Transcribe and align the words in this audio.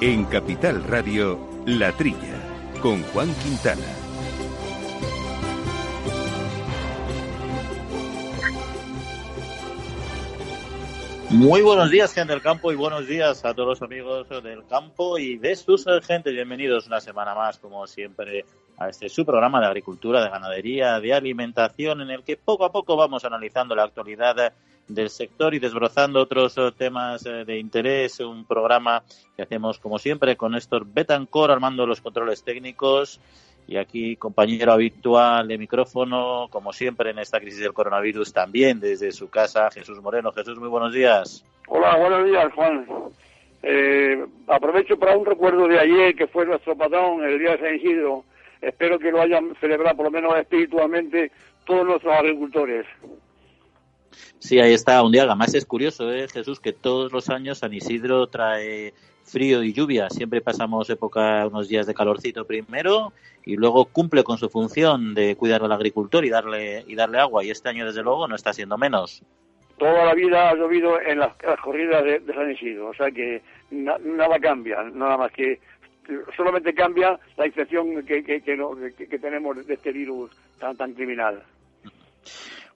En 0.00 0.26
Capital 0.26 0.84
Radio, 0.84 1.40
La 1.66 1.90
Trilla, 1.90 2.40
con 2.80 3.02
Juan 3.02 3.34
Quintana. 3.42 3.82
Muy 11.30 11.62
buenos 11.62 11.90
días, 11.90 12.14
gente 12.14 12.32
del 12.32 12.40
campo, 12.40 12.70
y 12.70 12.76
buenos 12.76 13.08
días 13.08 13.44
a 13.44 13.52
todos 13.54 13.70
los 13.70 13.82
amigos 13.82 14.28
del 14.28 14.64
campo 14.66 15.18
y 15.18 15.36
de 15.36 15.56
sus 15.56 15.84
gente. 16.06 16.30
Bienvenidos 16.30 16.86
una 16.86 17.00
semana 17.00 17.34
más, 17.34 17.58
como 17.58 17.84
siempre, 17.88 18.44
a 18.78 18.88
este 18.88 19.08
su 19.08 19.24
programa 19.24 19.60
de 19.60 19.66
agricultura, 19.66 20.22
de 20.22 20.30
ganadería, 20.30 21.00
de 21.00 21.14
alimentación, 21.14 22.00
en 22.00 22.10
el 22.10 22.22
que 22.22 22.36
poco 22.36 22.64
a 22.64 22.72
poco 22.72 22.96
vamos 22.96 23.24
analizando 23.24 23.74
la 23.74 23.84
actualidad 23.84 24.52
del 24.86 25.10
sector 25.10 25.54
y 25.54 25.58
desbrozando 25.58 26.20
otros 26.20 26.56
temas 26.76 27.24
de 27.24 27.58
interés. 27.58 28.20
Un 28.20 28.44
programa 28.44 29.02
que 29.36 29.42
hacemos, 29.42 29.78
como 29.78 29.98
siempre, 29.98 30.36
con 30.36 30.52
Néstor 30.52 30.86
Betancor 30.86 31.50
armando 31.50 31.86
los 31.86 32.00
controles 32.00 32.42
técnicos 32.42 33.20
y 33.68 33.76
aquí, 33.76 34.16
compañero 34.16 34.72
habitual 34.72 35.46
de 35.46 35.58
micrófono, 35.58 36.48
como 36.50 36.72
siempre 36.72 37.10
en 37.10 37.18
esta 37.18 37.38
crisis 37.38 37.60
del 37.60 37.74
coronavirus, 37.74 38.32
también 38.32 38.80
desde 38.80 39.12
su 39.12 39.28
casa, 39.28 39.70
Jesús 39.70 40.00
Moreno. 40.00 40.32
Jesús, 40.32 40.58
muy 40.58 40.70
buenos 40.70 40.94
días. 40.94 41.44
Hola, 41.68 41.96
buenos 41.96 42.24
días, 42.24 42.50
Juan. 42.54 42.86
Eh, 43.62 44.24
aprovecho 44.46 44.98
para 44.98 45.18
un 45.18 45.26
recuerdo 45.26 45.68
de 45.68 45.78
ayer, 45.78 46.16
que 46.16 46.26
fue 46.26 46.46
nuestro 46.46 46.76
patrón, 46.78 47.22
el 47.22 47.38
día 47.38 47.52
de 47.52 47.58
San 47.58 47.74
Isidro. 47.74 48.24
Espero 48.60 48.98
que 48.98 49.10
lo 49.10 49.20
hayan 49.20 49.54
celebrado, 49.60 49.96
por 49.96 50.06
lo 50.06 50.10
menos 50.10 50.36
espiritualmente, 50.36 51.30
todos 51.64 51.86
nuestros 51.86 52.14
agricultores. 52.14 52.86
Sí, 54.38 54.58
ahí 54.60 54.72
está 54.72 55.02
un 55.02 55.12
día. 55.12 55.24
Además 55.24 55.54
es 55.54 55.64
curioso, 55.64 56.12
¿eh, 56.12 56.28
Jesús, 56.28 56.60
que 56.60 56.72
todos 56.72 57.12
los 57.12 57.28
años 57.28 57.58
San 57.58 57.74
Isidro 57.74 58.26
trae 58.28 58.94
frío 59.24 59.62
y 59.62 59.72
lluvia. 59.72 60.08
Siempre 60.10 60.40
pasamos 60.40 60.88
época, 60.90 61.46
unos 61.46 61.68
días 61.68 61.86
de 61.86 61.94
calorcito 61.94 62.44
primero 62.44 63.12
y 63.44 63.56
luego 63.56 63.86
cumple 63.86 64.24
con 64.24 64.38
su 64.38 64.48
función 64.48 65.14
de 65.14 65.36
cuidar 65.36 65.62
al 65.62 65.72
agricultor 65.72 66.24
y 66.24 66.30
darle, 66.30 66.84
y 66.86 66.94
darle 66.94 67.18
agua. 67.18 67.44
Y 67.44 67.50
este 67.50 67.68
año, 67.68 67.86
desde 67.86 68.02
luego, 68.02 68.26
no 68.26 68.34
está 68.34 68.52
siendo 68.52 68.76
menos. 68.78 69.22
Toda 69.78 70.06
la 70.06 70.14
vida 70.14 70.50
ha 70.50 70.54
llovido 70.54 71.00
en 71.00 71.20
las, 71.20 71.36
corridas 71.62 72.02
de, 72.02 72.34
San 72.34 72.50
Isidro, 72.50 72.88
o 72.88 72.94
sea 72.94 73.12
que 73.12 73.42
nada 73.70 74.40
cambia, 74.40 74.82
nada 74.82 75.16
más 75.16 75.30
que 75.30 75.60
solamente 76.36 76.74
cambia 76.74 77.18
la 77.36 77.46
infección 77.46 78.04
que, 78.04 78.22
que, 78.22 78.40
que 78.40 79.18
tenemos 79.18 79.66
de 79.66 79.74
este 79.74 79.92
virus 79.92 80.30
tan, 80.58 80.76
tan 80.76 80.92
criminal. 80.94 81.42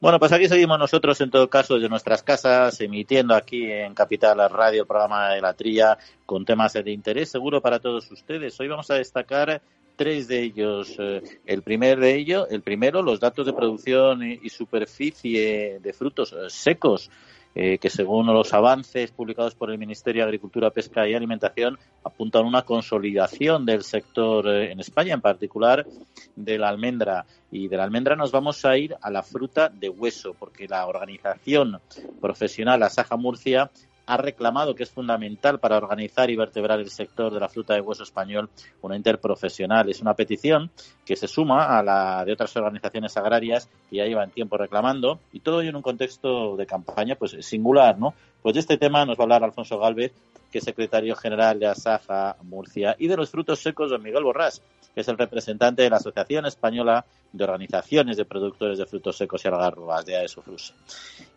Bueno, 0.01 0.19
pues 0.19 0.33
aquí 0.33 0.49
seguimos 0.49 0.81
nosotros 0.81 1.21
en 1.21 1.31
todo 1.31 1.49
caso 1.49 1.75
desde 1.75 1.89
nuestras 1.89 2.25
casas, 2.25 2.81
emitiendo 2.81 3.37
aquí 3.37 3.71
en 3.71 3.95
Capital 3.95 4.51
Radio 4.51 4.85
programa 4.85 5.31
de 5.31 5.41
la 5.41 5.55
Trilla 5.55 5.97
con 6.27 6.45
temas 6.45 6.73
de 6.73 6.91
interés 6.91 7.31
seguro 7.31 7.61
para 7.61 7.79
todos 7.79 8.11
ustedes. 8.11 8.59
Hoy 8.59 8.67
vamos 8.67 8.91
a 8.91 8.97
destacar 8.97 9.63
tres 9.95 10.27
de 10.27 10.41
ellos. 10.41 10.97
Eh, 10.99 11.23
el 11.47 11.63
primer 11.63 12.01
de 12.01 12.17
ellos, 12.17 12.49
el 12.51 12.63
primero, 12.63 13.01
los 13.01 13.21
datos 13.21 13.47
de 13.47 13.53
producción 13.53 14.25
y 14.25 14.49
superficie 14.49 15.79
de 15.81 15.93
frutos 15.93 16.35
secos 16.49 17.09
eh, 17.55 17.79
que 17.79 17.91
según 17.91 18.27
los 18.27 18.55
avances 18.55 19.11
publicados 19.11 19.55
por 19.55 19.71
el 19.71 19.79
Ministerio 19.79 20.23
de 20.23 20.29
Agricultura, 20.29 20.71
Pesca 20.71 21.07
y 21.07 21.15
Alimentación 21.15 21.79
apuntan 22.03 22.45
a 22.45 22.49
una 22.49 22.63
consolidación 22.63 23.67
del 23.67 23.83
sector 23.83 24.49
eh, 24.49 24.73
en 24.73 24.81
España, 24.81 25.15
en 25.15 25.21
particular 25.21 25.87
de 26.35 26.59
la 26.59 26.69
almendra. 26.69 27.27
Y 27.51 27.69
de 27.69 27.77
la 27.77 27.85
almendra 27.85 28.17
nos 28.17 28.33
vamos 28.33 28.65
a 28.65 28.77
ir 28.79 28.97
a 29.03 29.11
la 29.11 29.23
fruta 29.23 29.69
de 29.69 29.91
hueso, 29.91 30.35
porque 30.39 30.67
la 30.67 30.87
organización 30.87 31.79
profesional 32.21 32.83
Asaja 32.83 33.17
Murcia 33.17 33.71
ha 34.07 34.17
reclamado 34.17 34.75
que 34.75 34.83
es 34.83 34.91
fundamental 34.91 35.59
para 35.59 35.77
organizar 35.77 36.31
y 36.31 36.37
vertebrar 36.37 36.81
el 36.81 36.91
sector 36.91 37.33
de 37.33 37.41
la 37.41 37.49
fruta 37.49 37.75
de 37.75 37.81
hueso 37.81 38.03
español 38.03 38.51
una 38.81 38.97
interprofesional. 38.97 39.89
Es 39.89 40.01
una 40.01 40.15
petición 40.15 40.71
que 41.05 41.17
se 41.17 41.29
suma 41.29 41.79
a 41.79 41.83
la 41.83 42.25
de 42.25 42.33
otras 42.33 42.55
organizaciones 42.57 43.17
agrarias 43.17 43.69
que 43.89 43.97
ya 43.97 44.07
llevan 44.07 44.31
tiempo 44.31 44.57
reclamando 44.57 45.21
y 45.33 45.41
todo 45.41 45.61
ello 45.61 45.71
en 45.71 45.77
un 45.77 45.83
contexto 45.83 46.57
de 46.57 46.67
campaña 46.67 47.17
pues 47.17 47.37
singular, 47.41 47.99
¿no? 47.99 48.15
Pues 48.43 48.55
de 48.55 48.61
este 48.61 48.77
tema 48.77 49.05
nos 49.05 49.17
va 49.17 49.23
a 49.23 49.25
hablar 49.25 49.45
Alfonso 49.45 49.79
Galvez, 49.79 50.13
que 50.51 50.59
es 50.59 50.65
secretario 50.65 51.15
general 51.17 51.59
de 51.59 51.67
Asaja 51.67 52.37
Murcia, 52.43 52.97
y 52.99 53.07
de 53.07 53.17
los 53.17 53.31
frutos 53.31 53.61
secos 53.61 53.91
don 53.91 54.03
Miguel 54.03 54.25
Borrás, 54.25 54.63
que 54.95 55.01
es 55.01 55.09
el 55.09 55.17
representante 55.17 55.83
de 55.83 55.91
la 55.91 55.97
Asociación 55.97 56.45
Española 56.47 57.07
de 57.33 57.45
Organizaciones 57.45 58.17
de 58.17 58.25
Productores 58.25 58.79
de 58.79 58.87
Frutos 58.87 59.17
Secos 59.17 59.45
y 59.45 59.49
Algarrobas, 59.49 60.05
de 60.05 60.17
AESOFRUS. 60.17 60.75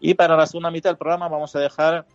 Y 0.01 0.15
para 0.15 0.35
la 0.35 0.45
segunda 0.45 0.71
mitad 0.71 0.89
del 0.89 0.97
programa 0.97 1.29
vamos 1.29 1.55
a 1.55 1.59
dejar 1.59 2.05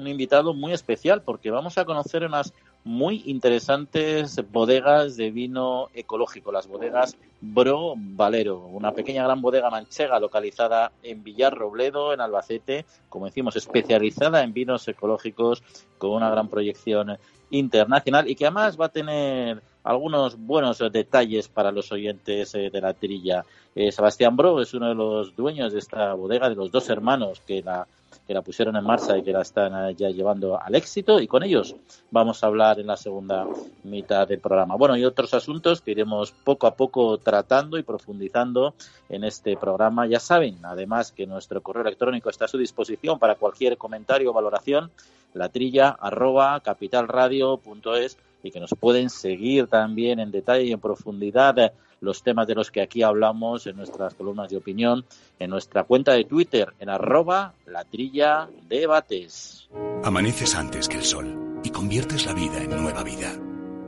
un 0.00 0.08
invitado 0.08 0.54
muy 0.54 0.72
especial 0.72 1.22
porque 1.22 1.50
vamos 1.50 1.78
a 1.78 1.84
conocer 1.84 2.24
unas 2.24 2.52
muy 2.84 3.22
interesantes 3.26 4.40
bodegas 4.50 5.16
de 5.16 5.30
vino 5.30 5.88
ecológico, 5.94 6.50
las 6.50 6.66
bodegas 6.66 7.16
Bro 7.42 7.94
Valero, 7.96 8.58
una 8.60 8.92
pequeña 8.92 9.24
gran 9.24 9.42
bodega 9.42 9.70
manchega 9.70 10.18
localizada 10.18 10.90
en 11.02 11.22
Villarrobledo, 11.22 12.12
en 12.12 12.20
Albacete, 12.20 12.86
como 13.08 13.26
decimos, 13.26 13.56
especializada 13.56 14.42
en 14.42 14.54
vinos 14.54 14.88
ecológicos 14.88 15.62
con 15.98 16.12
una 16.12 16.30
gran 16.30 16.48
proyección 16.48 17.18
internacional 17.50 18.28
y 18.28 18.34
que 18.34 18.46
además 18.46 18.80
va 18.80 18.86
a 18.86 18.90
tener 18.90 19.62
algunos 19.84 20.38
buenos 20.38 20.78
detalles 20.92 21.48
para 21.48 21.72
los 21.72 21.90
oyentes 21.92 22.54
eh, 22.54 22.70
de 22.70 22.80
la 22.80 22.94
trilla. 22.94 23.44
Eh, 23.74 23.92
Sebastián 23.92 24.36
Bro 24.36 24.60
es 24.60 24.74
uno 24.74 24.88
de 24.88 24.94
los 24.94 25.34
dueños 25.36 25.72
de 25.72 25.78
esta 25.78 26.14
bodega, 26.14 26.48
de 26.48 26.54
los 26.54 26.70
dos 26.70 26.88
hermanos 26.88 27.40
que 27.46 27.62
la 27.62 27.86
que 28.30 28.34
la 28.34 28.42
pusieron 28.42 28.76
en 28.76 28.84
marcha 28.84 29.18
y 29.18 29.24
que 29.24 29.32
la 29.32 29.42
están 29.42 29.92
ya 29.96 30.08
llevando 30.08 30.56
al 30.56 30.76
éxito 30.76 31.18
y 31.18 31.26
con 31.26 31.42
ellos 31.42 31.74
vamos 32.12 32.44
a 32.44 32.46
hablar 32.46 32.78
en 32.78 32.86
la 32.86 32.96
segunda 32.96 33.44
mitad 33.82 34.28
del 34.28 34.38
programa. 34.38 34.76
Bueno, 34.76 34.96
y 34.96 35.04
otros 35.04 35.34
asuntos 35.34 35.80
que 35.80 35.90
iremos 35.90 36.30
poco 36.30 36.68
a 36.68 36.76
poco 36.76 37.18
tratando 37.18 37.76
y 37.76 37.82
profundizando 37.82 38.76
en 39.08 39.24
este 39.24 39.56
programa. 39.56 40.06
Ya 40.06 40.20
saben, 40.20 40.58
además, 40.62 41.10
que 41.10 41.26
nuestro 41.26 41.60
correo 41.60 41.82
electrónico 41.82 42.30
está 42.30 42.44
a 42.44 42.48
su 42.48 42.56
disposición 42.56 43.18
para 43.18 43.34
cualquier 43.34 43.76
comentario 43.76 44.30
o 44.30 44.32
valoración, 44.32 44.92
la 45.34 45.48
trilla 45.48 45.88
arroba 45.88 46.60
capitalradio.es 46.60 48.16
y 48.42 48.50
que 48.50 48.60
nos 48.60 48.74
pueden 48.78 49.10
seguir 49.10 49.66
también 49.66 50.20
en 50.20 50.30
detalle 50.30 50.64
y 50.64 50.72
en 50.72 50.80
profundidad 50.80 51.72
los 52.00 52.22
temas 52.22 52.46
de 52.46 52.54
los 52.54 52.70
que 52.70 52.80
aquí 52.80 53.02
hablamos 53.02 53.66
en 53.66 53.76
nuestras 53.76 54.14
columnas 54.14 54.50
de 54.50 54.56
opinión, 54.56 55.04
en 55.38 55.50
nuestra 55.50 55.84
cuenta 55.84 56.12
de 56.12 56.24
Twitter, 56.24 56.72
en 56.80 56.88
arroba 56.88 57.54
la 57.66 57.84
trilla 57.84 58.48
debates. 58.68 59.68
Amaneces 60.02 60.54
antes 60.54 60.88
que 60.88 60.96
el 60.96 61.04
sol 61.04 61.60
y 61.62 61.70
conviertes 61.70 62.26
la 62.26 62.32
vida 62.32 62.62
en 62.62 62.70
nueva 62.70 63.02
vida. 63.02 63.32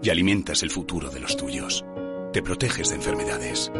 Y 0.02 0.10
alimentas 0.10 0.62
el 0.62 0.70
futuro 0.70 1.10
de 1.10 1.20
los 1.20 1.36
tuyos. 1.36 1.84
Te 2.32 2.42
proteges 2.42 2.88
de 2.88 2.96
enfermedades. 2.96 3.70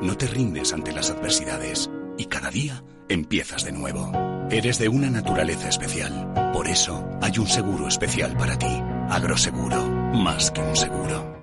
No 0.00 0.16
te 0.16 0.26
rindes 0.26 0.72
ante 0.72 0.92
las 0.92 1.10
adversidades. 1.10 1.90
Y 2.16 2.26
cada 2.26 2.50
día 2.50 2.84
empiezas 3.08 3.64
de 3.64 3.72
nuevo. 3.72 4.12
Eres 4.50 4.78
de 4.78 4.88
una 4.88 5.10
naturaleza 5.10 5.68
especial. 5.68 6.52
Por 6.52 6.68
eso 6.68 7.04
hay 7.20 7.38
un 7.38 7.48
seguro 7.48 7.88
especial 7.88 8.36
para 8.36 8.56
ti. 8.56 8.80
Agroseguro. 9.08 9.93
Más 10.14 10.48
que 10.52 10.60
un 10.60 10.76
seguro. 10.76 11.33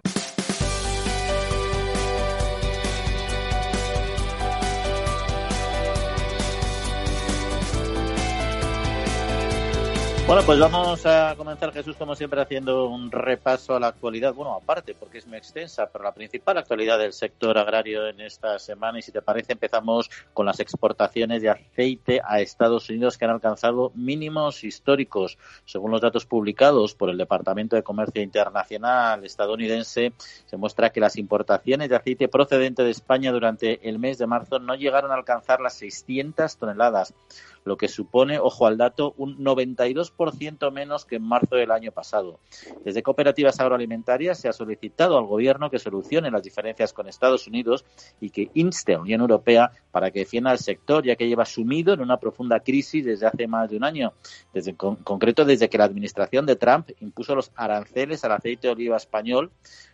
Bueno, 10.32 10.46
pues 10.46 10.60
vamos 10.60 11.06
a 11.06 11.36
comenzar, 11.36 11.74
Jesús, 11.74 11.98
como 11.98 12.16
siempre, 12.16 12.40
haciendo 12.40 12.86
un 12.86 13.12
repaso 13.12 13.76
a 13.76 13.82
la 13.82 13.88
actualidad. 13.88 14.34
Bueno, 14.34 14.54
aparte, 14.54 14.96
porque 14.96 15.18
es 15.18 15.28
muy 15.28 15.38
extensa, 15.38 15.90
pero 15.92 16.06
la 16.06 16.14
principal 16.14 16.58
actualidad 16.58 16.98
del 16.98 17.12
sector 17.12 17.58
agrario 17.58 18.08
en 18.08 18.22
esta 18.22 18.58
semana. 18.58 18.98
Y 18.98 19.02
si 19.02 19.12
te 19.12 19.22
parece, 19.22 19.52
empezamos 19.52 20.10
con 20.34 20.46
las 20.46 20.62
exportaciones 20.62 21.42
de 21.42 21.50
aceite 21.50 22.22
a 22.24 22.40
Estados 22.40 22.90
Unidos 22.90 23.18
que 23.18 23.26
han 23.26 23.32
alcanzado 23.32 23.92
mínimos 23.94 24.64
históricos. 24.64 25.38
Según 25.66 25.92
los 25.92 26.00
datos 26.00 26.26
publicados 26.26 26.96
por 26.96 27.10
el 27.10 27.18
Departamento 27.18 27.76
de 27.76 27.84
Comercio 27.84 28.22
Internacional 28.22 29.26
estadounidense, 29.26 30.14
se 30.46 30.56
muestra 30.56 30.92
que 30.92 31.02
las 31.02 31.18
importaciones 31.18 31.90
de 31.90 31.98
aceite 31.98 32.30
procedente 32.30 32.86
de 32.86 32.92
España 32.92 33.34
durante 33.34 33.86
el 33.90 34.00
mes 34.00 34.18
de 34.18 34.28
marzo 34.28 34.60
no 34.60 34.76
llegaron 34.76 35.12
a 35.12 35.16
alcanzar 35.16 35.60
las 35.60 35.74
600 35.74 36.56
toneladas 36.56 37.14
lo 37.64 37.78
que 37.78 37.88
supone, 37.88 38.40
ojo 38.40 38.66
al 38.66 38.78
dato, 38.78 39.14
un 39.18 39.38
92% 39.38 40.72
menos 40.72 41.06
que 41.06 41.18
en 41.18 41.24
marzo 41.24 41.56
del 41.56 41.72
año 41.72 41.92
pasado. 41.92 42.40
Desde 42.84 43.04
cooperativas 43.04 43.60
agroalimentarias 43.60 44.40
se 44.40 44.50
ha 44.50 44.54
solicitado 44.54 45.18
al 45.18 45.26
Gobierno 45.26 45.70
que 45.70 45.80
solucione 45.80 46.32
las 46.32 46.44
diferencias 46.44 46.94
con 46.94 47.08
Estados 47.08 47.48
Unidos 47.48 47.86
y 48.20 48.30
que 48.30 48.50
inste 48.54 48.94
a 48.94 48.98
la 48.98 49.02
Unión 49.04 49.22
Europea 49.22 49.72
para 49.92 50.12
que 50.12 50.20
defienda 50.20 50.52
al 50.52 50.60
sector, 50.60 51.04
ya 51.04 51.16
que 51.16 51.28
lleva 51.28 51.46
sumido 51.46 51.94
en 51.94 52.02
una 52.02 52.18
profunda 52.18 52.60
crisis 52.60 53.06
desde 53.06 53.28
hace 53.28 53.48
más 53.48 53.70
de 53.70 53.78
un 53.78 53.84
año. 53.84 54.14
Desde, 54.54 54.76
concreto, 54.76 55.46
desde 55.46 55.70
que 55.70 55.78
la 55.78 55.86
administración 55.86 56.46
de 56.46 56.56
Trump 56.56 56.90
impuso 57.00 57.36
los 57.36 57.52
aranceles 57.56 58.24
al 58.24 58.34
aceite 58.34 58.68
de 58.68 58.74
oliva 58.74 58.98
español 58.98 59.52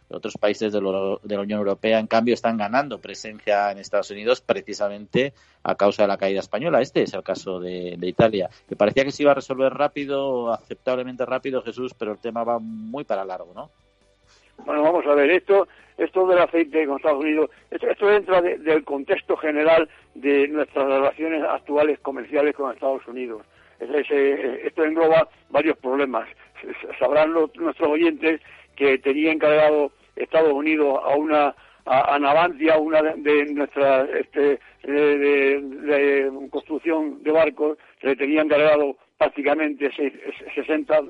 Otros 0.09 0.35
países 0.37 0.71
de, 0.71 0.79
la 0.81 1.41
Unión 1.41 1.59
Europea, 1.59 1.99
en 1.99 2.07
cambio, 2.07 2.33
están 2.33 2.57
ganando 2.57 2.99
presencia 2.99 3.71
en 3.71 3.77
Estados 3.77 4.09
Unidos 4.09 4.39
precisamente 4.39 5.33
a 5.63 5.75
causa 5.75 6.03
de 6.03 6.07
la 6.07 6.17
caída 6.17 6.39
española. 6.39 6.81
Este 6.81 7.03
es 7.03 7.13
el 7.13 7.23
caso 7.23 7.59
de, 7.59 7.97
Italia. 8.01 8.49
Me 8.69 8.77
parecía 8.77 9.03
que 9.03 9.11
se 9.11 9.23
iba 9.23 9.31
a 9.31 9.35
resolver 9.35 9.73
rápido, 9.73 10.53
aceptablemente 10.53 11.25
rápido, 11.25 11.61
Jesús, 11.61 11.93
pero 11.93 12.13
el 12.13 12.19
tema 12.19 12.45
va 12.45 12.57
muy 12.59 13.03
para 13.03 13.25
largo, 13.25 13.51
¿no? 13.53 13.69
Bueno, 14.65 14.81
vamos 14.81 15.05
a 15.05 15.13
ver, 15.13 15.29
esto, 15.29 15.67
esto 15.97 16.25
del 16.25 16.39
aceite 16.39 16.87
con 16.87 16.97
Estados 16.97 17.21
Unidos, 17.23 17.49
esto, 17.69 18.09
entra 18.09 18.41
del 18.41 18.83
contexto 18.85 19.35
general 19.35 19.89
de 20.15 20.47
nuestras 20.47 20.87
relaciones 20.87 21.43
actuales 21.43 21.99
comerciales 21.99 22.55
con 22.55 22.73
Estados 22.73 23.05
Unidos. 23.07 23.43
esto 23.79 24.83
engloba 24.85 25.27
varios 25.49 25.77
problemas. 25.77 26.27
Sabrán 26.97 27.33
nuestros 27.33 27.89
oyentes 27.89 28.41
que 28.77 28.97
tenía 28.99 29.33
encargado 29.33 29.91
Estados 30.15 30.53
Unidos 30.53 30.99
a 31.03 31.15
una 31.17 31.55
a, 31.89 32.19
Navantia, 32.19 32.77
una 32.77 33.01
de, 33.01 33.45
nuestras 33.53 34.09
este, 34.09 34.59
de, 34.83 36.29
construcción 36.49 37.23
de 37.23 37.31
barcos, 37.31 37.77
le 38.01 38.15
tenía 38.15 38.41
encargado 38.41 38.97
prácticamente 39.17 39.89
60 40.53 41.01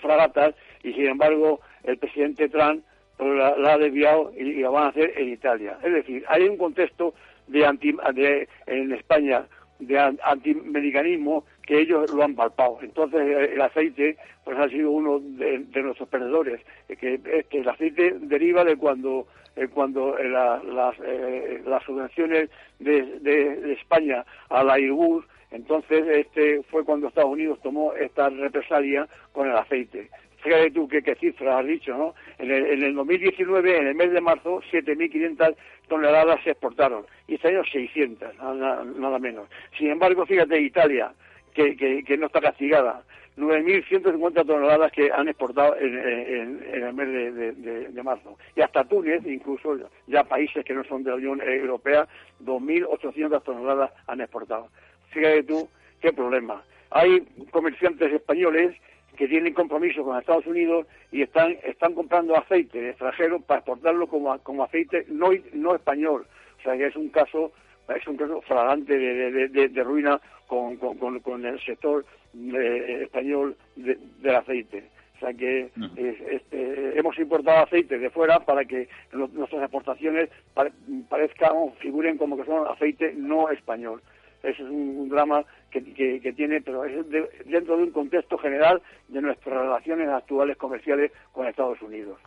fragatas 0.00 0.54
y 0.82 0.92
sin 0.92 1.06
embargo 1.06 1.60
el 1.84 1.98
presidente 1.98 2.48
Trump 2.48 2.84
la, 3.18 3.72
ha 3.72 3.78
desviado 3.78 4.32
y, 4.36 4.60
la 4.60 4.70
van 4.70 4.84
a 4.84 4.88
hacer 4.88 5.12
en 5.16 5.28
Italia. 5.30 5.78
Es 5.84 5.92
decir, 5.92 6.24
hay 6.28 6.42
un 6.48 6.56
contexto 6.56 7.14
de, 7.46 7.64
anti, 7.64 7.96
de 8.14 8.48
en 8.66 8.92
España 8.92 9.46
de 9.78 9.98
antimedicanismo 9.98 11.44
que 11.68 11.80
ellos 11.80 12.10
lo 12.14 12.24
han 12.24 12.34
palpado. 12.34 12.78
Entonces 12.80 13.20
el 13.52 13.60
aceite 13.60 14.16
pues 14.42 14.58
ha 14.58 14.70
sido 14.70 14.90
uno 14.90 15.20
de, 15.20 15.66
nuestros 15.82 16.08
perdedores, 16.08 16.62
que, 16.88 17.20
que, 17.50 17.58
el 17.58 17.68
aceite 17.68 18.16
deriva 18.20 18.64
de 18.64 18.76
cuando 18.78 19.26
cuando 19.74 20.16
las, 20.16 20.94
eh, 21.04 21.62
subvenciones 21.84 22.48
de, 22.78 23.72
España 23.78 24.24
a 24.48 24.62
la 24.64 24.74
Airbus 24.74 25.26
entonces 25.50 26.06
este 26.08 26.62
fue 26.70 26.84
cuando 26.84 27.08
Estados 27.08 27.32
Unidos 27.32 27.58
tomó 27.62 27.92
esta 27.94 28.30
represalia 28.30 29.06
con 29.32 29.50
el 29.50 29.56
aceite. 29.56 30.08
Fíjate 30.42 30.70
tú 30.70 30.88
qué, 30.88 31.02
cifras 31.16 31.60
has 31.60 31.66
dicho, 31.66 31.96
¿no? 31.96 32.14
En 32.38 32.50
el, 32.50 32.66
en 32.66 32.82
el 32.82 32.94
2019, 32.94 33.76
en 33.76 33.88
el 33.88 33.94
mes 33.94 34.12
de 34.12 34.20
marzo, 34.20 34.62
7.500 34.70 35.56
toneladas 35.88 36.42
se 36.44 36.50
exportaron 36.50 37.04
y 37.26 37.34
este 37.34 37.48
año 37.48 37.64
600, 37.64 38.36
nada, 38.36 38.84
nada 38.84 39.18
menos. 39.18 39.48
Sin 39.76 39.90
embargo, 39.90 40.24
fíjate, 40.24 40.60
Italia, 40.60 41.12
que, 41.54 41.76
que, 42.04 42.16
no 42.16 42.26
está 42.26 42.40
castigada, 42.40 43.02
9.150 43.36 44.46
toneladas 44.46 44.92
que 44.92 45.10
han 45.12 45.28
exportado 45.28 45.76
en, 45.76 46.62
el 46.72 46.92
mes 46.92 47.94
de, 47.94 48.02
marzo. 48.02 48.36
Y 48.56 48.60
hasta 48.60 48.84
Túnez, 48.84 49.24
incluso 49.26 49.76
ya 50.06 50.24
países 50.24 50.64
que 50.64 50.74
no 50.74 50.84
son 50.84 51.04
de 51.04 51.10
la 51.10 51.16
Unión 51.16 51.40
Europea, 51.42 52.08
2.800 52.44 53.42
toneladas 53.42 53.92
han 54.06 54.20
exportado. 54.20 54.68
Fíjate 55.10 55.42
tú 55.44 55.68
qué 56.00 56.12
problema. 56.12 56.62
Hay 56.90 57.20
comerciantes 57.50 58.12
españoles 58.12 58.74
que 59.16 59.28
tienen 59.28 59.52
compromiso 59.52 60.04
con 60.04 60.16
Estados 60.16 60.46
Unidos 60.46 60.86
y 61.10 61.22
están, 61.22 61.56
están 61.64 61.94
comprando 61.94 62.36
aceite 62.36 62.90
extranjero 62.90 63.40
para 63.40 63.58
exportarlo 63.58 64.06
como, 64.06 64.38
como 64.38 64.62
aceite 64.64 65.04
no, 65.08 65.30
no 65.52 65.74
español. 65.74 66.24
O 66.58 66.62
sea 66.62 66.76
que 66.76 66.86
es 66.86 66.96
un 66.96 67.08
caso 67.08 67.52
es 67.96 68.06
un 68.06 68.16
caso 68.16 68.40
flagrante 68.42 68.98
de, 68.98 69.48
de, 69.48 69.82
ruina 69.84 70.20
con, 70.46 70.76
con, 70.76 71.20
con, 71.20 71.44
el 71.44 71.60
sector 71.60 72.04
eh, 72.34 73.00
español 73.02 73.56
del 73.76 74.34
aceite. 74.34 74.84
O 75.16 75.20
sea 75.20 75.34
que 75.34 75.70
este, 75.96 76.98
hemos 76.98 77.18
importado 77.18 77.64
aceite 77.64 77.98
de 77.98 78.10
fuera 78.10 78.38
para 78.40 78.64
que 78.64 78.88
nuestras 79.12 79.62
exportaciones 79.62 80.30
parezcan, 81.08 81.72
figuren 81.80 82.16
como 82.16 82.36
que 82.36 82.44
son 82.44 82.68
aceite 82.68 83.14
no 83.16 83.50
español. 83.50 84.00
Ese 84.42 84.62
es 84.62 84.68
un, 84.68 85.08
drama 85.08 85.44
que, 85.70 85.82
que, 86.20 86.32
tiene, 86.32 86.60
pero 86.60 86.84
es 86.84 87.04
dentro 87.46 87.76
de 87.76 87.82
un 87.82 87.90
contexto 87.90 88.38
general 88.38 88.80
de 89.08 89.20
nuestras 89.20 89.60
relaciones 89.60 90.08
actuales 90.08 90.56
comerciales 90.56 91.10
con 91.32 91.48
Estados 91.48 91.82
Unidos. 91.82 92.18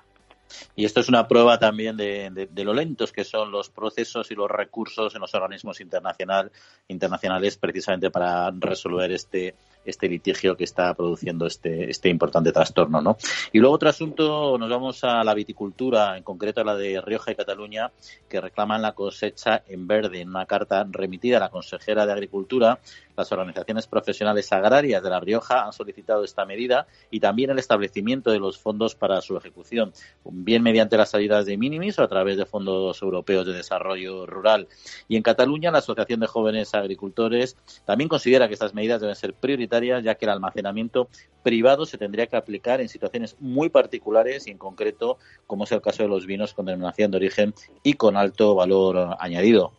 Y 0.75 0.85
esto 0.85 0.99
es 0.99 1.09
una 1.09 1.27
prueba 1.27 1.59
también 1.59 1.97
de, 1.97 2.49
lo 2.55 2.73
lentos 2.73 3.11
que 3.11 3.23
son 3.23 3.51
los 3.51 3.69
procesos 3.69 4.31
y 4.31 4.35
los 4.35 4.49
recursos 4.49 5.13
en 5.15 5.21
los 5.21 5.33
organismos 5.33 5.81
internacional, 5.81 6.51
internacionales 6.87 7.57
precisamente 7.57 8.09
para 8.09 8.51
resolver 8.51 9.11
este, 9.11 9.55
este 9.85 10.07
litigio 10.07 10.55
que 10.55 10.63
está 10.63 10.93
produciendo 10.93 11.45
este, 11.45 11.89
este 11.89 12.09
importante 12.09 12.51
trastorno. 12.51 13.01
¿no? 13.01 13.17
Y 13.51 13.59
luego 13.59 13.75
otro 13.75 13.89
asunto, 13.89 14.57
nos 14.57 14.69
vamos 14.69 15.03
a 15.03 15.23
la 15.23 15.33
viticultura, 15.33 16.17
en 16.17 16.23
concreto 16.23 16.61
a 16.61 16.63
la 16.63 16.75
de 16.75 17.01
Rioja 17.01 17.31
y 17.31 17.35
Cataluña, 17.35 17.91
que 18.29 18.41
reclaman 18.41 18.81
la 18.81 18.93
cosecha 18.93 19.63
en 19.67 19.87
verde 19.87 20.21
en 20.21 20.29
una 20.29 20.45
carta 20.45 20.85
remitida 20.89 21.37
a 21.37 21.41
la 21.41 21.49
consejera 21.49 22.05
de 22.05 22.13
Agricultura 22.13 22.79
las 23.21 23.31
organizaciones 23.31 23.87
profesionales 23.87 24.51
agrarias 24.51 25.03
de 25.03 25.09
La 25.09 25.19
Rioja 25.19 25.65
han 25.65 25.73
solicitado 25.73 26.23
esta 26.23 26.45
medida 26.45 26.87
y 27.09 27.19
también 27.19 27.51
el 27.51 27.59
establecimiento 27.59 28.31
de 28.31 28.39
los 28.39 28.57
fondos 28.57 28.95
para 28.95 29.21
su 29.21 29.37
ejecución, 29.37 29.93
bien 30.25 30.63
mediante 30.63 30.97
las 30.97 31.11
salidas 31.11 31.45
de 31.45 31.57
minimis 31.57 31.99
o 31.99 32.03
a 32.03 32.07
través 32.07 32.37
de 32.37 32.45
fondos 32.45 33.01
europeos 33.01 33.45
de 33.45 33.53
desarrollo 33.53 34.25
rural. 34.25 34.67
Y 35.07 35.17
en 35.17 35.23
Cataluña, 35.23 35.71
la 35.71 35.79
Asociación 35.79 36.19
de 36.19 36.27
Jóvenes 36.27 36.73
Agricultores 36.73 37.57
también 37.85 38.07
considera 38.07 38.47
que 38.47 38.53
estas 38.53 38.73
medidas 38.73 39.01
deben 39.01 39.15
ser 39.15 39.33
prioritarias, 39.33 39.70
ya 39.79 40.15
que 40.15 40.25
el 40.25 40.31
almacenamiento 40.31 41.07
privado 41.43 41.85
se 41.85 41.97
tendría 41.97 42.27
que 42.27 42.35
aplicar 42.35 42.81
en 42.81 42.89
situaciones 42.89 43.37
muy 43.39 43.69
particulares 43.69 44.47
y 44.47 44.51
en 44.51 44.57
concreto, 44.57 45.17
como 45.47 45.63
es 45.63 45.71
el 45.71 45.81
caso 45.81 46.03
de 46.03 46.09
los 46.09 46.25
vinos 46.25 46.53
con 46.53 46.65
denominación 46.65 47.11
de 47.11 47.17
origen 47.17 47.53
y 47.83 47.93
con 47.93 48.17
alto 48.17 48.55
valor 48.55 49.15
añadido. 49.19 49.71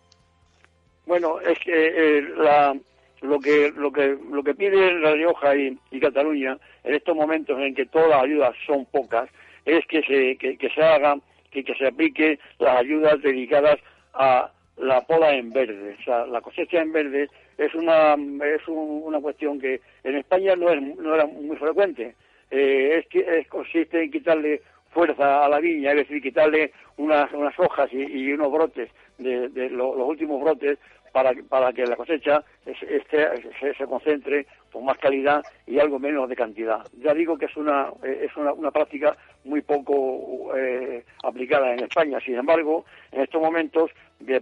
Bueno, 1.07 1.41
es 1.41 1.59
que 1.59 1.73
eh, 2.19 2.23
la, 2.39 2.75
lo 3.21 3.39
que 3.39 3.73
lo 3.77 3.93
que 3.93 4.17
lo 4.31 4.43
que 4.43 4.55
pide 4.55 4.93
La 5.01 5.13
Rioja 5.13 5.55
y, 5.57 6.01
Cataluña 6.01 6.59
en 6.85 6.95
estos 6.95 7.15
momentos 7.15 7.59
en 7.61 7.75
que 7.75 7.87
todas 7.87 8.09
las 8.09 8.23
ayudas 8.23 8.55
son 8.67 8.87
pocas 8.87 9.29
es 9.65 9.87
que 9.87 10.03
se 10.03 10.37
que, 10.37 10.71
se 10.75 10.83
haga 10.83 11.17
que, 11.51 11.63
que 11.63 11.75
se 11.75 11.87
aplique 11.87 12.39
las 12.59 12.79
ayudas 12.79 13.21
dedicadas 13.23 13.79
a 14.15 14.51
la 14.77 15.03
poda 15.03 15.35
en 15.35 15.51
verde 15.53 15.97
o 16.01 16.05
sea 16.05 16.27
la 16.27 16.41
cosecha 16.41 16.81
en 16.81 16.93
verde 16.93 17.29
es 17.59 17.75
una 17.75 18.15
es 18.15 18.67
una 18.67 19.21
cuestión 19.21 19.61
que 19.61 19.81
en 20.05 20.17
España 20.17 20.57
no 20.57 20.71
es 20.71 20.81
no 20.81 21.15
era 21.15 21.27
muy 21.27 21.57
frecuente 21.57 22.15
eh, 22.51 22.99
es 22.99 23.07
que 23.09 23.47
consiste 23.49 24.03
en 24.03 24.11
quitarle 24.11 24.63
fuerza 24.91 25.45
a 25.45 25.49
la 25.49 25.61
viña 25.61 25.93
es 25.93 25.99
decir 25.99 26.23
quitarle 26.23 26.73
unas 26.97 27.33
unas 27.33 27.59
hojas 27.59 27.91
y, 27.93 28.33
unos 28.33 28.53
brotes 28.53 28.91
de, 29.19 29.49
de 29.49 29.71
los 29.71 29.97
últimos 29.97 30.41
brotes 30.43 30.79
para, 31.13 31.33
para 31.49 31.73
que 31.73 31.87
la 31.87 31.95
cosecha 31.95 32.43
se, 32.65 33.75
se, 33.75 33.87
concentre 33.87 34.47
con 34.73 34.85
más 34.85 34.99
calidad 34.99 35.45
y 35.67 35.79
algo 35.79 35.99
menos 35.99 36.29
de 36.29 36.35
cantidad. 36.35 36.81
Ya 36.99 37.15
digo 37.15 37.37
que 37.37 37.45
es 37.45 37.57
una, 37.57 37.93
es 38.03 38.35
una, 38.37 38.53
una 38.53 38.71
práctica 38.71 39.17
muy 39.45 39.61
poco 39.61 40.57
eh, 40.57 41.05
aplicada 41.23 41.75
en 41.75 41.85
España. 41.85 42.19
Sin 42.21 42.37
embargo, 42.37 42.85
en 43.13 43.23
estos 43.23 43.41
momentos, 43.41 43.91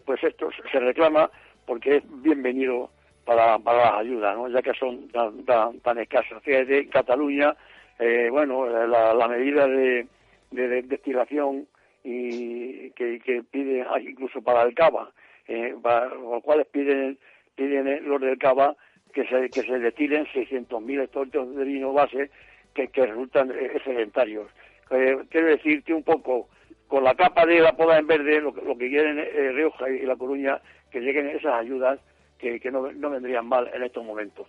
pues 0.04 0.22
esto 0.22 0.50
se 0.70 0.78
reclama 0.78 1.30
porque 1.66 1.96
es 1.96 2.02
bienvenido 2.22 2.90
para, 3.24 3.58
para 3.58 3.78
las 3.78 3.94
ayudas, 4.00 4.36
¿no? 4.36 4.48
ya 4.48 4.62
que 4.62 4.74
son 4.74 5.08
tan, 5.08 5.80
tan, 5.80 5.98
escasas. 5.98 6.42
Fíjate, 6.42 6.88
Cataluña, 6.88 7.54
eh, 7.98 8.28
bueno, 8.30 8.66
la, 8.66 9.28
medida 9.28 9.66
de, 9.66 10.06
de, 10.50 10.82
destilación 10.82 11.66
y 12.02 12.90
que, 12.92 13.20
que 13.20 13.42
pide 13.50 13.84
incluso 14.00 14.40
para 14.42 14.62
el 14.62 14.74
cava 14.74 15.10
eh, 15.50 15.74
los 15.82 16.42
cuales 16.44 16.66
piden, 16.68 17.18
piden 17.56 18.08
los 18.08 18.20
del 18.20 18.38
Cava 18.38 18.76
que 19.12 19.26
se, 19.26 19.50
que 19.50 19.62
se 19.62 19.78
destilen 19.80 20.24
600.000 20.26 21.02
hectómetros 21.02 21.56
de 21.56 21.64
vino 21.64 21.92
base 21.92 22.30
que, 22.72 22.88
resultan 22.94 23.50
excedentarios. 23.50 24.48
Eh, 24.90 25.18
quiero 25.28 25.48
decirte 25.48 25.92
un 25.92 26.04
poco, 26.04 26.48
con 26.86 27.02
la 27.02 27.16
capa 27.16 27.46
de 27.46 27.58
la 27.58 27.72
poda 27.72 27.98
en 27.98 28.06
verde, 28.06 28.40
lo, 28.40 28.52
lo 28.52 28.78
que 28.78 28.88
quieren 28.88 29.18
eh, 29.18 29.50
Rioja 29.52 29.90
y 29.90 30.06
La 30.06 30.14
Coruña, 30.14 30.60
que 30.92 31.00
lleguen 31.00 31.28
esas 31.28 31.54
ayudas 31.54 31.98
que, 32.40 32.70
no, 32.70 32.90
no 32.92 33.10
vendrían 33.10 33.46
mal 33.46 33.70
en 33.72 33.82
estos 33.82 34.04
momentos. 34.04 34.46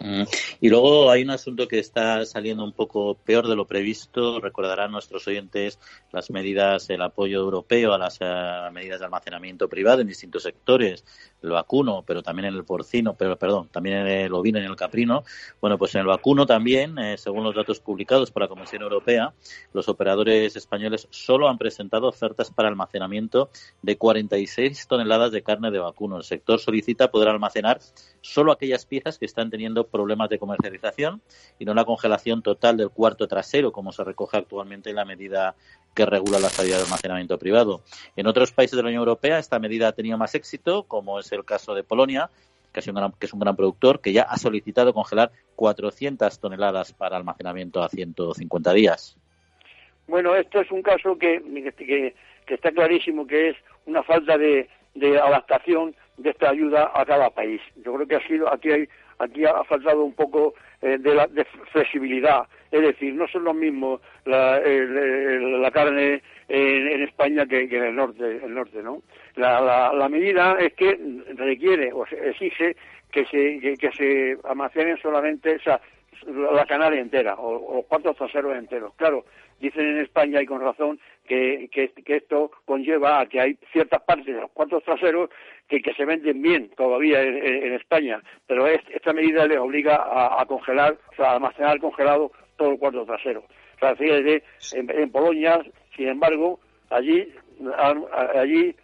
Mm. 0.00 0.22
Y 0.60 0.68
luego 0.68 1.10
hay 1.10 1.22
un 1.22 1.30
asunto 1.30 1.68
que 1.68 1.78
está 1.78 2.24
saliendo 2.24 2.64
un 2.64 2.72
poco 2.72 3.14
peor 3.14 3.46
de 3.48 3.56
lo 3.56 3.66
previsto. 3.66 4.40
Recordarán 4.40 4.90
nuestros 4.90 5.26
oyentes 5.28 5.78
las 6.12 6.30
medidas, 6.30 6.88
el 6.90 7.02
apoyo 7.02 7.40
europeo 7.40 7.92
a 7.92 7.98
las 7.98 8.18
medidas 8.72 9.00
de 9.00 9.04
almacenamiento 9.04 9.68
privado 9.68 10.00
en 10.00 10.08
distintos 10.08 10.44
sectores, 10.44 11.04
el 11.42 11.50
vacuno, 11.50 12.04
pero 12.06 12.22
también 12.22 12.46
en 12.46 12.54
el 12.54 12.64
porcino, 12.64 13.14
pero 13.14 13.36
perdón, 13.36 13.68
también 13.68 13.98
en 13.98 14.06
el 14.06 14.34
ovino 14.34 14.58
y 14.58 14.64
en 14.64 14.70
el 14.70 14.76
caprino. 14.76 15.24
Bueno, 15.60 15.78
pues 15.78 15.94
en 15.94 16.02
el 16.02 16.06
vacuno 16.06 16.46
también, 16.46 16.98
eh, 16.98 17.16
según 17.18 17.44
los 17.44 17.54
datos 17.54 17.80
publicados 17.80 18.30
por 18.30 18.42
la 18.42 18.48
Comisión 18.48 18.82
Europea, 18.82 19.32
los 19.72 19.88
operadores 19.88 20.56
españoles 20.56 21.08
solo 21.10 21.48
han 21.48 21.58
presentado 21.58 22.08
ofertas 22.08 22.50
para 22.50 22.68
almacenamiento 22.68 23.50
de 23.82 23.96
46 23.96 24.86
toneladas 24.86 25.32
de 25.32 25.42
carne 25.42 25.70
de 25.70 25.78
vacuno. 25.78 26.16
El 26.16 26.24
sector 26.24 26.58
solicita 26.58 27.10
poder 27.10 27.28
almacenar 27.28 27.80
solo 28.20 28.52
aquellas 28.52 28.86
piezas 28.86 29.18
que 29.18 29.26
están 29.26 29.50
teniendo 29.50 29.86
problemas 29.86 30.28
de 30.28 30.38
comercialización 30.38 31.22
y 31.58 31.64
no 31.64 31.74
la 31.74 31.84
congelación 31.84 32.42
total 32.42 32.76
del 32.76 32.90
cuarto 32.90 33.26
trasero, 33.26 33.72
como 33.72 33.92
se 33.92 34.04
recoge 34.04 34.36
actualmente 34.36 34.90
en 34.90 34.96
la 34.96 35.04
medida 35.04 35.54
que 35.94 36.06
regula 36.06 36.38
la 36.38 36.48
salida 36.48 36.76
de 36.76 36.84
almacenamiento 36.84 37.38
privado. 37.38 37.82
En 38.16 38.26
otros 38.26 38.52
países 38.52 38.76
de 38.76 38.82
la 38.82 38.88
Unión 38.88 39.00
Europea 39.00 39.38
esta 39.38 39.58
medida 39.58 39.88
ha 39.88 39.92
tenido 39.92 40.16
más 40.16 40.34
éxito, 40.34 40.84
como 40.84 41.18
es 41.18 41.31
el 41.36 41.44
caso 41.44 41.74
de 41.74 41.82
Polonia, 41.84 42.30
que 42.72 42.80
es 42.80 42.88
un 42.88 42.94
gran, 42.94 43.12
que 43.18 43.28
un 43.32 43.40
gran 43.40 43.56
productor, 43.56 44.00
que 44.00 44.12
ya 44.12 44.22
ha 44.22 44.36
solicitado 44.38 44.94
congelar 44.94 45.30
400 45.56 46.38
toneladas 46.38 46.92
para 46.92 47.16
almacenamiento 47.16 47.82
a 47.82 47.88
150 47.88 48.72
días. 48.72 49.16
Bueno, 50.08 50.34
esto 50.34 50.60
es 50.60 50.70
un 50.70 50.82
caso 50.82 51.16
que, 51.16 51.42
que, 51.76 52.14
está 52.46 52.70
clarísimo 52.72 53.26
que 53.26 53.50
es 53.50 53.56
una 53.86 54.02
falta 54.02 54.36
de, 54.36 54.68
adaptación 55.22 55.94
de 56.16 56.30
esta 56.30 56.50
ayuda 56.50 56.90
a 56.94 57.04
cada 57.04 57.30
país. 57.30 57.60
Yo 57.84 57.94
creo 57.94 58.06
que 58.06 58.16
ha 58.16 58.26
sido 58.26 58.52
aquí 58.52 58.70
hay, 58.70 58.88
aquí 59.22 59.44
ha 59.44 59.62
faltado 59.64 60.02
un 60.04 60.14
poco 60.14 60.54
eh, 60.80 60.98
de, 60.98 61.14
la, 61.14 61.26
de 61.26 61.44
flexibilidad. 61.72 62.46
Es 62.70 62.80
decir, 62.80 63.14
no 63.14 63.28
son 63.28 63.44
los 63.44 63.54
mismos 63.54 64.00
la, 64.24 64.60
la 64.60 65.70
carne 65.70 66.22
en, 66.48 67.02
España 67.02 67.46
que, 67.46 67.62
en 67.62 67.84
el 67.84 67.94
norte, 67.94 68.40
el 68.44 68.54
norte, 68.54 68.82
¿no? 68.82 69.02
La, 69.36 69.60
la, 69.92 70.08
medida 70.08 70.56
es 70.58 70.74
que 70.74 70.98
requiere 71.34 71.92
o 71.92 72.04
exige 72.04 72.76
que 73.10 73.24
se, 73.26 73.76
que, 73.78 73.92
se 73.92 74.36
almacenen 74.44 74.98
solamente 74.98 75.56
o 75.56 75.80
la 76.26 76.66
canal 76.66 76.94
entera 76.94 77.34
o, 77.34 77.76
los 77.76 77.86
cuartos 77.86 78.16
traseros 78.16 78.56
enteros. 78.56 78.94
Claro, 78.94 79.24
dicen 79.60 79.88
en 79.88 79.98
España 79.98 80.42
y 80.42 80.46
con 80.46 80.60
razón 80.60 80.98
que, 81.26 81.68
que, 81.72 81.92
esto 82.16 82.50
conlleva 82.64 83.20
a 83.20 83.26
que 83.26 83.40
hay 83.40 83.58
ciertas 83.72 84.02
partes 84.02 84.26
de 84.26 84.40
los 84.40 84.50
cuartos 84.50 84.82
traseros 84.84 85.30
que, 85.68 85.80
que 85.80 85.94
se 85.94 86.04
venden 86.04 86.42
bien 86.42 86.70
todavía 86.76 87.22
en, 87.22 87.72
España, 87.72 88.20
pero 88.46 88.66
esta 88.66 89.12
medida 89.12 89.46
les 89.46 89.58
obliga 89.58 89.96
a, 90.38 90.44
congelar, 90.46 90.98
o 91.12 91.14
sea, 91.16 91.30
a 91.30 91.34
almacenar 91.34 91.78
congelado 91.80 92.32
todo 92.56 92.72
el 92.72 92.78
cuarto 92.78 93.04
trasero. 93.06 93.44
O 93.76 93.78
sea, 93.78 93.96
fíjate, 93.96 94.42
en, 94.74 94.90
en 94.90 95.10
Polonia, 95.10 95.62
sin 95.96 96.08
embargo, 96.08 96.60
allí, 96.90 97.32
allí 98.34 98.74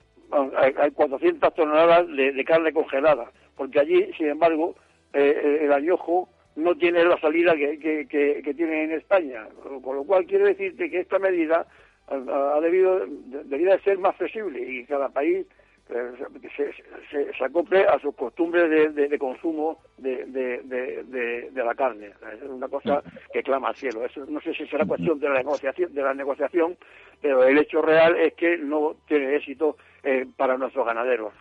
hay 0.57 0.91
400 0.91 1.55
toneladas 1.55 2.07
de, 2.09 2.45
carne 2.45 2.73
congelada, 2.73 3.31
porque 3.57 3.81
allí, 3.81 4.11
sin 4.17 4.29
embargo, 4.29 4.75
eh, 5.13 5.61
el 5.63 5.73
añojo 5.73 6.29
no 6.59 6.75
tiene 6.75 7.05
la 7.05 7.19
salida 7.21 7.55
que, 7.55 7.79
que, 7.79 8.55
tiene 8.55 8.85
en 8.85 8.93
España, 8.93 9.47
con 9.83 9.95
lo 9.97 10.05
cual 10.05 10.27
quiere 10.27 10.47
decirte 10.47 10.91
que 10.91 11.01
esta 11.01 11.19
medida 11.19 11.67
ha, 12.09 12.61
debido 12.61 13.07
debería 13.07 13.79
ser 13.79 13.99
más 13.99 14.17
flexible 14.17 14.61
y 14.61 14.85
cada 14.85 15.09
país 15.09 15.47
eh, 15.91 16.13
se, 16.57 17.33
se, 17.33 17.45
acople 17.45 17.87
a 17.87 17.99
sus 18.01 18.15
costumbres 18.15 18.95
de, 18.95 19.19
consumo 19.19 19.79
de, 19.99 20.27
de, 20.27 21.65
la 21.65 21.75
carne. 21.77 22.11
Es 22.35 22.43
una 22.43 22.69
cosa 22.69 23.03
que 23.33 23.43
clama 23.43 23.69
al 23.69 23.77
cielo. 23.77 24.03
No 24.29 24.41
sé 24.41 24.53
si 24.53 24.67
será 24.67 24.85
cuestión 24.85 25.21
de 25.21 25.29
la 25.29 25.37
negociación, 25.37 25.95
de 25.95 26.03
la 26.03 26.13
negociación, 26.13 26.77
pero 27.23 27.45
el 27.45 27.57
hecho 27.57 27.81
real 27.83 28.17
es 28.17 28.35
que 28.35 28.59
no 28.59 28.97
tiene 29.07 29.37
éxito 29.37 29.77
eh, 30.03 30.27
para 30.37 30.59
nuestros 30.59 30.85
ganaderos. 30.85 31.33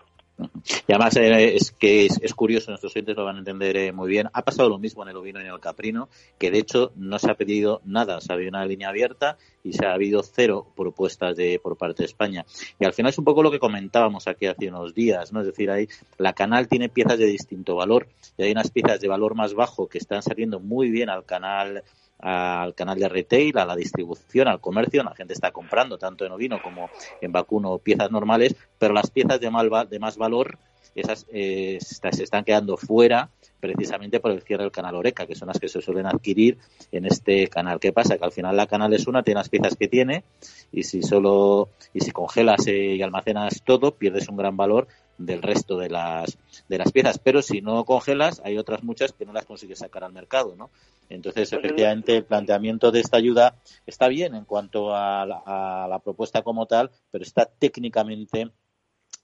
Y 0.88 0.94
además 0.94 1.16
eh, 1.18 1.56
es 1.56 1.72
que 1.72 2.06
es, 2.06 2.34
curioso, 2.34 2.72
nuestros 2.72 2.96
oyentes 2.96 3.16
lo 3.16 3.26
van 3.26 3.38
a 3.38 3.40
entender 3.40 3.76
eh, 3.78 3.92
muy 3.92 4.10
bien. 4.10 4.30
Ha 4.34 4.44
pasado 4.44 4.70
lo 4.70 4.78
mismo 4.78 5.04
en 5.04 5.10
el 5.10 5.18
ovino 5.18 5.40
y 5.40 5.44
en 5.44 5.52
el 5.52 5.60
caprino, 5.60 6.10
que 6.38 6.52
de 6.52 6.60
hecho 6.60 6.92
no 6.96 7.18
se 7.20 7.32
ha 7.32 7.36
pedido 7.36 7.82
nada, 7.86 8.22
se 8.22 8.32
ha 8.32 8.36
habido 8.36 8.50
una 8.50 8.66
línea 8.66 8.90
abierta 8.90 9.38
y 9.64 9.74
se 9.74 9.86
ha 9.86 9.94
habido 9.94 10.22
cero 10.24 10.68
propuestas 10.76 11.36
de 11.36 11.60
por 11.62 11.78
parte 11.78 12.04
de 12.04 12.08
España. 12.08 12.46
Y 12.80 12.86
al 12.86 12.94
final 12.94 13.10
es 13.10 13.18
un 13.18 13.26
poco 13.26 13.42
lo 13.42 13.52
que 13.52 13.60
comentábamos 13.60 14.28
aquí 14.28 14.46
hace 14.46 14.70
unos 14.70 14.94
días, 14.94 15.34
¿no? 15.34 15.42
Es 15.42 15.48
decir, 15.48 15.72
ahí 15.72 15.88
la 16.18 16.34
canal 16.34 16.68
tiene 16.68 16.90
piezas 16.90 17.18
de 17.18 17.26
distinto 17.26 17.76
valor 17.76 18.08
y 18.38 18.44
hay 18.44 18.52
unas 18.52 18.70
piezas 18.70 19.02
de 19.02 19.08
valor 19.08 19.36
más 19.36 19.54
bajo 19.54 19.88
que 19.88 19.98
están 19.98 20.22
saliendo 20.22 20.60
muy 20.60 20.90
bien 20.90 21.10
al 21.10 21.26
canal 21.26 21.84
al 22.20 22.74
canal 22.74 23.00
de 23.00 23.10
retail, 23.10 23.58
a 23.58 23.66
la 23.66 23.76
distribución, 23.76 24.48
al 24.48 24.60
comercio. 24.60 25.04
La 25.04 25.16
gente 25.16 25.34
está 25.34 25.52
comprando 25.52 25.98
tanto 25.98 26.26
en 26.26 26.32
ovino 26.32 26.62
como 26.62 26.90
en 27.22 27.32
vacuno 27.32 27.78
piezas 27.78 28.12
normales, 28.12 28.56
pero 28.78 28.94
las 28.94 29.12
piezas 29.12 29.40
de, 29.40 29.50
mal, 29.50 29.70
de 29.90 30.00
más 30.00 30.18
valor 30.18 30.58
esas 30.96 31.28
eh, 31.32 31.78
se 31.80 32.24
están 32.24 32.44
quedando 32.44 32.76
fuera 32.76 33.30
precisamente 33.60 34.20
por 34.20 34.32
el 34.32 34.42
cierre 34.42 34.64
del 34.64 34.72
canal 34.72 34.96
Oreca, 34.96 35.26
que 35.26 35.36
son 35.36 35.48
las 35.48 35.60
que 35.60 35.68
se 35.68 35.82
suelen 35.82 36.06
adquirir 36.06 36.58
en 36.92 37.06
este 37.06 37.48
canal. 37.48 37.80
¿Qué 37.80 37.92
pasa? 37.92 38.18
Que 38.18 38.26
al 38.26 38.32
final 38.32 38.56
la 38.56 38.68
canal 38.68 38.94
es 38.94 39.08
una, 39.08 39.24
tiene 39.24 39.40
las 39.40 39.50
piezas 39.50 39.76
que 39.76 39.88
tiene 39.88 40.24
y 40.72 40.84
si 40.84 41.04
solo 41.04 41.70
y 41.94 42.02
si 42.02 42.12
congelas 42.12 42.66
eh, 42.68 42.96
y 42.96 43.02
almacenas 43.02 43.62
todo, 43.64 43.92
pierdes 43.92 44.28
un 44.28 44.38
gran 44.38 44.58
valor 44.58 44.88
del 45.18 45.42
resto 45.42 45.78
de 45.78 45.90
las 45.90 46.38
de 46.68 46.78
las 46.78 46.92
piezas, 46.92 47.18
pero 47.20 47.42
si 47.42 47.62
no 47.62 47.86
congelas 47.86 48.42
hay 48.44 48.58
otras 48.58 48.84
muchas 48.84 49.14
que 49.14 49.26
no 49.26 49.34
las 49.34 49.46
consigues 49.46 49.80
sacar 49.80 50.04
al 50.04 50.14
mercado, 50.14 50.56
¿no? 50.56 50.70
Entonces, 51.10 51.54
efectivamente, 51.54 52.18
el 52.18 52.26
planteamiento 52.26 52.92
de 52.92 53.00
esta 53.00 53.18
ayuda 53.18 53.56
está 53.86 54.08
bien 54.08 54.36
en 54.36 54.46
cuanto 54.46 54.94
a 54.94 55.26
la, 55.26 56.02
propuesta 56.04 56.42
como 56.42 56.66
tal, 56.66 56.92
pero 57.12 57.24
está 57.24 57.46
técnicamente 57.46 58.52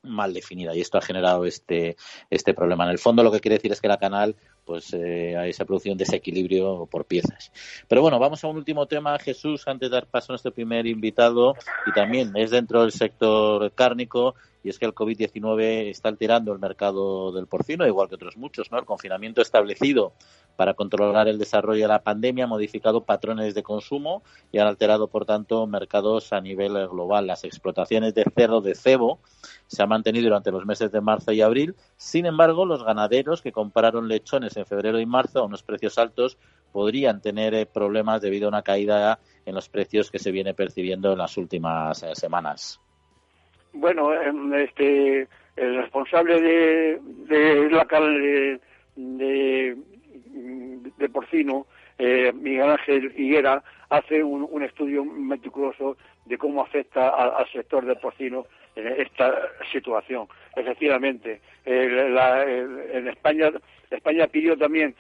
mal 0.02 0.34
definida 0.34 0.76
y 0.76 0.82
esto 0.82 0.98
ha 0.98 1.02
generado 1.02 1.46
este 1.46 1.96
este 2.30 2.54
problema. 2.54 2.84
En 2.84 2.92
el 2.92 3.00
fondo, 3.00 3.24
lo 3.24 3.32
que 3.32 3.40
quiere 3.40 3.56
decir 3.56 3.72
es 3.72 3.80
que 3.80 3.88
la 3.88 3.98
canal 3.98 4.36
pues 4.66 4.94
eh, 4.94 5.38
hay 5.38 5.52
esa 5.52 5.66
producción 5.66 5.98
desequilibrio 5.98 6.88
por 6.88 7.06
piezas. 7.06 7.52
Pero 7.88 8.02
bueno, 8.02 8.20
vamos 8.20 8.44
a 8.44 8.48
un 8.48 8.58
último 8.58 8.86
tema, 8.86 9.18
Jesús, 9.20 9.68
antes 9.68 9.90
de 9.90 9.96
dar 9.96 10.08
paso 10.08 10.32
a 10.32 10.34
nuestro 10.34 10.54
primer 10.54 10.88
invitado, 10.88 11.56
y 11.86 11.92
también 11.94 12.36
es 12.36 12.52
dentro 12.52 12.82
del 12.82 12.92
sector 12.92 13.72
cárnico, 13.74 14.36
y 14.64 14.70
es 14.70 14.80
que 14.80 14.86
el 14.86 14.96
COVID-19 14.96 15.90
está 15.90 16.10
alterando 16.10 16.54
el 16.54 16.60
mercado 16.60 17.32
del 17.32 17.48
porcino, 17.48 17.86
igual 17.86 18.08
que 18.08 18.16
otros 18.16 18.38
muchos, 18.38 18.72
¿no? 18.72 18.80
El 18.80 18.86
confinamiento 18.86 19.42
establecido 19.42 20.14
para 20.56 20.74
controlar 20.74 21.28
el 21.28 21.38
desarrollo 21.38 21.82
de 21.82 21.88
la 21.88 22.04
pandemia 22.04 22.46
ha 22.46 22.48
modificado 22.48 23.04
patrones 23.04 23.56
de 23.56 23.64
consumo 23.64 24.24
y 24.52 24.60
ha 24.60 24.68
alterado, 24.68 25.08
por 25.08 25.26
tanto, 25.26 25.66
mercados 25.68 26.32
a 26.32 26.42
nivel 26.42 26.74
global. 26.88 27.28
Las 27.28 27.44
explotaciones 27.44 28.14
de 28.14 28.24
cerdo 28.36 28.62
de 28.62 28.76
cebo 28.76 29.20
se 29.68 29.84
han 29.84 29.90
mantenido 29.90 30.26
durante 30.26 30.52
los 30.52 30.66
meses 30.66 30.92
de 30.92 31.02
marzo 31.02 31.32
y 31.32 31.42
abril. 31.42 31.76
Sin 31.98 32.26
embargo, 32.26 32.66
los 32.66 32.84
ganaderos 32.84 33.42
que 33.42 33.52
compraron 33.52 34.08
lechones 34.08 34.56
en 34.58 34.66
febrero 34.66 35.00
y 35.00 35.06
marzo 35.06 35.40
a 35.40 35.46
unos 35.46 35.64
precios 35.64 35.98
altos 35.98 36.38
podrían 36.72 37.22
tener 37.22 37.54
eh, 37.54 37.66
problemas 37.66 38.22
debido 38.22 38.48
a 38.48 38.50
una 38.50 38.64
caída 38.64 39.20
en 39.46 39.56
los 39.56 39.70
precios 39.70 40.10
que 40.10 40.20
se 40.20 40.32
viene 40.32 40.54
percibiendo 40.54 41.12
en 41.12 41.20
las 41.20 41.38
últimas 41.38 42.02
eh, 42.04 42.16
semanas. 42.16 42.83
Bueno, 43.74 44.14
em, 44.14 44.54
este, 44.54 45.28
el 45.56 45.76
responsable 45.78 46.40
de, 46.40 47.70
la 47.72 47.86
carne 47.86 48.60
de, 48.96 49.78
porcino, 51.12 51.66
eh, 51.98 52.32
Miguel 52.34 52.70
Ángel 52.70 53.14
Higuera, 53.18 53.64
hace 53.90 54.24
un, 54.24 54.64
estudio 54.64 55.04
meticuloso 55.04 55.98
de 56.26 56.38
cómo 56.38 56.62
afecta 56.62 57.10
al, 57.10 57.48
sector 57.52 57.86
del 57.86 57.98
porcino 57.98 58.46
esta 58.76 59.40
situación. 59.72 60.28
Efectivamente, 60.56 61.42
en 61.66 63.08
España, 63.08 63.52
España 63.92 64.28
pidió 64.28 64.58
también 64.58 64.96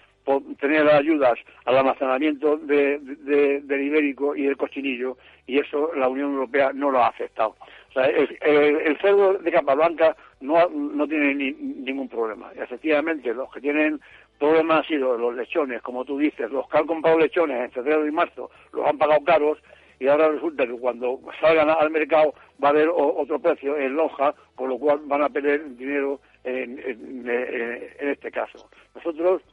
tener 0.59 0.87
ayudas 0.89 1.33
al 1.65 1.77
almacenamiento 1.77 2.57
de, 2.57 2.99
del 2.99 3.81
ibérico 3.81 4.35
y 4.35 4.43
del 4.43 4.57
cochinillo 4.57 5.17
y 5.45 5.59
eso 5.59 5.91
la 5.95 6.07
Unión 6.07 6.33
Europea 6.33 6.71
no 6.73 6.91
lo 6.91 7.03
ha 7.03 7.07
aceptado. 7.07 7.55
O 7.95 7.99
sea, 7.99 8.05
el, 8.07 8.97
cerdo 8.99 9.33
de 9.33 9.51
capa 9.51 9.75
blanca 9.75 10.15
no, 10.41 10.67
no 10.67 11.07
tiene 11.07 11.35
ningún 11.35 12.09
problema. 12.09 12.51
efectivamente, 12.55 13.31
los 13.33 13.51
que 13.53 13.61
tienen 13.61 14.01
problemas 14.39 14.79
han 14.79 14.87
sido 14.87 15.15
los 15.15 15.35
lechones, 15.35 15.79
como 15.83 16.03
tú 16.03 16.17
dices, 16.17 16.49
los 16.49 16.67
que 16.69 16.79
han 16.79 16.87
comprado 16.87 17.19
lechones 17.19 17.65
en 17.65 17.71
febrero 17.71 18.07
y 18.07 18.11
marzo 18.11 18.49
los 18.71 18.87
han 18.87 18.97
pagado 18.97 19.23
caros 19.23 19.59
y 19.99 20.07
ahora 20.07 20.29
resulta 20.29 20.65
que 20.65 20.73
cuando 20.73 21.19
salgan 21.39 21.69
al 21.69 21.91
mercado 21.91 22.33
va 22.61 22.69
a 22.69 22.71
haber 22.71 22.89
otro 22.91 23.39
precio 23.39 23.77
en 23.77 23.95
lonja, 23.95 24.33
con 24.55 24.69
lo 24.69 24.79
cual 24.79 24.99
van 25.05 25.21
a 25.21 25.29
perder 25.29 25.75
dinero 25.75 26.19
en, 26.43 26.79
en 26.79 28.09
este 28.09 28.31
caso. 28.31 28.69
Nosotros 28.95 29.43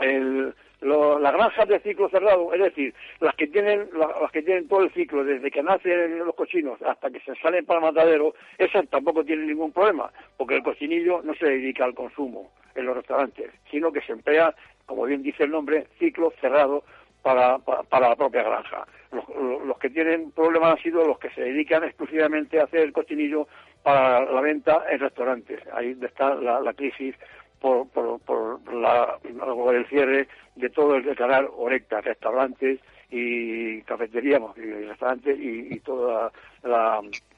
el, 0.00 0.54
las 0.80 1.32
granjas 1.32 1.68
de 1.68 1.80
ciclo 1.80 2.08
cerrado, 2.08 2.54
es 2.54 2.60
decir, 2.60 2.94
las 3.20 3.34
que 3.34 3.46
tienen 3.46 3.88
las 3.92 4.30
que 4.32 4.42
tienen 4.42 4.66
todo 4.68 4.82
el 4.82 4.92
ciclo, 4.92 5.24
desde 5.24 5.50
que 5.50 5.62
nacen 5.62 6.18
los 6.18 6.34
cochinos 6.34 6.80
hasta 6.82 7.10
que 7.10 7.20
se 7.20 7.34
salen 7.36 7.66
para 7.66 7.80
el 7.80 7.94
matadero, 7.94 8.34
esas 8.56 8.88
tampoco 8.88 9.24
tienen 9.24 9.46
ningún 9.46 9.72
problema, 9.72 10.10
porque 10.36 10.56
el 10.56 10.62
cochinillo 10.62 11.20
no 11.22 11.34
se 11.34 11.46
dedica 11.46 11.84
al 11.84 11.94
consumo 11.94 12.50
en 12.74 12.86
los 12.86 12.96
restaurantes, 12.96 13.50
sino 13.70 13.92
que 13.92 14.00
se 14.02 14.12
emplea, 14.12 14.54
como 14.86 15.04
bien 15.04 15.22
dice 15.22 15.44
el 15.44 15.50
nombre, 15.50 15.86
ciclo 15.98 16.32
cerrado 16.40 16.84
para, 17.22 17.58
para, 17.58 18.08
la 18.08 18.16
propia 18.16 18.42
granja. 18.42 18.86
Los, 19.12 19.76
que 19.78 19.90
tienen 19.90 20.30
problemas 20.30 20.72
han 20.72 20.82
sido 20.82 21.06
los 21.06 21.18
que 21.18 21.30
se 21.30 21.42
dedican 21.42 21.84
exclusivamente 21.84 22.58
a 22.58 22.64
hacer 22.64 22.80
el 22.80 22.92
cochinillo 22.92 23.48
para 23.82 24.24
la 24.24 24.40
venta 24.40 24.84
en 24.90 25.00
restaurantes. 25.00 25.60
Ahí 25.72 25.96
está 26.00 26.34
la 26.34 26.72
crisis 26.74 27.14
por, 27.60 27.88
por, 27.88 28.74
la, 28.74 29.18
el 29.22 29.86
cierre 29.86 30.28
de 30.56 30.70
todo 30.70 30.96
el 30.96 31.14
canal 31.16 31.48
Orecta, 31.56 32.00
restaurantes 32.00 32.80
y 33.10 33.82
cafeterías 33.82 34.40
y 34.56 34.60
restaurantes 34.60 35.38
y, 35.38 35.78
todo 35.80 36.30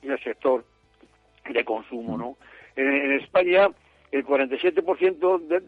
el 0.02 0.18
sector 0.22 0.64
de 1.48 1.64
consumo, 1.64 2.16
¿no? 2.16 2.36
En, 2.76 3.12
España 3.12 3.68
el 4.10 4.24
47% 4.26 5.40
de, 5.46 5.60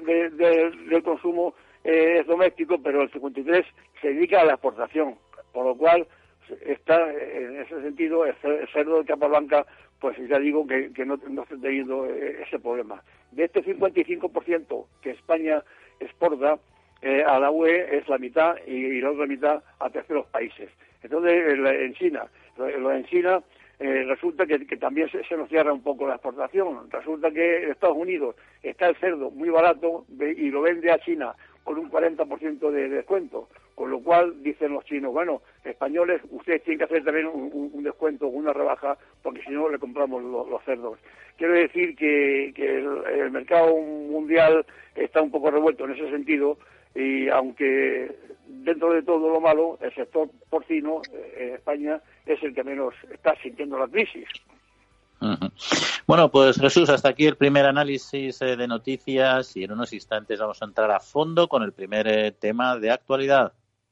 de, 0.00 0.30
del 0.30 1.02
consumo 1.02 1.54
es 1.84 2.26
doméstico, 2.26 2.80
pero 2.82 3.02
el 3.02 3.10
53% 3.10 3.64
se 4.00 4.08
dedica 4.08 4.40
a 4.40 4.44
la 4.44 4.52
exportación, 4.54 5.16
por 5.52 5.66
lo 5.66 5.74
cual 5.76 6.06
está 6.66 7.12
en 7.12 7.60
ese 7.60 7.80
sentido 7.82 8.24
el 8.24 8.34
cerdo 8.72 8.98
de 8.98 9.04
capa 9.04 9.26
blanca 9.26 9.66
pues 10.00 10.16
ya 10.28 10.38
digo 10.38 10.66
que, 10.66 11.04
no, 11.04 11.14
está 11.14 11.56
teniendo 11.60 12.06
ese 12.06 12.58
problema. 12.58 13.02
De 13.32 13.44
este 13.44 13.64
55% 13.64 14.86
que 15.02 15.10
España 15.10 15.62
exporta 15.98 16.58
eh, 17.02 17.24
a 17.26 17.38
la 17.38 17.50
UE 17.50 17.98
es 17.98 18.08
la 18.08 18.18
mitad 18.18 18.56
y, 18.66 19.00
la 19.00 19.10
otra 19.10 19.26
mitad 19.26 19.62
a 19.80 19.90
terceros 19.90 20.26
países. 20.26 20.70
Entonces, 21.02 21.32
en 21.34 21.94
China, 21.94 22.26
en 22.58 23.04
China 23.06 23.42
eh, 23.78 24.04
resulta 24.04 24.46
que, 24.46 24.58
también 24.76 25.08
se, 25.10 25.36
nos 25.36 25.48
cierra 25.48 25.72
un 25.72 25.82
poco 25.82 26.06
la 26.06 26.14
exportación. 26.14 26.90
Resulta 26.90 27.30
que 27.30 27.64
en 27.64 27.70
Estados 27.70 27.96
Unidos 27.96 28.36
está 28.62 28.88
el 28.88 28.96
cerdo 28.96 29.30
muy 29.30 29.50
barato 29.50 30.04
y 30.18 30.50
lo 30.50 30.62
vende 30.62 30.90
a 30.90 30.98
China 30.98 31.34
con 31.62 31.78
un 31.78 31.90
40% 31.90 32.70
de 32.70 32.88
descuento. 32.88 33.48
Con 33.78 33.92
lo 33.92 34.00
cual 34.00 34.42
dicen 34.42 34.72
los 34.72 34.84
chinos, 34.86 35.12
bueno, 35.12 35.40
españoles, 35.62 36.20
ustedes 36.32 36.64
tienen 36.64 36.78
que 36.78 36.84
hacer 36.86 37.04
también 37.04 37.28
un, 37.28 37.80
descuento, 37.84 38.26
una 38.26 38.52
rebaja, 38.52 38.98
porque 39.22 39.40
si 39.44 39.52
no 39.52 39.68
le 39.68 39.78
compramos 39.78 40.20
los, 40.20 40.60
cerdos. 40.64 40.98
Quiero 41.36 41.52
decir 41.52 41.94
que, 41.94 42.48
el, 42.56 43.30
mercado 43.30 43.76
mundial 43.76 44.66
está 44.96 45.22
un 45.22 45.30
poco 45.30 45.52
revuelto 45.52 45.84
en 45.84 45.92
ese 45.92 46.10
sentido 46.10 46.58
y 46.92 47.28
aunque 47.28 48.10
dentro 48.48 48.92
de 48.92 49.04
todo 49.04 49.32
lo 49.32 49.40
malo, 49.40 49.78
el 49.80 49.94
sector 49.94 50.28
porcino 50.50 51.00
eh, 51.12 51.36
en 51.36 51.54
España 51.54 52.00
es 52.26 52.42
el 52.42 52.52
que 52.52 52.64
menos 52.64 52.94
está 53.12 53.36
sintiendo 53.40 53.78
la 53.78 53.86
crisis. 53.86 54.26
Bueno, 56.04 56.30
pues 56.32 56.60
Jesús, 56.60 56.90
hasta 56.90 57.10
aquí 57.10 57.26
el 57.26 57.36
primer 57.36 57.64
análisis 57.66 58.42
eh, 58.42 58.56
de 58.56 58.66
noticias 58.66 59.56
y 59.56 59.62
en 59.62 59.70
unos 59.70 59.92
instantes 59.92 60.40
vamos 60.40 60.60
a 60.60 60.64
entrar 60.64 60.90
a 60.90 60.98
fondo 60.98 61.46
con 61.46 61.62
el 61.62 61.72
primer 61.72 62.08
eh, 62.08 62.32
tema 62.32 62.76
de 62.76 62.90
actualidad. 62.90 63.52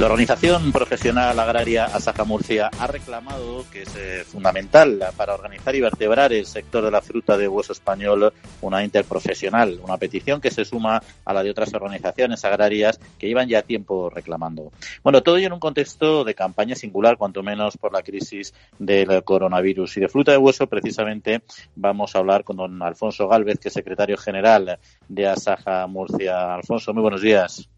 La 0.00 0.06
organización 0.06 0.72
profesional 0.72 1.38
agraria 1.38 1.84
Asaja 1.84 2.24
Murcia 2.24 2.70
ha 2.78 2.86
reclamado 2.86 3.66
que 3.70 3.82
es 3.82 3.94
eh, 3.96 4.24
fundamental 4.24 4.98
para 5.14 5.34
organizar 5.34 5.74
y 5.74 5.82
vertebrar 5.82 6.32
el 6.32 6.46
sector 6.46 6.82
de 6.82 6.90
la 6.90 7.02
fruta 7.02 7.36
de 7.36 7.46
hueso 7.46 7.74
español 7.74 8.32
una 8.62 8.82
interprofesional, 8.82 9.78
una 9.82 9.98
petición 9.98 10.40
que 10.40 10.50
se 10.50 10.64
suma 10.64 11.02
a 11.22 11.34
la 11.34 11.42
de 11.42 11.50
otras 11.50 11.74
organizaciones 11.74 12.42
agrarias 12.46 12.98
que 13.18 13.26
llevan 13.26 13.46
ya 13.46 13.60
tiempo 13.60 14.08
reclamando. 14.08 14.72
Bueno, 15.02 15.22
todo 15.22 15.36
ello 15.36 15.48
en 15.48 15.52
un 15.52 15.60
contexto 15.60 16.24
de 16.24 16.34
campaña 16.34 16.76
singular, 16.76 17.18
cuanto 17.18 17.42
menos 17.42 17.76
por 17.76 17.92
la 17.92 18.02
crisis 18.02 18.54
del 18.78 19.22
coronavirus. 19.22 19.98
Y 19.98 20.00
de 20.00 20.08
fruta 20.08 20.32
de 20.32 20.38
hueso, 20.38 20.66
precisamente, 20.66 21.42
vamos 21.76 22.16
a 22.16 22.20
hablar 22.20 22.42
con 22.42 22.56
don 22.56 22.82
Alfonso 22.82 23.28
Galvez, 23.28 23.58
que 23.58 23.68
es 23.68 23.74
secretario 23.74 24.16
general 24.16 24.78
de 25.08 25.28
Asaja 25.28 25.86
Murcia. 25.88 26.54
Alfonso, 26.54 26.94
muy 26.94 27.02
buenos 27.02 27.20
días. 27.20 27.68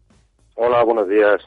Hola, 0.55 0.83
buenos 0.85 1.09
días. 1.09 1.41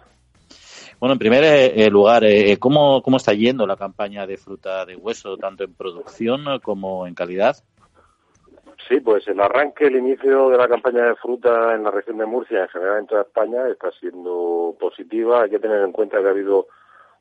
Bueno, 0.99 1.13
en 1.13 1.19
primer 1.19 1.45
eh, 1.45 1.91
lugar, 1.91 2.25
eh, 2.25 2.57
¿cómo, 2.59 3.03
¿cómo 3.03 3.19
está 3.19 3.35
yendo 3.35 3.67
la 3.67 3.77
campaña 3.77 4.27
de 4.27 4.39
fruta 4.39 4.87
de 4.87 4.97
hueso, 4.97 5.37
tanto 5.37 5.65
en 5.65 5.75
producción 5.75 6.45
como 6.63 7.07
en 7.07 7.15
calidad? 7.15 7.57
Sí, 8.89 9.01
pues 9.01 9.27
el 9.29 9.41
arranque, 9.41 9.87
el 9.87 9.97
inicio 9.97 10.49
de 10.49 10.57
la 10.57 10.69
campaña 10.69 11.05
de 11.05 11.17
fruta 11.17 11.75
en 11.75 11.83
la 11.85 11.91
región 11.91 12.19
de 12.19 12.27
Murcia, 12.27 12.63
en 12.63 12.69
general 12.69 13.01
en 13.01 13.07
toda 13.07 13.23
España, 13.23 13.69
está 13.69 13.91
siendo 13.93 14.75
positiva. 14.79 15.43
Hay 15.43 15.51
que 15.51 15.59
tener 15.59 15.83
en 15.83 15.93
cuenta 15.93 16.21
que 16.21 16.29
ha 16.29 16.31
habido 16.31 16.69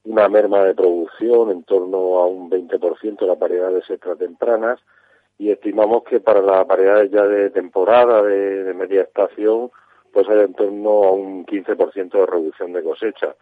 una 0.05 0.29
merma 0.29 0.63
de 0.63 0.75
producción 0.75 1.49
en 1.51 1.63
torno 1.63 2.19
a 2.19 2.27
un 2.27 2.49
20% 2.49 3.19
de 3.19 3.27
las 3.27 3.39
variedades 3.39 3.89
extratempranas 3.89 4.79
y 5.37 5.51
estimamos 5.51 6.03
que 6.03 6.19
para 6.21 6.41
las 6.41 6.65
variedades 6.65 7.11
ya 7.11 7.23
de 7.23 7.49
temporada, 7.49 8.21
de 8.21 8.73
media 8.73 9.01
estación, 9.01 9.71
pues 10.13 10.29
hay 10.29 10.39
en 10.41 10.53
torno 10.53 11.03
a 11.03 11.11
un 11.11 11.45
15% 11.45 12.11
de 12.11 12.25
reducción 12.25 12.71
de 12.71 12.83
cosecha. 12.83 13.35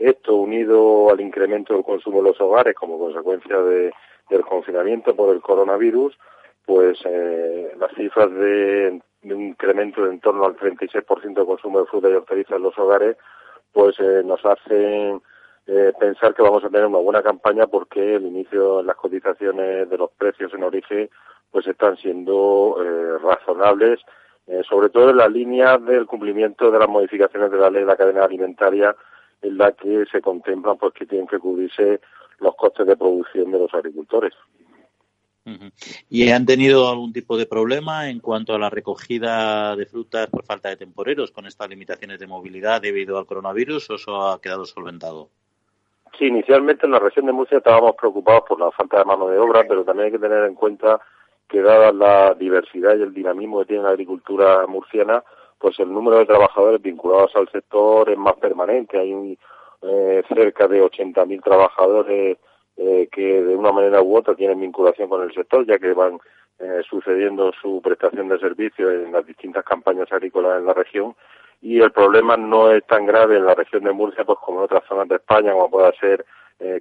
Esto 0.00 0.34
unido 0.34 1.10
al 1.10 1.20
incremento 1.20 1.74
del 1.74 1.84
consumo 1.84 2.22
de 2.22 2.30
los 2.30 2.40
hogares 2.40 2.74
como 2.74 2.98
consecuencia 2.98 3.58
de, 3.58 3.92
del 4.30 4.44
confinamiento 4.46 5.14
por 5.14 5.34
el 5.34 5.42
coronavirus, 5.42 6.16
pues 6.64 6.98
eh, 7.04 7.74
las 7.78 7.92
cifras 7.92 8.32
de, 8.32 8.98
un 9.24 9.40
incremento 9.42 10.02
de 10.02 10.12
en 10.12 10.20
torno 10.20 10.46
al 10.46 10.56
36% 10.56 11.34
de 11.34 11.44
consumo 11.44 11.80
de 11.80 11.86
fruta 11.86 12.08
y 12.08 12.14
hortalizas 12.14 12.56
en 12.56 12.62
los 12.62 12.78
hogares, 12.78 13.18
pues 13.72 13.94
eh, 14.00 14.22
nos 14.24 14.42
hacen 14.46 15.20
eh, 15.66 15.92
pensar 16.00 16.32
que 16.32 16.42
vamos 16.42 16.64
a 16.64 16.70
tener 16.70 16.86
una 16.86 16.98
buena 16.98 17.22
campaña 17.22 17.66
porque 17.66 18.14
el 18.14 18.24
inicio 18.24 18.78
de 18.78 18.84
las 18.84 18.96
cotizaciones 18.96 19.90
de 19.90 19.98
los 19.98 20.10
precios 20.12 20.54
en 20.54 20.62
origen 20.62 21.10
pues 21.50 21.66
están 21.66 21.96
siendo 21.96 22.76
razonables, 23.24 23.98
sobre 24.68 24.88
todo 24.88 25.10
en 25.10 25.16
la 25.16 25.28
línea 25.28 25.78
del 25.78 26.06
cumplimiento 26.06 26.70
de 26.70 26.78
las 26.78 26.88
modificaciones 26.88 27.50
de 27.50 27.58
la 27.58 27.68
ley 27.70 27.80
de 27.80 27.88
la 27.88 27.96
cadena 27.96 28.24
alimentaria 28.24 28.94
en 29.42 29.58
la 29.58 29.72
que 29.72 30.04
se 30.10 30.20
contemplan 30.20 30.76
pues 30.78 30.92
que 30.94 31.06
tienen 31.06 31.26
que 31.26 31.38
cubrirse 31.38 32.00
los 32.38 32.54
costes 32.56 32.86
de 32.86 32.96
producción 32.96 33.50
de 33.50 33.58
los 33.58 33.72
agricultores. 33.74 34.34
¿Y 36.08 36.30
han 36.30 36.46
tenido 36.46 36.88
algún 36.88 37.12
tipo 37.12 37.36
de 37.36 37.46
problema 37.46 38.08
en 38.08 38.20
cuanto 38.20 38.54
a 38.54 38.58
la 38.58 38.70
recogida 38.70 39.74
de 39.74 39.86
frutas 39.86 40.28
por 40.28 40.44
falta 40.44 40.68
de 40.68 40.76
temporeros 40.76 41.32
con 41.32 41.46
estas 41.46 41.68
limitaciones 41.68 42.20
de 42.20 42.26
movilidad 42.26 42.80
debido 42.80 43.18
al 43.18 43.26
coronavirus 43.26 43.90
o 43.90 43.94
eso 43.94 44.28
ha 44.28 44.40
quedado 44.40 44.64
solventado? 44.64 45.30
Sí, 46.18 46.26
inicialmente 46.26 46.86
en 46.86 46.92
la 46.92 46.98
región 46.98 47.26
de 47.26 47.32
Murcia 47.32 47.58
estábamos 47.58 47.94
preocupados 47.96 48.42
por 48.48 48.60
la 48.60 48.70
falta 48.70 48.98
de 48.98 49.04
mano 49.04 49.28
de 49.28 49.38
obra, 49.38 49.64
pero 49.66 49.84
también 49.84 50.06
hay 50.06 50.12
que 50.12 50.18
tener 50.18 50.44
en 50.44 50.54
cuenta 50.54 51.00
que 51.48 51.62
dada 51.62 51.92
la 51.92 52.34
diversidad 52.34 52.96
y 52.96 53.02
el 53.02 53.14
dinamismo 53.14 53.60
que 53.60 53.66
tiene 53.66 53.82
la 53.82 53.90
agricultura 53.90 54.66
murciana, 54.66 55.24
pues 55.60 55.78
el 55.78 55.92
número 55.92 56.18
de 56.18 56.26
trabajadores 56.26 56.80
vinculados 56.80 57.36
al 57.36 57.48
sector 57.50 58.08
es 58.08 58.16
más 58.16 58.34
permanente. 58.36 58.98
Hay 58.98 59.38
eh, 59.82 60.22
cerca 60.26 60.66
de 60.66 60.82
80.000 60.82 61.44
trabajadores 61.44 62.38
eh, 62.78 63.08
que 63.12 63.42
de 63.42 63.54
una 63.54 63.70
manera 63.70 64.00
u 64.00 64.16
otra 64.16 64.34
tienen 64.34 64.58
vinculación 64.58 65.10
con 65.10 65.22
el 65.22 65.34
sector, 65.34 65.66
ya 65.66 65.78
que 65.78 65.92
van 65.92 66.18
eh, 66.58 66.80
sucediendo 66.88 67.52
su 67.60 67.82
prestación 67.82 68.28
de 68.28 68.38
servicios 68.38 68.90
en 68.90 69.12
las 69.12 69.26
distintas 69.26 69.62
campañas 69.62 70.10
agrícolas 70.10 70.58
en 70.58 70.64
la 70.64 70.72
región. 70.72 71.14
Y 71.60 71.78
el 71.82 71.92
problema 71.92 72.38
no 72.38 72.70
es 72.70 72.82
tan 72.86 73.04
grave 73.04 73.36
en 73.36 73.44
la 73.44 73.54
región 73.54 73.84
de 73.84 73.92
Murcia, 73.92 74.24
pues 74.24 74.38
como 74.38 74.60
en 74.60 74.64
otras 74.64 74.84
zonas 74.88 75.08
de 75.08 75.16
España, 75.16 75.52
como 75.52 75.70
pueda 75.70 75.92
ser 76.00 76.24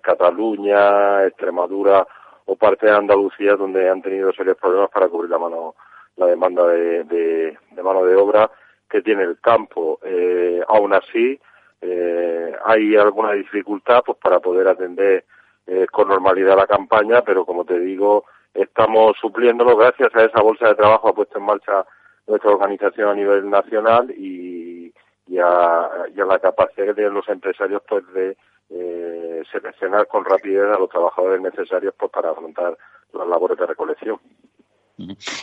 Cataluña, 0.01 1.25
Extremadura 1.25 2.05
o 2.45 2.55
parte 2.57 2.85
de 2.85 2.93
Andalucía, 2.93 3.55
donde 3.55 3.89
han 3.89 4.01
tenido 4.01 4.33
serios 4.33 4.57
problemas 4.57 4.89
para 4.89 5.07
cubrir 5.07 5.29
la 5.29 5.39
mano 5.39 5.75
la 6.17 6.25
demanda 6.25 6.67
de, 6.67 7.05
de 7.05 7.83
mano 7.83 8.03
de 8.03 8.15
obra 8.15 8.51
que 8.89 9.01
tiene 9.01 9.23
el 9.23 9.39
campo. 9.39 9.99
Eh, 10.03 10.61
aún 10.67 10.93
así, 10.93 11.39
eh, 11.81 12.55
hay 12.65 12.95
alguna 12.95 13.33
dificultad 13.33 14.03
pues 14.05 14.17
para 14.17 14.39
poder 14.39 14.67
atender 14.67 15.25
eh, 15.67 15.87
con 15.91 16.07
normalidad 16.07 16.57
la 16.57 16.67
campaña, 16.67 17.21
pero 17.21 17.45
como 17.45 17.63
te 17.63 17.79
digo, 17.79 18.25
estamos 18.53 19.15
supliéndolo 19.21 19.77
gracias 19.77 20.13
a 20.15 20.23
esa 20.23 20.41
bolsa 20.41 20.67
de 20.67 20.75
trabajo 20.75 21.13
puesto 21.13 21.37
en 21.37 21.45
marcha 21.45 21.85
nuestra 22.27 22.51
organización 22.51 23.09
a 23.09 23.13
nivel 23.15 23.49
nacional 23.49 24.11
y, 24.11 24.93
y, 25.27 25.37
a, 25.37 25.89
y 26.15 26.19
a 26.19 26.25
la 26.25 26.39
capacidad 26.39 26.87
que 26.87 26.93
tienen 26.93 27.13
los 27.13 27.27
empresarios 27.29 27.81
pues 27.87 28.05
de 28.13 28.37
eh, 28.71 29.43
seleccionar 29.51 30.07
con 30.07 30.25
rapidez 30.25 30.75
a 30.75 30.79
los 30.79 30.89
trabajadores 30.89 31.41
necesarios 31.41 31.93
pues 31.97 32.11
para 32.11 32.31
afrontar 32.31 32.77
las 33.13 33.27
labores 33.27 33.57
de 33.57 33.65
recolección. 33.65 34.19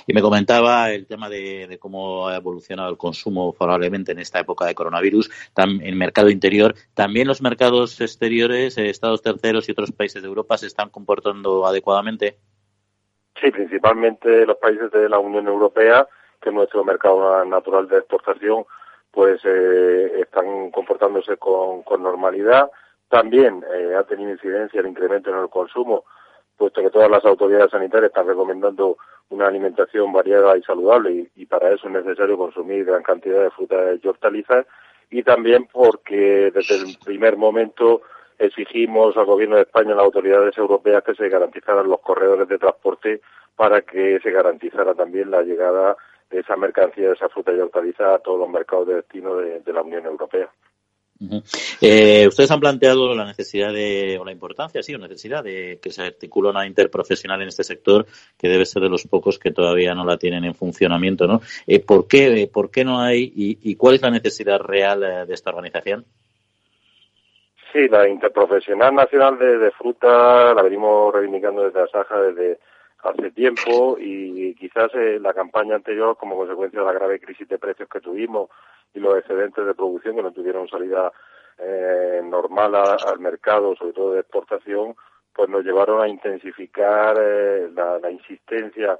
Y 0.07 0.13
me 0.13 0.23
comentaba 0.23 0.91
el 0.91 1.07
tema 1.07 1.29
de, 1.29 1.79
cómo 1.81 2.29
ha 2.29 2.37
evolucionado 2.37 2.91
el 2.91 2.97
consumo 2.97 3.53
favorablemente 3.53 4.13
en 4.13 4.19
esta 4.19 4.41
época 4.41 4.67
de 4.67 4.75
coronavirus 4.75 5.31
en 5.57 5.83
el 5.83 5.97
mercado 5.97 6.31
interior. 6.31 6.75
También 6.95 7.27
los 7.27 7.43
mercados 7.43 8.01
exteriores, 8.01 8.77
eh, 8.79 8.89
estados 8.89 9.23
terceros 9.23 9.69
y 9.69 9.73
otros 9.73 9.93
países 9.93 10.23
de 10.23 10.29
Europa 10.29 10.59
se 10.59 10.67
están 10.67 10.91
comportando 10.91 11.67
adecuadamente. 11.67 12.37
Sí, 13.41 13.51
principalmente 13.51 14.47
los 14.47 14.57
países 14.57 14.91
de 14.91 15.09
la 15.09 15.19
Unión 15.19 15.47
Europea, 15.47 16.07
que 16.41 16.51
es 16.51 16.55
nuestro 16.55 16.85
mercado 16.85 17.45
natural 17.45 17.89
de 17.89 17.99
exportación, 17.99 18.65
pues 19.11 19.41
eh, 19.45 20.21
están 20.21 20.71
comportándose 20.71 21.37
con, 21.37 21.83
normalidad. 21.99 22.71
También 23.09 23.65
eh, 23.75 23.95
ha 23.95 24.05
tenido 24.05 24.31
incidencia 24.31 24.81
el 24.81 24.89
incremento 24.89 25.31
en 25.31 25.39
el 25.39 25.49
consumo, 25.49 26.05
puesto 26.57 26.83
que 26.83 26.91
todas 26.91 27.11
las 27.11 27.25
autoridades 27.25 27.71
sanitarias 27.71 28.11
están 28.11 28.27
recomendando 28.27 28.97
una 29.29 29.49
alimentación 29.49 30.13
variada 30.13 30.57
y 30.57 30.63
saludable 30.63 31.29
y, 31.35 31.47
para 31.47 31.73
eso 31.73 31.89
es 31.89 31.93
necesario 31.93 32.37
consumir 32.37 32.85
gran 32.85 33.03
cantidad 33.03 33.43
de 33.43 33.51
frutas 33.51 33.99
y 34.03 34.09
hortalizas 34.09 34.67
y 35.11 35.23
también 35.23 35.69
porque 35.73 36.51
desde 36.53 36.77
el 36.77 36.97
primer 37.05 37.37
momento 37.37 38.03
exigimos 38.39 39.17
al 39.17 39.27
gobierno 39.27 39.57
de 39.57 39.63
España 39.63 39.91
y 39.91 39.93
a 39.93 39.97
las 39.97 40.05
autoridades 40.05 40.57
europeas 40.59 41.03
que 41.03 41.15
se 41.15 41.29
garantizaran 41.29 41.89
los 41.89 42.01
corredores 42.01 42.49
de 42.49 42.59
transporte 42.59 43.21
para 43.55 43.83
que 43.83 44.21
se 44.21 44.31
garantizara 44.31 44.95
también 44.95 45.31
la 45.31 45.43
llegada 45.43 45.97
de 46.31 46.41
esa 46.41 46.57
mercancía, 46.57 47.09
de 47.09 47.15
esa 47.15 47.29
fruta 47.29 47.53
y 47.53 47.61
hortalizas 47.61 48.15
a 48.15 48.19
todos 48.19 48.41
los 48.41 48.49
mercados 48.49 48.89
de 48.89 48.95
destino 48.97 49.37
de 49.37 49.73
la 49.73 49.83
Unión 49.83 50.05
Europea. 50.05 50.51
Eh, 51.81 52.27
ustedes 52.29 52.51
han 52.51 52.61
planteado 52.61 53.15
la 53.15 53.25
necesidad 53.25 53.73
de, 53.73 54.19
o 54.21 54.25
la 54.25 54.33
importancia, 54.33 54.83
sí, 54.83 54.95
o 54.95 54.99
necesidad 54.99 55.43
de 55.43 55.79
que 55.83 55.91
se 55.91 56.03
articule 56.03 56.51
una 56.51 56.67
interprofesional 56.67 57.41
en 57.43 57.49
este 57.49 57.65
sector, 57.65 58.07
que 58.37 58.49
debe 58.49 58.67
ser 58.67 58.83
de 58.83 58.91
los 58.91 59.07
pocos 59.07 59.39
que 59.39 59.51
todavía 59.51 59.95
no 59.95 60.05
la 60.05 60.19
tienen 60.19 60.45
en 60.45 60.55
funcionamiento, 60.55 61.27
¿no? 61.27 61.41
Eh, 61.67 61.81
¿por, 61.81 62.07
qué, 62.07 62.49
¿Por 62.53 62.71
qué 62.71 62.85
no 62.85 63.01
hay 63.01 63.33
y, 63.35 63.77
cuál 63.77 63.95
es 63.95 64.03
la 64.03 64.11
necesidad 64.11 64.61
real 64.61 65.03
eh, 65.03 65.27
de 65.27 65.35
esta 65.35 65.51
organización? 65.51 66.05
Sí, 67.73 67.89
la 67.89 68.09
Interprofesional 68.09 68.95
Nacional 68.95 69.39
de, 69.39 69.71
Fruta 69.73 70.55
la 70.55 70.63
venimos 70.63 71.13
reivindicando 71.13 71.65
desde 71.65 71.83
Asaja 71.83 72.21
desde 72.21 72.59
hace 73.03 73.31
tiempo 73.33 73.99
y 74.01 74.55
quizás 74.55 74.91
la 75.21 75.35
campaña 75.35 75.77
anterior, 75.77 76.17
como 76.17 76.37
consecuencia 76.37 76.81
de 76.81 76.87
la 76.87 76.93
grave 76.93 77.21
crisis 77.21 77.47
de 77.49 77.59
precios 77.59 77.89
que 77.89 78.01
tuvimos, 78.01 78.49
y 78.97 79.01
los 79.01 79.19
excedentes 79.19 79.65
de 79.65 79.75
producción 79.75 80.17
que 80.17 80.23
no 80.23 80.33
tuvieron 80.33 80.69
salida 80.69 81.13
eh, 81.59 82.21
normal 82.25 82.75
al 82.75 83.19
mercado, 83.19 83.77
sobre 83.77 83.93
todo 83.93 84.13
de 84.13 84.21
exportación, 84.21 84.97
pues 85.35 85.49
nos 85.49 85.65
llevaron 85.65 86.03
a 86.03 86.09
intensificar 86.09 87.17
eh, 87.21 87.71
la, 87.75 88.11
insistencia 88.11 88.99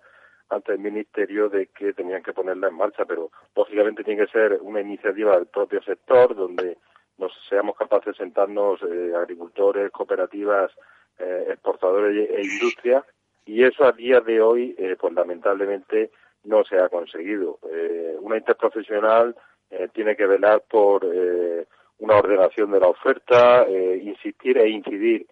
ante 0.51 0.73
el 0.73 0.79
Ministerio 0.79 1.49
de 1.49 1.69
que 1.69 1.95
tenían 1.95 2.23
que 2.23 2.35
ponerla 2.35 2.69
en 2.69 2.75
marcha, 2.75 3.05
pero 3.07 3.31
lógicamente 3.55 4.05
tiene 4.05 4.25
que 4.25 4.33
ser 4.33 4.59
una 4.61 4.81
iniciativa 4.81 5.37
del 5.37 5.47
propio 5.47 5.83
sector 5.83 6.35
donde 6.35 6.77
nos 7.19 7.33
seamos 7.49 7.75
capaces 7.77 8.13
de 8.13 8.25
sentarnos 8.25 8.81
eh, 8.83 9.13
agricultores, 9.17 9.91
cooperativas, 9.91 10.71
exportadores 11.19 12.29
e 12.29 12.43
industria 12.43 13.03
y 13.47 13.65
eso 13.65 13.87
a 13.87 13.93
día 13.93 14.21
de 14.21 14.43
hoy, 14.43 14.77
pues 15.01 15.15
lamentablemente 15.15 16.11
no 16.45 16.63
se 16.63 16.79
ha 16.79 16.91
conseguido. 16.91 17.59
una 18.21 18.37
interprofesional 18.37 19.35
eh, 19.71 19.89
tiene 19.93 20.17
que 20.17 20.27
velar 20.27 20.63
por 20.69 21.05
eh, 21.05 21.67
una 21.99 22.17
ordenación 22.17 22.71
de 22.71 22.81
la 22.81 22.89
oferta, 22.89 23.65
eh, 23.65 24.01
insistir 24.03 24.59
e 24.59 24.69
incidir 24.69 25.27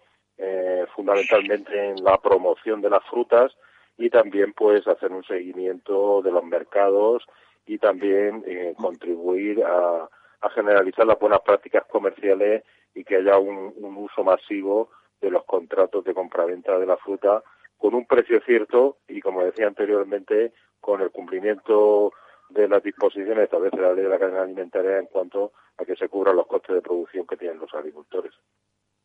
fundamentalmente 0.93 1.91
en 1.91 2.03
la 2.03 2.17
promoción 2.17 2.81
de 2.81 2.89
las 2.89 3.01
frutas 3.05 3.55
y 3.97 4.09
también 4.09 4.51
pues 4.51 4.85
hacer 4.85 5.09
un 5.13 5.23
seguimiento 5.23 6.21
de 6.21 6.29
los 6.29 6.43
mercados 6.43 7.23
y 7.65 7.77
también 7.77 8.43
contribuir 8.75 9.63
a, 9.63 10.09
generalizar 10.53 11.07
las 11.07 11.17
buenas 11.17 11.39
prácticas 11.39 11.85
comerciales 11.85 12.63
y 12.93 13.05
que 13.05 13.15
haya 13.15 13.37
un 13.37 13.73
uso 13.97 14.25
masivo 14.25 14.89
de 15.21 15.31
los 15.31 15.45
contratos 15.45 16.03
de 16.03 16.13
compraventa 16.13 16.77
de 16.77 16.85
la 16.85 16.97
fruta 16.97 17.41
con 17.77 17.93
un 17.93 18.05
precio 18.05 18.41
cierto 18.41 18.97
y 19.07 19.21
como 19.21 19.43
decía 19.43 19.67
anteriormente 19.67 20.51
con 20.81 21.01
el 21.01 21.11
cumplimiento 21.11 22.11
de 22.49 22.67
las 22.67 22.83
disposiciones 22.83 23.45
establece 23.45 23.77
la 23.77 23.93
ley 23.93 24.03
de 24.03 24.09
la 24.09 24.19
cadena 24.19 24.43
alimentaria 24.43 24.99
en 24.99 25.07
cuanto 25.07 25.53
a 25.77 25.85
que 25.85 25.95
se 25.95 26.09
cubran 26.09 26.35
los 26.35 26.47
costes 26.47 26.75
de 26.75 26.81
producción 26.81 27.25
que 27.25 27.37
tienen 27.37 27.59
los 27.59 27.73
agricultores. 27.73 28.33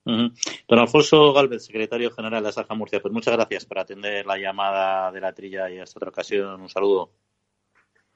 Don 0.05 0.79
Alfonso 0.79 1.33
Galvez, 1.33 1.65
secretario 1.65 2.11
general 2.11 2.43
de 2.43 2.49
Asaja 2.49 2.75
Murcia, 2.75 3.01
pues 3.01 3.13
muchas 3.13 3.37
gracias 3.37 3.67
por 3.67 3.79
atender 3.79 4.27
la 4.27 4.39
llamada 4.39 5.13
de 5.13 5.21
la 5.21 5.33
trilla 5.33 5.71
y 5.71 5.79
hasta 5.79 5.99
otra 5.99 6.09
ocasión 6.09 6.61
un 6.61 6.69
saludo. 6.69 7.11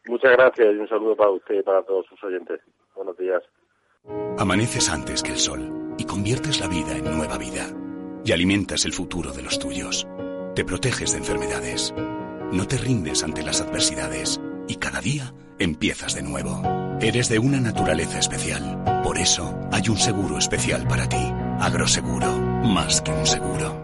Muchas 0.07 0.33
gracias 0.33 0.75
y 0.75 0.79
un 0.79 0.89
saludo 0.89 1.17
para 1.17 1.31
usted 1.31 1.61
y 1.61 1.63
para 1.63 1.83
todos 1.83 2.07
sus 2.07 2.23
oyentes. 2.25 2.61
Buenos 2.95 3.17
días. 3.17 3.43
Amaneces 4.39 4.91
antes 4.91 5.23
que 5.23 5.33
el 5.33 5.39
sol 5.39 5.95
y 5.97 6.05
conviertes 6.05 6.61
la 6.61 6.69
vida 6.69 6.97
en 6.97 7.05
nueva 7.05 7.39
vida. 7.39 7.67
Y 8.25 8.33
alimentas 8.33 8.87
el 8.87 8.93
futuro 8.93 9.33
de 9.33 9.43
los 9.43 9.59
tuyos. 9.59 10.07
Te 10.55 10.65
proteges 10.65 11.13
de 11.13 11.19
enfermedades. 11.19 11.95
No 12.53 12.67
te 12.67 12.79
rindes 12.79 13.23
ante 13.23 13.43
las 13.43 13.61
adversidades 13.61 14.41
y 14.69 14.77
cada 14.77 15.01
día 15.01 15.35
empiezas 15.59 16.15
de 16.15 16.23
nuevo. 16.23 16.63
Eres 17.01 17.29
de 17.29 17.39
una 17.39 17.61
naturaleza 17.61 18.19
especial. 18.19 19.03
Por 19.03 19.19
eso 19.19 19.59
hay 19.73 19.89
un 19.89 19.99
seguro 19.99 20.39
especial 20.39 20.87
para 20.89 21.09
ti. 21.09 21.33
Agroseguro, 21.61 22.39
más 22.65 23.01
que 23.03 23.13
un 23.13 23.27
seguro. 23.27 23.84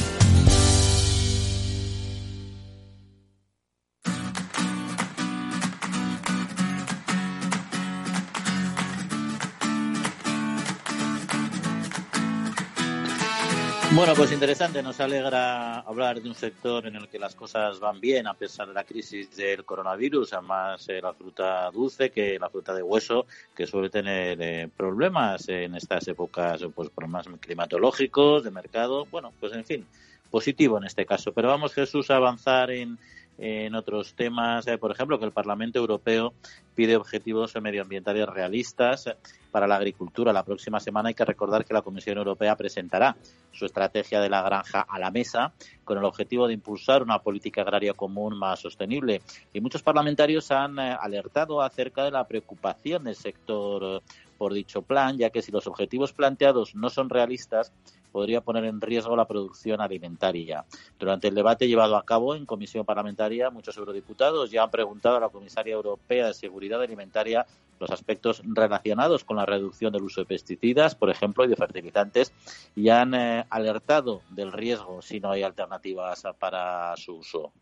Bueno, 14.01 14.15
pues 14.15 14.31
interesante, 14.31 14.81
nos 14.81 14.99
alegra 14.99 15.81
hablar 15.81 16.19
de 16.19 16.27
un 16.27 16.33
sector 16.33 16.87
en 16.87 16.95
el 16.95 17.07
que 17.07 17.19
las 17.19 17.35
cosas 17.35 17.79
van 17.79 18.01
bien 18.01 18.25
a 18.25 18.33
pesar 18.33 18.67
de 18.67 18.73
la 18.73 18.83
crisis 18.83 19.37
del 19.37 19.63
coronavirus, 19.63 20.33
además 20.33 20.89
eh, 20.89 20.99
la 21.03 21.13
fruta 21.13 21.69
dulce 21.69 22.09
que 22.09 22.39
la 22.39 22.49
fruta 22.49 22.73
de 22.73 22.81
hueso, 22.81 23.27
que 23.55 23.67
suele 23.67 23.91
tener 23.91 24.41
eh, 24.41 24.67
problemas 24.75 25.47
en 25.49 25.75
estas 25.75 26.07
épocas, 26.07 26.63
pues 26.73 26.89
problemas 26.89 27.27
climatológicos, 27.39 28.43
de 28.43 28.49
mercado, 28.49 29.05
bueno, 29.11 29.33
pues 29.39 29.53
en 29.53 29.65
fin, 29.65 29.85
positivo 30.31 30.79
en 30.79 30.85
este 30.85 31.05
caso. 31.05 31.31
Pero 31.31 31.49
vamos, 31.49 31.71
Jesús, 31.71 32.09
a 32.09 32.15
avanzar 32.15 32.71
en, 32.71 32.97
en 33.43 33.73
otros 33.73 34.13
temas, 34.13 34.67
eh, 34.67 34.77
por 34.77 34.91
ejemplo, 34.91 35.17
que 35.17 35.25
el 35.25 35.31
Parlamento 35.31 35.79
Europeo 35.79 36.35
pide 36.75 36.95
objetivos 36.95 37.55
medioambientales 37.59 38.29
realistas 38.29 39.09
para 39.49 39.65
la 39.65 39.77
agricultura. 39.77 40.31
La 40.31 40.45
próxima 40.45 40.79
semana 40.79 41.09
hay 41.09 41.15
que 41.15 41.25
recordar 41.25 41.65
que 41.65 41.73
la 41.73 41.81
Comisión 41.81 42.19
Europea 42.19 42.55
presentará 42.55 43.17
su 43.51 43.65
estrategia 43.65 44.21
de 44.21 44.29
la 44.29 44.43
granja 44.43 44.81
a 44.87 44.99
la 44.99 45.09
mesa 45.09 45.53
con 45.83 45.97
el 45.97 46.03
objetivo 46.03 46.47
de 46.47 46.53
impulsar 46.53 47.01
una 47.01 47.17
política 47.17 47.61
agraria 47.61 47.95
común 47.95 48.37
más 48.37 48.59
sostenible. 48.59 49.23
Y 49.51 49.59
muchos 49.59 49.81
parlamentarios 49.81 50.51
han 50.51 50.77
eh, 50.77 50.95
alertado 51.01 51.63
acerca 51.63 52.03
de 52.03 52.11
la 52.11 52.27
preocupación 52.27 53.05
del 53.05 53.15
sector 53.15 54.03
por 54.41 54.53
dicho 54.53 54.81
plan, 54.81 55.19
ya 55.19 55.29
que 55.29 55.43
si 55.43 55.51
los 55.51 55.67
objetivos 55.67 56.13
planteados 56.13 56.73
no 56.73 56.89
son 56.89 57.11
realistas, 57.11 57.71
podría 58.11 58.41
poner 58.41 58.65
en 58.65 58.81
riesgo 58.81 59.15
la 59.15 59.27
producción 59.27 59.81
alimentaria. 59.81 60.65
Durante 60.97 61.27
el 61.27 61.35
debate 61.35 61.67
llevado 61.67 61.95
a 61.95 62.03
cabo 62.03 62.33
en 62.33 62.47
comisión 62.47 62.83
parlamentaria, 62.83 63.51
muchos 63.51 63.77
eurodiputados 63.77 64.49
ya 64.49 64.63
han 64.63 64.71
preguntado 64.71 65.17
a 65.17 65.19
la 65.19 65.29
comisaria 65.29 65.75
europea 65.75 66.25
de 66.25 66.33
Seguridad 66.33 66.81
Alimentaria 66.81 67.45
los 67.79 67.91
aspectos 67.91 68.41
relacionados 68.43 69.23
con 69.23 69.37
la 69.37 69.45
reducción 69.45 69.93
del 69.93 70.01
uso 70.01 70.21
de 70.21 70.25
pesticidas, 70.25 70.95
por 70.95 71.11
ejemplo, 71.11 71.45
y 71.45 71.47
de 71.47 71.55
fertilizantes, 71.55 72.33
y 72.75 72.89
han 72.89 73.13
eh, 73.13 73.45
alertado 73.47 74.23
del 74.31 74.51
riesgo 74.51 75.03
si 75.03 75.19
no 75.19 75.29
hay 75.29 75.43
alternativas 75.43 76.23
para 76.39 76.97
su 76.97 77.17
uso. 77.17 77.53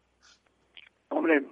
Hombre, 1.09 1.43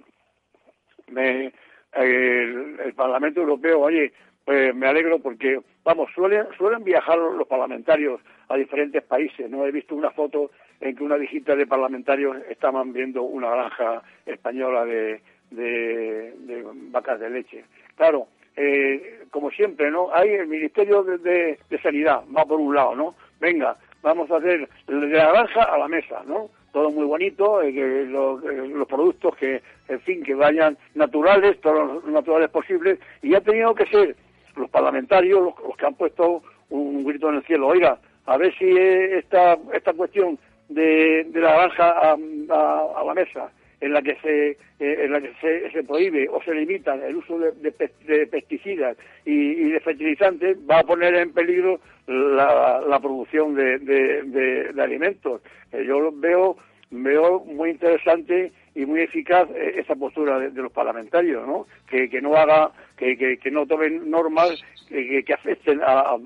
el, 1.92 2.94
Parlamento 2.94 3.40
Europeo, 3.40 3.80
oye, 3.80 4.12
pues 4.48 4.74
me 4.74 4.86
alegro 4.86 5.18
porque, 5.18 5.60
vamos, 5.84 6.08
suelen, 6.14 6.46
suelen 6.56 6.82
viajar 6.82 7.18
los 7.18 7.46
parlamentarios 7.46 8.18
a 8.48 8.56
diferentes 8.56 9.02
países. 9.02 9.50
No 9.50 9.66
he 9.66 9.70
visto 9.70 9.94
una 9.94 10.10
foto 10.10 10.52
en 10.80 10.96
que 10.96 11.04
una 11.04 11.16
visita 11.16 11.54
de 11.54 11.66
parlamentarios 11.66 12.34
estaban 12.48 12.94
viendo 12.94 13.24
una 13.24 13.50
granja 13.50 14.02
española 14.24 14.86
de, 14.86 15.20
de, 15.50 16.64
vacas 16.90 17.20
de 17.20 17.28
leche. 17.28 17.62
Claro, 17.94 18.28
eh, 18.56 19.26
como 19.30 19.50
siempre, 19.50 19.90
¿no? 19.90 20.08
Hay 20.14 20.30
el 20.30 20.46
Ministerio 20.46 21.02
de, 21.02 21.58
Sanidad, 21.82 22.22
va 22.34 22.46
por 22.46 22.58
un 22.58 22.74
lado, 22.74 22.96
¿no? 22.96 23.16
Venga, 23.38 23.76
vamos 24.00 24.30
a 24.30 24.38
hacer 24.38 24.66
de 24.86 25.08
la 25.08 25.30
granja 25.30 25.64
a 25.64 25.76
la 25.76 25.88
mesa, 25.88 26.22
¿no? 26.26 26.48
Todo 26.72 26.90
muy 26.90 27.04
bonito, 27.04 27.60
eh, 27.60 28.06
los, 28.06 28.42
eh, 28.44 28.66
los, 28.66 28.88
productos 28.88 29.36
que, 29.36 29.60
en 29.88 30.00
fin, 30.00 30.22
que 30.22 30.34
vayan 30.34 30.78
naturales, 30.94 31.60
todos 31.60 32.02
los 32.02 32.04
naturales 32.06 32.48
posibles, 32.48 32.98
y 33.20 33.34
ha 33.34 33.42
tenido 33.42 33.74
que 33.74 33.84
ser 33.88 34.16
los 34.58 34.70
parlamentarios 34.70 35.40
los, 35.42 35.76
que 35.76 35.86
han 35.86 35.94
puesto 35.94 36.42
un 36.70 37.04
grito 37.04 37.28
en 37.28 37.36
el 37.36 37.44
cielo. 37.44 37.68
Oiga, 37.68 37.98
a 38.26 38.36
ver 38.36 38.54
si 38.58 38.66
esta, 38.68 39.56
esta 39.72 39.92
cuestión 39.94 40.38
de, 40.68 41.24
de 41.24 41.40
la 41.40 41.52
granja 41.52 42.12
a, 42.12 43.04
la 43.04 43.14
mesa 43.14 43.50
en 43.80 43.92
la 43.92 44.02
que 44.02 44.16
se 44.16 44.50
eh, 44.80 45.04
en 45.04 45.12
la 45.12 45.20
que 45.20 45.32
se, 45.40 45.82
prohíbe 45.84 46.28
o 46.28 46.42
se 46.42 46.52
limita 46.52 46.94
el 46.94 47.16
uso 47.16 47.38
de, 47.38 47.72
pesticidas 48.26 48.96
y, 49.24 49.70
de 49.70 49.80
fertilizantes 49.80 50.58
va 50.68 50.80
a 50.80 50.84
poner 50.84 51.14
en 51.14 51.32
peligro 51.32 51.80
la, 52.06 52.98
producción 53.00 53.54
de, 53.54 54.74
alimentos. 54.78 55.40
Eh, 55.72 55.84
yo 55.86 56.12
veo 56.12 56.56
veo 56.90 57.40
muy 57.40 57.70
interesante 57.70 58.52
y 58.78 58.86
muy 58.86 59.00
eficaz 59.00 59.50
eh, 59.50 59.74
esa 59.80 59.96
postura 59.96 60.38
de, 60.38 60.62
los 60.62 60.70
parlamentarios, 60.70 61.44
¿no? 61.44 61.66
Que, 61.90 62.08
no 62.22 62.36
haga, 62.36 62.70
que, 62.96 63.16
que, 63.16 63.50
no 63.50 63.66
tomen 63.66 64.08
normas 64.08 64.62
que, 64.88 65.24
afecten 65.34 65.80
a, 65.82 66.16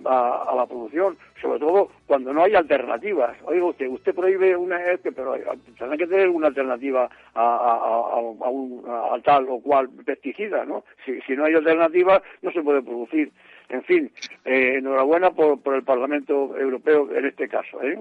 la 0.55 0.67
producción, 0.67 1.17
sobre 1.41 1.61
todo 1.61 1.89
cuando 2.07 2.31
no 2.35 2.45
hay 2.45 2.55
alternativas. 2.55 3.39
Oiga 3.45 3.65
usted, 3.65 3.89
usted 3.89 4.15
prohíbe 4.15 4.55
una, 4.55 4.79
pero 5.03 5.35
tendrá 5.79 5.97
que 5.97 6.07
tener 6.07 6.29
una 6.29 6.49
alternativa 6.49 7.09
a, 7.33 8.19
un, 8.51 8.85
tal 9.25 9.47
o 9.49 9.59
cual 9.61 9.89
pesticida, 10.05 10.67
¿no? 10.67 10.85
Si, 11.07 11.23
si 11.23 11.35
no 11.35 11.47
hay 11.47 11.55
alternativa, 11.55 12.23
no 12.43 12.53
se 12.53 12.63
puede 12.63 12.83
producir. 12.83 13.33
En 13.71 13.83
fin, 13.85 14.13
eh, 14.45 14.75
enhorabuena 14.77 15.31
por, 15.31 15.59
por 15.63 15.75
el 15.75 15.85
Parlamento 15.85 16.55
Europeo 16.55 17.09
en 17.17 17.25
este 17.25 17.49
caso, 17.49 17.83
¿eh? 17.83 17.99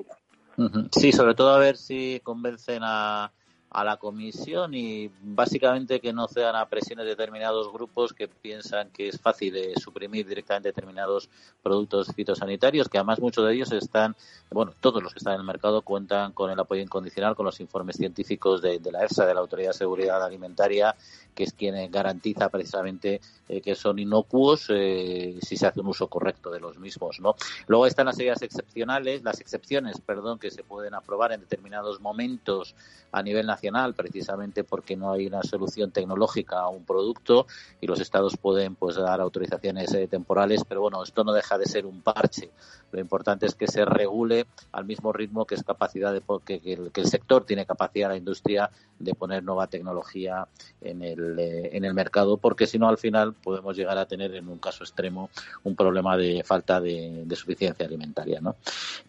Sí, 0.91 1.13
sobre 1.13 1.35
todo 1.35 1.51
a 1.51 1.59
ver 1.59 1.77
si 1.77 2.19
convencen 2.21 2.81
a, 2.83 3.31
a 3.71 3.86
la 3.86 3.97
comisión 3.97 4.73
y 4.73 5.10
básicamente 5.21 6.01
que 6.01 6.12
no 6.12 6.27
cedan 6.27 6.57
a 6.57 6.67
presiones 6.67 7.05
de 7.05 7.12
determinados 7.12 7.71
grupos 7.71 8.12
que 8.13 8.27
piensan 8.27 8.89
que 8.89 9.07
es 9.07 9.19
fácil 9.19 9.55
suprimir 9.77 10.27
directamente 10.27 10.69
determinados 10.69 11.29
productos 11.63 12.13
fitosanitarios, 12.13 12.89
que 12.89 12.97
además 12.97 13.21
muchos 13.21 13.47
de 13.47 13.53
ellos 13.53 13.71
están, 13.71 14.15
bueno, 14.49 14.73
todos 14.81 15.01
los 15.01 15.13
que 15.13 15.19
están 15.19 15.36
en 15.36 15.39
el 15.39 15.45
mercado 15.45 15.84
cuentan 15.84 16.34
con 16.34 16.51
el 16.51 16.60
apoyo 16.60 16.81
incondicional, 16.81 17.34
con 17.34 17.45
los 17.45 17.62
informes 17.62 17.95
científicos 17.95 18.62
de, 18.62 18.79
la 18.91 19.05
EFSA, 19.05 19.25
de 19.25 19.34
la 19.34 19.39
Autoridad 19.39 19.69
de 19.69 19.77
Seguridad 19.77 20.21
Alimentaria, 20.21 20.93
que 21.34 21.45
es 21.45 21.53
quien 21.53 21.89
garantiza 21.89 22.49
precisamente 22.49 23.21
eh, 23.47 23.62
que 23.62 23.75
son 23.75 23.99
inocuos 23.99 24.65
eh, 24.69 25.39
si 25.41 25.55
se 25.55 25.67
hace 25.67 25.79
un 25.79 25.88
uso 25.88 26.07
correcto 26.07 26.51
de 26.51 26.60
los 26.60 26.77
mismos, 26.77 27.21
¿no? 27.21 27.36
Luego 27.67 27.86
están 27.86 28.07
las 28.07 28.17
medidas 28.17 28.41
excepcionales, 28.41 29.23
las 29.23 29.39
excepciones, 29.39 30.01
perdón, 30.01 30.39
que 30.39 30.51
se 30.51 30.63
pueden 30.63 30.93
aprobar 30.93 31.31
en 31.31 31.39
determinados 31.39 32.01
momentos 32.01 32.75
a 33.13 33.23
nivel 33.23 33.45
nacional 33.45 33.61
precisamente 33.95 34.63
porque 34.63 34.95
no 34.95 35.12
hay 35.12 35.28
una 35.28 35.43
solución 35.43 35.91
tecnológica 35.91 36.60
a 36.60 36.69
un 36.69 36.84
producto 36.84 37.45
y 37.80 37.88
los 37.88 38.00
estados 38.00 38.38
pueden 38.38 38.76
pues 38.76 38.95
dar 38.95 39.21
autorizaciones 39.21 39.93
eh, 39.93 40.08
temporales, 40.08 40.63
pero 40.67 40.82
bueno, 40.82 41.04
esto 41.04 41.24
no 41.24 41.34
deja 41.34 41.58
de 41.58 41.65
ser 41.65 41.86
un 41.86 42.02
parche. 42.02 42.50
Lo 42.91 43.00
importante 43.00 43.45
es 43.45 43.56
que 43.56 43.67
se 43.67 43.86
regule 43.86 44.47
al 44.71 44.86
mismo 44.86 45.13
ritmo 45.13 45.45
que 45.45 45.56
es 45.56 45.63
capacidad 45.63 46.13
de 46.13 46.21
que, 46.45 46.60
que, 46.60 46.74
el, 46.74 47.08
sector 47.08 47.45
tiene 47.45 47.65
capacidad 47.65 48.10
la 48.10 48.17
industria 48.17 48.69
de 49.00 49.13
poner 49.13 49.43
nueva 49.43 49.67
tecnología 49.67 50.47
en 50.82 51.02
el, 51.02 51.39
eh, 51.39 51.69
en 51.74 51.86
el 51.86 51.93
mercado, 51.93 52.38
porque 52.38 52.67
si 52.67 52.80
no 52.80 52.88
al 52.88 52.97
final 52.97 53.34
podemos 53.34 53.76
llegar 53.78 53.97
a 53.97 54.06
tener 54.06 54.36
en 54.36 54.47
un 54.47 54.58
caso 54.58 54.84
extremo 54.84 55.30
un 55.63 55.76
problema 55.76 56.17
de 56.17 56.43
falta 56.43 56.82
de, 56.82 57.26
suficiencia 57.36 57.86
alimentaria, 57.86 58.39
¿no? 58.39 58.56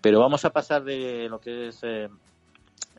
Pero 0.01 0.21
vamos 0.21 0.45
a 0.45 0.51
pasar 0.51 0.85
de 0.85 1.29
lo 1.29 1.41
que 1.41 1.69
es 1.69 1.81
eh, 1.83 2.09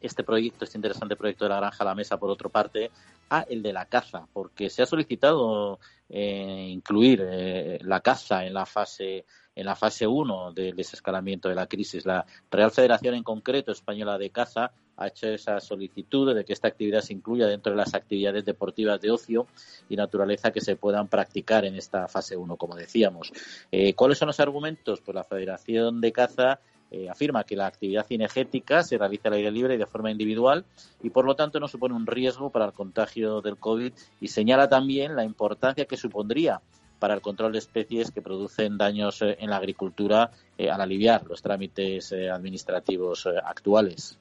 este 0.04 0.24
proyecto, 0.24 0.66
este 0.66 0.78
interesante 0.78 1.16
proyecto 1.16 1.46
de 1.46 1.50
la 1.50 1.58
granja 1.58 1.84
a 1.84 1.86
la 1.86 1.96
mesa, 1.96 2.18
por 2.18 2.30
otra 2.30 2.50
parte, 2.50 2.92
a 3.30 3.42
el 3.50 3.64
de 3.64 3.74
la 3.74 3.86
caza, 3.86 4.28
porque 4.32 4.70
se 4.70 4.84
ha 4.84 4.86
solicitado 4.86 5.80
eh, 6.10 6.68
incluir 6.70 7.26
eh, 7.26 7.80
la 7.82 8.02
caza 8.02 8.46
en 8.46 8.54
la 8.54 8.66
fase 8.66 9.26
en 9.56 9.66
la 9.66 9.76
fase 9.76 10.08
1 10.08 10.54
del 10.54 10.76
desescalamiento 10.76 11.50
de 11.50 11.56
la 11.56 11.68
crisis. 11.68 12.06
La 12.06 12.26
Real 12.50 12.72
Federación 12.72 13.16
en 13.16 13.24
concreto 13.24 13.72
española 13.72 14.18
de 14.18 14.32
caza 14.32 14.72
ha 14.98 15.08
hecho 15.08 15.28
esa 15.28 15.60
solicitud 15.60 16.34
de 16.34 16.46
que 16.46 16.54
esta 16.54 16.68
actividad 16.68 17.02
se 17.02 17.14
incluya 17.14 17.48
dentro 17.48 17.72
de 17.72 17.78
las 17.78 17.94
actividades 17.94 18.46
deportivas 18.46 19.02
de 19.02 19.12
ocio 19.12 19.48
y 19.90 19.96
naturaleza 19.96 20.52
que 20.52 20.62
se 20.62 20.76
puedan 20.76 21.08
practicar 21.08 21.66
en 21.66 21.76
esta 21.76 22.08
fase 22.08 22.38
1, 22.38 22.58
como 22.58 22.76
decíamos. 22.76 23.32
Eh, 23.72 23.94
¿Cuáles 23.96 24.18
son 24.18 24.28
los 24.28 24.40
argumentos? 24.40 25.02
Pues 25.02 25.16
la 25.16 25.24
Federación 25.24 26.00
de 26.02 26.12
Caza 26.12 26.60
eh, 26.94 27.10
afirma 27.10 27.44
que 27.44 27.56
la 27.56 27.66
actividad 27.66 28.06
cinegética 28.06 28.84
se 28.84 29.00
realiza 29.00 29.28
al 29.28 29.34
aire 29.34 29.50
libre 29.50 29.74
y 29.74 29.78
de 29.78 29.88
forma 29.88 30.12
individual 30.12 30.64
y 31.02 31.10
por 31.10 31.26
lo 31.26 31.36
tanto 31.36 31.60
no 31.60 31.68
supone 31.68 31.96
un 31.96 32.06
riesgo 32.06 32.52
para 32.52 32.66
el 32.66 32.72
contagio 32.72 33.42
del 33.42 33.58
COVID 33.58 33.92
y 34.22 34.28
señala 34.28 34.70
también 34.70 35.16
la 35.16 35.24
importancia 35.24 35.86
que 35.86 35.98
supondría 35.98 36.62
para 37.00 37.16
el 37.16 37.22
control 37.22 37.54
de 37.54 37.58
especies 37.58 38.12
que 38.12 38.22
producen 38.22 38.78
daños 38.78 39.24
eh, 39.24 39.36
en 39.40 39.50
la 39.50 39.58
agricultura 39.58 40.30
eh, 40.56 40.70
al 40.70 40.82
aliviar 40.82 41.24
los 41.28 41.42
trámites 41.42 42.14
administrativos 42.14 43.28
actuales. 43.44 44.20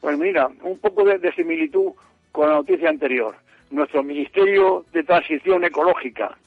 Pues 0.00 0.16
mira, 0.16 0.48
un 0.62 0.78
poco 0.78 1.04
de, 1.04 1.18
de 1.18 1.34
similitud 1.34 1.92
con 2.32 2.48
la 2.48 2.54
noticia 2.54 2.88
anterior. 2.88 3.36
Nuestro 3.70 4.02
Ministerio 4.02 4.86
de 4.90 5.02
Transición 5.02 5.64
Ecológica, 5.64 6.38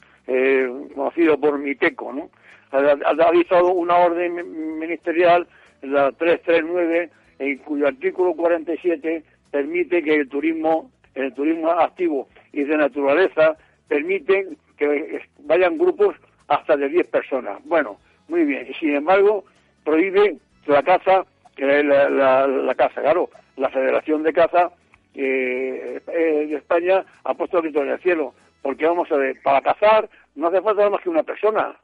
conocido 0.96 1.38
por 1.38 1.58
MITECO, 1.58 2.12
¿no? 2.12 2.30
Ha, 2.72 3.32
dictado 3.32 3.72
una 3.72 3.96
orden 3.96 4.78
ministerial, 4.78 5.46
la 5.82 6.12
339, 6.12 7.10
en 7.38 7.58
cuyo 7.58 7.86
artículo 7.86 8.34
47 8.34 9.22
permite 9.50 10.02
que 10.02 10.14
el 10.14 10.28
turismo, 10.28 10.90
el 11.14 11.32
turismo 11.34 11.70
activo 11.70 12.28
y 12.52 12.64
de 12.64 12.76
naturaleza 12.76 13.56
permite 13.88 14.48
que 14.76 15.22
vayan 15.40 15.78
grupos 15.78 16.16
hasta 16.48 16.76
de 16.76 16.88
10 16.88 17.06
personas. 17.08 17.58
Bueno, 17.64 17.98
muy 18.28 18.44
bien. 18.44 18.66
Y 18.68 18.74
sin 18.74 18.94
embargo, 18.94 19.44
prohíbe 19.84 20.36
la 20.66 20.82
caza, 20.82 21.24
la, 21.56 22.08
la, 22.08 22.46
la 22.46 22.74
caza, 22.74 23.00
claro, 23.02 23.30
la 23.56 23.68
Federación 23.68 24.22
de 24.22 24.32
Caza 24.32 24.70
eh, 25.14 26.00
de 26.06 26.56
España 26.56 27.04
ha 27.24 27.34
puesto 27.34 27.58
el 27.58 27.64
grito 27.64 27.82
en 27.82 27.90
el 27.90 28.00
cielo. 28.00 28.34
Porque 28.62 28.86
vamos 28.86 29.10
a 29.10 29.16
ver, 29.16 29.40
para 29.42 29.60
cazar 29.60 30.08
no 30.34 30.48
hace 30.48 30.62
falta 30.62 30.88
más 30.88 31.00
que 31.00 31.08
una 31.08 31.22
persona. 31.22 31.76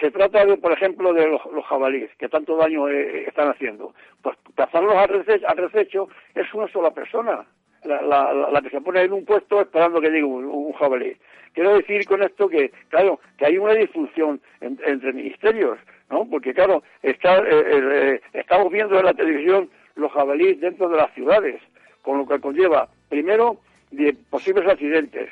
Se 0.00 0.10
trata, 0.10 0.46
de, 0.46 0.56
por 0.56 0.72
ejemplo, 0.72 1.12
de 1.12 1.26
los, 1.26 1.42
jabalíes, 1.66 2.10
que 2.16 2.28
tanto 2.28 2.56
daño 2.56 2.88
eh, 2.88 3.24
están 3.28 3.50
haciendo. 3.50 3.94
Pues 4.22 4.36
cazarlos 4.54 4.94
al 4.94 5.56
rececho, 5.56 6.08
es 6.34 6.52
una 6.54 6.68
sola 6.68 6.90
persona, 6.90 7.44
la, 7.84 8.60
que 8.62 8.70
se 8.70 8.80
pone 8.80 9.02
en 9.02 9.12
un 9.12 9.26
puesto 9.26 9.60
esperando 9.60 10.00
que 10.00 10.08
llegue 10.08 10.24
un, 10.24 10.72
jabalí. 10.72 11.14
Quiero 11.52 11.74
decir 11.74 12.06
con 12.06 12.22
esto 12.22 12.48
que, 12.48 12.70
claro, 12.88 13.20
que 13.36 13.46
hay 13.46 13.58
una 13.58 13.74
disfunción 13.74 14.40
entre 14.60 15.12
ministerios, 15.12 15.78
¿no? 16.08 16.24
Porque, 16.30 16.54
claro, 16.54 16.82
está, 17.02 17.38
eh, 17.38 17.64
eh, 17.66 18.20
estamos 18.32 18.72
viendo 18.72 18.98
en 18.98 19.04
la 19.04 19.14
televisión 19.14 19.68
los 19.96 20.12
jabalíes 20.12 20.60
dentro 20.60 20.88
de 20.88 20.96
las 20.96 21.12
ciudades, 21.12 21.60
con 22.02 22.18
lo 22.18 22.26
que 22.26 22.40
conlleva, 22.40 22.88
primero, 23.08 23.58
de 23.90 24.14
posibles 24.30 24.66
accidentes, 24.66 25.28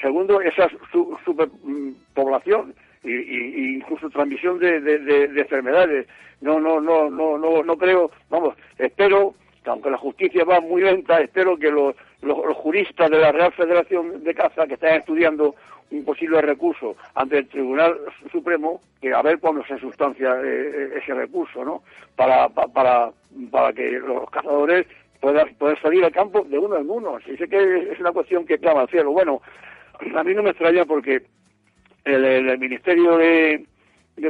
segundo, 0.00 0.40
esa 0.40 0.68
superpoblación 1.24 2.74
y, 3.04 3.74
incluso 3.76 4.10
transmisión 4.10 4.58
de, 4.58 4.80
de, 4.80 5.40
enfermedades. 5.40 6.06
No, 6.40 6.58
no, 6.58 6.80
no, 6.80 7.10
no, 7.10 7.38
no, 7.38 7.62
no 7.62 7.76
creo, 7.76 8.10
vamos, 8.30 8.54
espero, 8.78 9.34
que 9.62 9.70
aunque 9.70 9.90
la 9.90 9.98
justicia 9.98 10.44
va 10.44 10.60
muy 10.60 10.82
lenta, 10.82 11.20
espero 11.20 11.56
que 11.56 11.70
los, 11.70 11.94
los, 12.20 12.56
juristas 12.56 13.10
de 13.10 13.18
la 13.18 13.32
Real 13.32 13.52
Federación 13.52 14.24
de 14.24 14.34
Caza 14.34 14.66
que 14.66 14.74
están 14.74 14.94
estudiando 14.96 15.54
un 15.90 16.04
posible 16.04 16.40
recurso 16.40 16.96
ante 17.14 17.38
el 17.38 17.48
Tribunal 17.48 17.96
Supremo, 18.30 18.80
que 19.00 19.12
a 19.12 19.22
ver 19.22 19.38
cuándo 19.38 19.64
se 19.66 19.78
sustancia 19.78 20.36
eh, 20.42 20.94
ese 20.96 21.14
recurso, 21.14 21.64
¿no? 21.64 21.82
Para, 22.16 22.48
para, 22.48 23.12
para 23.50 23.72
que 23.72 23.90
los 24.00 24.28
cazadores 24.30 24.86
puedan, 25.20 25.54
puedan 25.54 25.80
salir 25.80 26.04
al 26.04 26.12
campo 26.12 26.42
de 26.42 26.58
uno 26.58 26.76
en 26.76 26.90
uno. 26.90 27.18
Si 27.24 27.36
sé 27.36 27.48
que 27.48 27.92
es 27.92 28.00
una 28.00 28.12
cuestión 28.12 28.44
que 28.46 28.58
clama 28.58 28.82
al 28.82 28.88
cielo. 28.88 29.12
Bueno, 29.12 29.42
a 30.16 30.24
mí 30.24 30.34
no 30.34 30.42
me 30.42 30.50
extraña 30.50 30.84
porque 30.84 31.22
el, 32.04 32.58
Ministerio 32.58 33.16
de, 33.16 33.66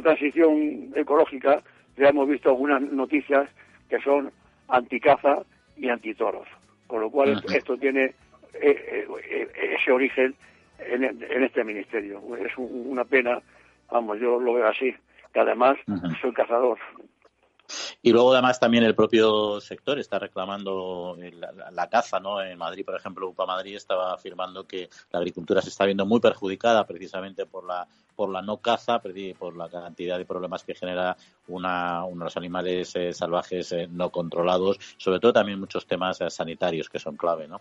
Transición 0.03 0.93
Ecológica 0.95 1.63
ya 1.97 2.09
hemos 2.09 2.29
visto 2.29 2.51
algunas 2.51 2.81
noticias 2.81 3.49
que 3.89 4.01
son 4.01 4.31
anticaza 4.69 5.43
y 5.77 5.89
antitoros, 5.89 6.47
con 6.87 7.01
lo 7.01 7.11
cual 7.11 7.43
esto 7.55 7.77
tiene 7.77 8.15
eh, 8.55 9.07
eh, 9.29 9.77
ese 9.79 9.93
origen 9.93 10.35
en, 10.79 11.43
este 11.43 11.65
ministerio. 11.65 12.23
Es 12.37 12.53
una 12.57 13.05
pena, 13.05 13.41
vamos, 13.91 14.19
yo 14.21 14.41
lo 14.41 14.55
veo 14.55 14.67
así, 14.67 14.95
que 15.33 15.41
además 15.41 15.77
soy 16.21 16.33
cazador. 16.33 16.79
Y 18.03 18.13
luego 18.13 18.33
además 18.33 18.59
también 18.59 18.85
el 18.85 18.95
propio 18.95 19.61
sector 19.61 19.99
está 19.99 20.19
reclamando 20.19 21.17
la, 21.73 21.89
caza, 21.89 22.21
¿no? 22.21 22.43
En 22.43 22.59
Madrid, 22.59 22.85
por 22.85 22.97
ejemplo, 22.97 23.29
UPA 23.29 23.47
Madrid 23.47 23.77
estaba 23.77 24.15
afirmando 24.15 24.67
que 24.67 24.89
la 25.11 25.19
agricultura 25.19 25.63
se 25.63 25.69
está 25.69 25.85
viendo 25.85 26.07
muy 26.07 26.21
perjudicada 26.21 26.87
precisamente 26.87 27.47
por 27.47 27.67
la 27.67 27.87
por 28.15 28.31
la 28.31 28.43
no 28.43 28.59
caza, 28.59 29.01
por 29.39 29.57
la 29.57 29.69
cantidad 29.69 30.19
de 30.19 30.25
problemas 30.25 30.63
que 30.65 30.75
genera 30.75 31.17
una, 31.49 32.05
unos 32.05 32.37
animales 32.37 32.95
eh, 32.97 33.13
salvajes 33.13 33.73
eh, 33.73 33.89
no 33.91 34.11
controlados, 34.11 34.79
sobre 34.97 35.21
todo 35.21 35.33
también 35.33 35.59
muchos 35.59 35.87
temas 35.87 36.21
eh, 36.21 36.31
sanitarios 36.31 36.89
que 36.89 36.99
son 36.99 37.17
clave, 37.17 37.49
¿no? 37.49 37.61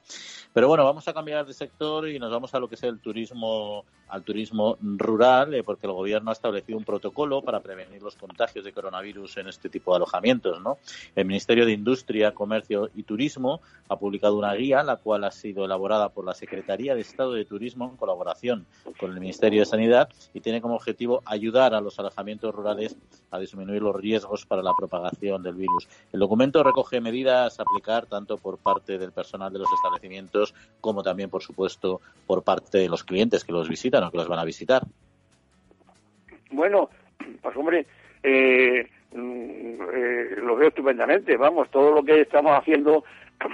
Pero 0.54 0.68
bueno, 0.68 0.86
vamos 0.86 1.08
a 1.08 1.14
cambiar 1.14 1.46
de 1.46 1.54
sector 1.54 2.08
y 2.08 2.20
nos 2.20 2.32
vamos 2.32 2.54
a 2.54 2.60
lo 2.60 2.68
que 2.68 2.76
es 2.76 2.84
el 2.84 3.00
turismo, 3.00 3.86
al 4.08 4.24
turismo 4.24 4.78
rural, 4.82 5.62
porque 5.66 5.88
el 5.88 5.94
gobierno 5.94 6.30
ha 6.30 6.34
establecido 6.34 6.78
un 6.78 6.86
protocolo 6.86 7.42
para 7.42 7.60
prevenir 7.60 8.02
los 8.02 8.16
contagios 8.16 8.66
de 8.66 8.74
coronavirus 8.74 9.38
en 9.38 9.48
este 9.48 9.70
tipo 9.70 9.92
de 9.92 9.98
alojamientos, 9.98 10.62
¿no? 10.62 10.78
El 11.16 11.26
Ministerio 11.26 11.66
de 11.66 11.72
Industria, 11.72 12.34
Comercio 12.34 12.90
y 12.96 13.04
Turismo 13.04 13.62
ha 13.88 13.98
publicado 13.98 14.38
una 14.38 14.54
guía, 14.54 14.84
la 14.84 14.98
cual 14.98 15.24
ha 15.24 15.32
sido 15.32 15.66
elaborada 15.66 16.10
por 16.10 16.26
la 16.26 16.34
Secretaría 16.34 16.96
de 16.96 17.02
Estado 17.02 17.34
de 17.34 17.46
Turismo 17.46 17.90
en 17.90 17.98
colaboración 17.98 18.66
con 19.00 19.12
el 19.12 19.20
Ministerio 19.20 19.62
de 19.62 19.66
Sanidad 19.66 20.10
y 20.34 20.41
tiene 20.42 20.62
como 20.62 20.76
objetivo 20.76 21.22
ayudar 21.26 21.74
a 21.74 21.82
los 21.82 22.00
alojamientos 22.00 22.54
rurales 22.54 22.98
a 23.32 23.40
disminuir 23.40 23.82
los 23.82 23.96
riesgos 23.96 24.46
para 24.46 24.62
la 24.62 24.74
propagación 24.78 25.44
del 25.44 25.56
virus. 25.56 25.88
El 26.12 26.20
documento 26.20 26.64
recoge 26.64 27.02
medidas 27.02 27.60
a 27.60 27.64
aplicar 27.64 28.06
tanto 28.06 28.38
por 28.38 28.58
parte 28.58 28.98
del 28.98 29.12
personal 29.12 29.52
de 29.54 29.60
los 29.60 29.70
establecimientos 29.74 30.54
como 30.80 31.04
también, 31.04 31.30
por 31.30 31.42
supuesto, 31.42 32.02
por 32.28 32.44
parte 32.44 32.80
de 32.80 32.90
los 32.90 33.04
clientes 33.04 33.44
que 33.44 33.52
los 33.52 33.70
visitan 33.70 34.04
o 34.04 34.12
que 34.12 34.18
los 34.18 34.28
van 34.28 34.40
a 34.40 34.46
visitar. 34.46 34.84
Bueno, 36.52 36.90
pues 37.42 37.56
hombre, 37.56 37.86
eh, 38.24 38.88
mm, 39.14 39.82
eh, 39.94 40.36
lo 40.38 40.56
veo 40.56 40.70
estupendamente. 40.70 41.38
Vamos, 41.38 41.70
todo 41.72 41.92
lo 41.92 42.04
que 42.04 42.22
estamos 42.22 42.58
haciendo 42.58 43.04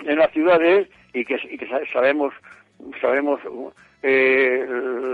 en 0.06 0.18
las 0.18 0.32
ciudades 0.32 0.90
y 1.14 1.26
que, 1.26 1.40
y 1.50 1.58
que 1.58 1.68
sabemos 1.94 2.34
sabemos 3.02 3.40
eh, 4.04 4.66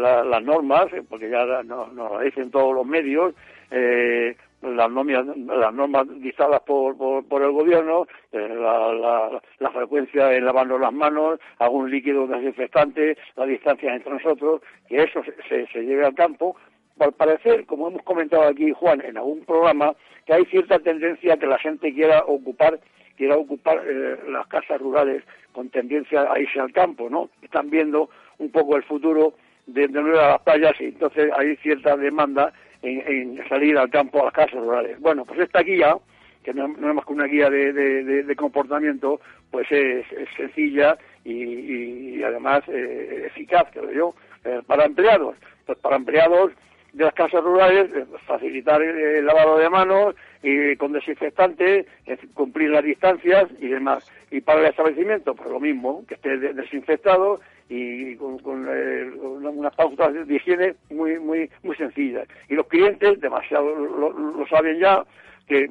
las 0.02 0.44
normas, 0.44 0.88
porque 1.10 1.30
ya 1.30 1.64
nos, 1.64 1.94
lo 1.94 2.20
dicen 2.20 2.52
todos 2.52 2.76
los 2.76 2.86
medios, 2.86 3.34
eh, 3.72 4.36
las 4.62 4.90
normas, 4.90 5.26
las 5.38 5.74
normas 5.74 6.08
dictadas 6.22 6.62
por, 6.62 6.96
por, 6.98 7.42
el 7.42 7.52
gobierno, 7.52 8.08
eh, 8.32 8.50
la, 8.50 9.42
la, 9.60 9.72
frecuencia 9.72 10.34
en 10.34 10.46
lavarnos 10.46 10.80
las 10.80 10.94
manos, 10.94 11.40
algún 11.60 11.92
líquido 11.92 12.28
desinfectante, 12.28 13.18
la 13.36 13.46
distancia 13.46 13.94
entre 13.94 14.14
nosotros, 14.14 14.62
que 14.88 15.04
eso 15.04 15.22
se, 15.50 15.68
se, 15.68 15.82
lleve 15.82 16.06
al 16.06 16.16
campo. 16.16 16.56
Al 17.00 17.12
parecer, 17.14 17.66
como 17.66 17.88
hemos 17.88 18.04
comentado 18.04 18.44
aquí, 18.44 18.72
Juan, 18.72 19.02
en 19.02 19.18
algún 19.18 19.44
programa, 19.46 19.96
que 20.26 20.34
hay 20.34 20.46
cierta 20.46 20.80
tendencia 20.80 21.34
a 21.34 21.38
que 21.38 21.48
la 21.48 21.58
gente 21.58 21.94
quiera 21.94 22.24
ocupar 22.26 22.80
quiera 23.18 23.38
ocupar 23.38 23.82
eh, 23.86 24.18
las 24.30 24.48
casas 24.48 24.80
rurales 24.80 25.24
con 25.52 25.70
tendencia 25.70 26.28
a 26.32 26.40
irse 26.40 26.60
al 26.60 26.72
campo, 26.72 27.10
¿no? 27.10 27.30
Están 27.42 27.70
viendo 27.70 28.10
un 28.40 28.52
poco 28.52 28.76
el 28.76 28.84
futuro 28.84 29.34
de, 29.68 29.88
de 29.88 30.02
nuevo 30.02 30.20
a 30.20 30.30
las 30.30 30.42
playas 30.42 30.74
y 30.80 30.86
entonces 30.86 31.32
hay 31.38 31.56
cierta 31.58 31.96
demanda 31.96 32.54
en, 32.84 33.48
salir 33.48 33.78
al 33.78 33.90
campo 33.90 34.22
a 34.22 34.26
las 34.26 34.34
casas 34.34 34.60
rurales. 34.60 35.00
Bueno, 35.00 35.26
pues 35.26 35.40
esta 35.40 35.62
guía, 35.62 35.96
que 36.44 36.54
no, 36.54 36.66
es 36.66 36.78
más 36.78 37.06
que 37.06 37.14
una 37.14 37.26
guía 37.26 37.50
de, 37.50 38.36
comportamiento, 38.36 39.22
pues 39.50 39.72
es, 39.72 40.06
sencilla 40.36 40.98
y, 41.24 42.22
además 42.24 42.64
eh, 42.68 43.24
eficaz, 43.28 43.68
creo 43.72 43.92
yo, 43.92 44.16
eh, 44.44 44.62
para 44.66 44.86
empleados. 44.86 45.36
Pues 45.66 45.78
para 45.80 45.96
empleados 45.96 46.52
de 46.94 47.04
las 47.04 47.14
casas 47.14 47.44
rurales, 47.44 47.90
eh, 47.94 48.06
facilitar 48.26 48.82
el, 48.82 49.26
lavado 49.26 49.58
de 49.58 49.70
manos 49.70 50.16
y 50.42 50.76
con 50.76 50.92
desinfectante, 50.92 51.86
cumplir 52.34 52.70
las 52.70 52.84
distancias 52.84 53.46
y 53.60 53.68
demás. 53.68 54.10
Y 54.32 54.42
para 54.42 54.62
el 54.62 54.68
establecimiento, 54.68 55.36
pues 55.36 55.50
lo 55.50 55.60
mismo, 55.60 56.06
que 56.08 56.16
esté 56.16 56.38
desinfectado 56.38 57.40
y 57.70 58.16
con, 58.16 58.68
eh, 58.70 59.12
unas 59.22 59.76
pautas 59.76 60.14
de 60.28 60.36
higiene 60.36 60.76
muy 60.92 61.20
muy 61.20 61.50
muy 61.64 61.76
sencillas. 61.76 62.28
Y 62.50 62.56
los 62.56 62.68
clientes, 62.68 63.20
demasiado 63.20 63.74
lo, 63.76 64.48
saben 64.48 64.80
ya, 64.80 65.04
que 65.48 65.70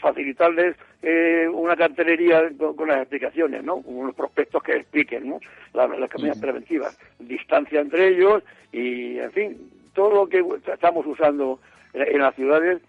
facilitarles 0.00 0.76
eh, 1.02 1.48
una 1.52 1.76
cartelería 1.76 2.50
con, 2.56 2.88
las 2.88 2.98
explicaciones, 2.98 3.62
¿no? 3.62 3.76
Unos 3.76 4.14
prospectos 4.14 4.62
que 4.62 4.76
expliquen, 4.76 5.28
¿no? 5.28 5.40
las, 5.74 5.90
las 5.98 6.38
preventivas, 6.38 6.98
distancia 7.18 7.80
entre 7.80 8.08
ellos 8.08 8.42
y, 8.72 9.18
en 9.18 9.32
fin, 9.32 9.70
todo 9.98 10.14
lo 10.14 10.28
que 10.28 10.44
estamos 10.72 11.04
usando 11.06 11.58
en, 11.92 12.20
las 12.20 12.32
ciudades 12.36 12.80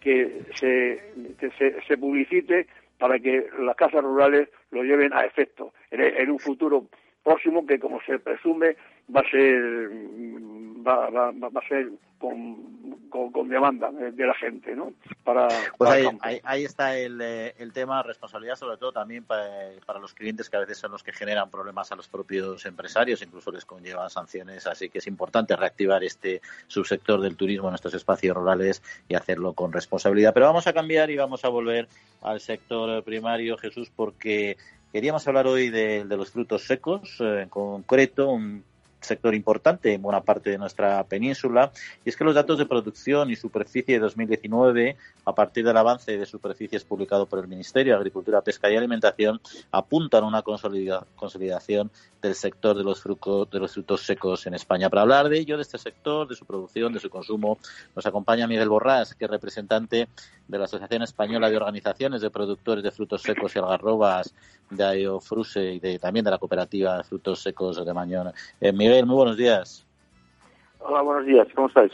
que 0.00 0.42
se, 0.56 1.00
se, 1.86 1.96
publicite 1.96 2.66
para 2.98 3.20
que 3.20 3.46
las 3.60 3.76
casas 3.76 4.02
rurales 4.02 4.48
lo 4.72 4.82
lleven 4.82 5.12
a 5.12 5.20
efecto 5.20 5.72
en 5.92 6.28
un 6.28 6.40
futuro 6.40 6.86
próximo 7.26 7.66
que 7.66 7.80
como 7.80 8.00
se 8.02 8.20
presume 8.20 8.76
va 9.14 9.20
a 9.20 9.30
ser 9.30 9.90
va, 10.86 11.10
va, 11.10 11.32
va 11.32 11.60
a 11.60 11.68
ser 11.68 11.90
con, 12.18 13.10
con, 13.10 13.48
demanda 13.48 13.90
de 13.90 14.26
la 14.26 14.34
gente 14.34 14.74
¿no? 14.74 14.92
para, 15.24 15.48
pues 15.76 15.90
ahí, 15.90 16.40
ahí, 16.44 16.64
está 16.64 16.96
el, 16.96 17.20
eh, 17.20 17.54
el, 17.58 17.72
tema 17.72 18.02
responsabilidad 18.02 18.54
sobre 18.54 18.76
todo 18.78 18.92
también 18.92 19.24
para, 19.24 19.44
para, 19.84 19.98
los 19.98 20.14
clientes 20.14 20.48
que 20.48 20.56
a 20.56 20.60
veces 20.60 20.78
son 20.78 20.92
los 20.92 21.02
que 21.02 21.12
generan 21.12 21.50
problemas 21.50 21.90
a 21.92 21.96
los 21.96 22.08
propios 22.08 22.64
empresarios 22.64 23.20
incluso 23.22 23.50
les 23.50 23.64
conllevan 23.64 24.08
sanciones 24.08 24.66
así 24.66 24.88
que 24.88 24.98
es 24.98 25.06
importante 25.08 25.56
reactivar 25.56 26.04
este 26.04 26.40
subsector 26.68 27.20
del 27.20 27.36
turismo 27.36 27.68
en 27.68 27.74
estos 27.74 27.92
espacios 27.94 28.36
rurales 28.36 28.82
y 29.08 29.14
hacerlo 29.14 29.52
con 29.52 29.72
responsabilidad 29.72 30.32
pero 30.32 30.46
vamos 30.46 30.66
a 30.68 30.72
cambiar 30.72 31.10
y 31.10 31.16
vamos 31.16 31.44
a 31.44 31.48
volver 31.48 31.88
al 32.22 32.40
sector 32.40 33.02
primario 33.02 33.58
Jesús 33.58 33.90
porque 33.94 34.56
Queríamos 34.96 35.28
hablar 35.28 35.46
hoy 35.46 35.68
de, 35.68 36.06
los 36.06 36.30
frutos 36.30 36.62
secos, 36.66 37.18
eh, 37.20 37.42
en 37.42 37.50
concreto 37.50 38.30
un 38.30 38.64
sector 38.98 39.34
importante 39.34 39.92
en 39.92 40.00
buena 40.00 40.22
parte 40.22 40.48
de 40.48 40.56
nuestra 40.56 41.04
península, 41.04 41.70
y 42.02 42.08
es 42.08 42.16
que 42.16 42.24
los 42.24 42.34
datos 42.34 42.56
de 42.56 42.64
producción 42.64 43.30
y 43.30 43.36
superficie 43.36 43.96
de 43.96 44.00
2019, 44.00 44.96
a 45.26 45.34
partir 45.34 45.66
del 45.66 45.76
avance 45.76 46.16
de 46.16 46.24
superficies 46.24 46.82
publicado 46.82 47.26
por 47.26 47.40
el 47.40 47.46
Ministerio 47.46 47.92
de 47.92 47.98
Agricultura, 47.98 48.40
Pesca 48.40 48.70
y 48.70 48.76
Alimentación, 48.76 49.38
apuntan 49.70 50.24
a 50.24 50.28
una 50.28 50.42
consolidación 50.42 51.90
del 52.22 52.34
sector 52.34 52.74
de 52.74 52.82
los, 52.82 53.02
frutos, 53.02 53.50
de 53.50 53.58
los 53.58 53.74
frutos 53.74 54.00
secos 54.00 54.46
en 54.46 54.54
España. 54.54 54.88
Para 54.88 55.02
hablar 55.02 55.28
de 55.28 55.38
ello, 55.38 55.56
de 55.56 55.62
este 55.62 55.76
sector, 55.76 56.26
de 56.26 56.34
su 56.34 56.46
producción, 56.46 56.94
de 56.94 57.00
su 57.00 57.10
consumo, 57.10 57.58
nos 57.94 58.06
acompaña 58.06 58.46
Miguel 58.46 58.70
Borrás, 58.70 59.14
que 59.14 59.26
es 59.26 59.30
representante 59.30 60.08
de 60.48 60.58
la 60.58 60.64
Asociación 60.64 61.02
Española 61.02 61.50
de 61.50 61.56
Organizaciones 61.56 62.22
de 62.22 62.30
Productores 62.30 62.82
de 62.82 62.90
Frutos 62.90 63.22
Secos 63.22 63.54
y 63.54 63.58
Algarrobas 63.58 64.34
de 64.70 64.84
Aeofruse 64.84 65.74
y 65.74 65.80
de, 65.80 65.98
también 65.98 66.24
de 66.24 66.30
la 66.30 66.38
Cooperativa 66.38 66.98
de 66.98 67.04
Frutos 67.04 67.40
Secos 67.40 67.84
de 67.84 67.94
Mañón. 67.94 68.32
Eh, 68.60 68.72
Miguel, 68.72 69.06
muy 69.06 69.16
buenos 69.16 69.36
días. 69.36 69.86
Hola, 70.80 71.02
buenos 71.02 71.26
días. 71.26 71.46
¿Cómo 71.54 71.68
estáis? 71.68 71.92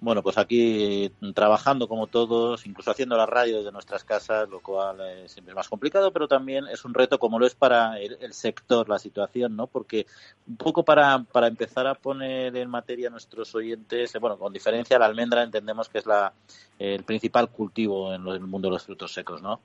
Bueno, 0.00 0.22
pues 0.22 0.38
aquí 0.38 1.10
trabajando 1.34 1.88
como 1.88 2.06
todos, 2.06 2.64
incluso 2.66 2.92
haciendo 2.92 3.16
la 3.16 3.26
radio 3.26 3.64
de 3.64 3.72
nuestras 3.72 4.04
casas, 4.04 4.48
lo 4.48 4.60
cual 4.60 5.00
es 5.00 5.32
siempre 5.32 5.54
más 5.54 5.68
complicado, 5.68 6.12
pero 6.12 6.28
también 6.28 6.68
es 6.68 6.84
un 6.84 6.94
reto 6.94 7.18
como 7.18 7.40
lo 7.40 7.46
es 7.46 7.56
para 7.56 7.98
el, 7.98 8.32
sector, 8.32 8.88
la 8.88 9.00
situación, 9.00 9.56
¿no? 9.56 9.66
Porque 9.66 10.06
un 10.46 10.56
poco 10.56 10.84
para, 10.84 11.24
para 11.32 11.48
empezar 11.48 11.88
a 11.88 11.96
poner 11.96 12.56
en 12.56 12.70
materia 12.70 13.08
a 13.08 13.10
nuestros 13.10 13.52
oyentes, 13.56 14.16
bueno, 14.20 14.38
con 14.38 14.52
diferencia 14.52 15.00
la 15.00 15.06
almendra 15.06 15.42
entendemos 15.42 15.88
que 15.88 15.98
es 15.98 16.06
la, 16.06 16.32
el 16.78 17.02
principal 17.02 17.50
cultivo 17.50 18.14
en, 18.14 18.24
el 18.28 18.40
mundo 18.40 18.68
de 18.68 18.74
los 18.74 18.84
frutos 18.84 19.12
secos, 19.12 19.42
¿no? 19.42 19.60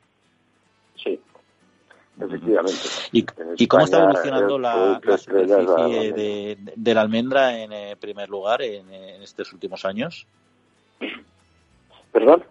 Sí, 0.95 1.21
efectivamente. 2.19 2.82
¿Y, 3.12 3.67
cómo 3.67 3.86
está 3.86 3.99
evolucionando 3.99 4.60
la, 4.60 4.99
superficie 5.17 6.13
de, 6.13 6.93
la 6.93 7.02
almendra 7.02 7.60
en 7.60 7.71
eh, 7.73 7.95
primer 7.99 8.30
lugar 8.30 8.62
en, 8.62 8.91
estos 9.21 9.52
últimos 9.54 9.86
años? 9.86 10.28
¿Perdón? 12.12 12.43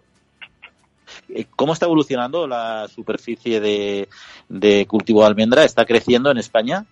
Eh, 1.29 1.45
¿Cómo 1.55 1.73
está 1.73 1.85
evolucionando 1.85 2.47
la 2.47 2.87
superficie 2.87 3.59
de, 3.59 4.09
de 4.49 4.85
cultivo 4.87 5.21
de 5.21 5.27
almendra? 5.27 5.63
¿Está 5.63 5.85
creciendo 5.85 6.31
en 6.31 6.37
España? 6.37 6.85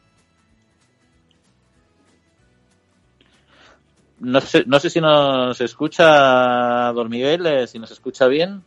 No 4.20 4.40
sé, 4.40 4.64
no 4.68 4.80
sé 4.80 4.92
si 4.92 5.02
nos 5.02 5.60
escucha, 5.62 6.92
Don 6.94 7.10
Miguel, 7.10 7.46
eh, 7.48 7.66
si 7.66 7.80
nos 7.80 7.90
escucha 7.90 8.28
bien. 8.28 8.64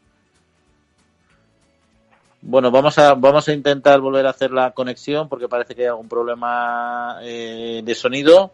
Bueno, 2.47 2.71
vamos 2.71 2.99
a, 2.99 3.15
vamos 3.15 3.49
a 3.49 3.55
intentar 3.55 4.01
volver 4.03 4.27
a 4.27 4.31
hacer 4.31 4.51
la 4.51 4.73
conexión 4.73 5.31
porque 5.31 5.49
parece 5.49 5.75
que 5.75 5.81
hay 5.81 5.89
algún 5.89 6.11
problema 6.11 7.17
eh, 7.23 7.81
de 7.83 7.95
sonido. 7.95 8.53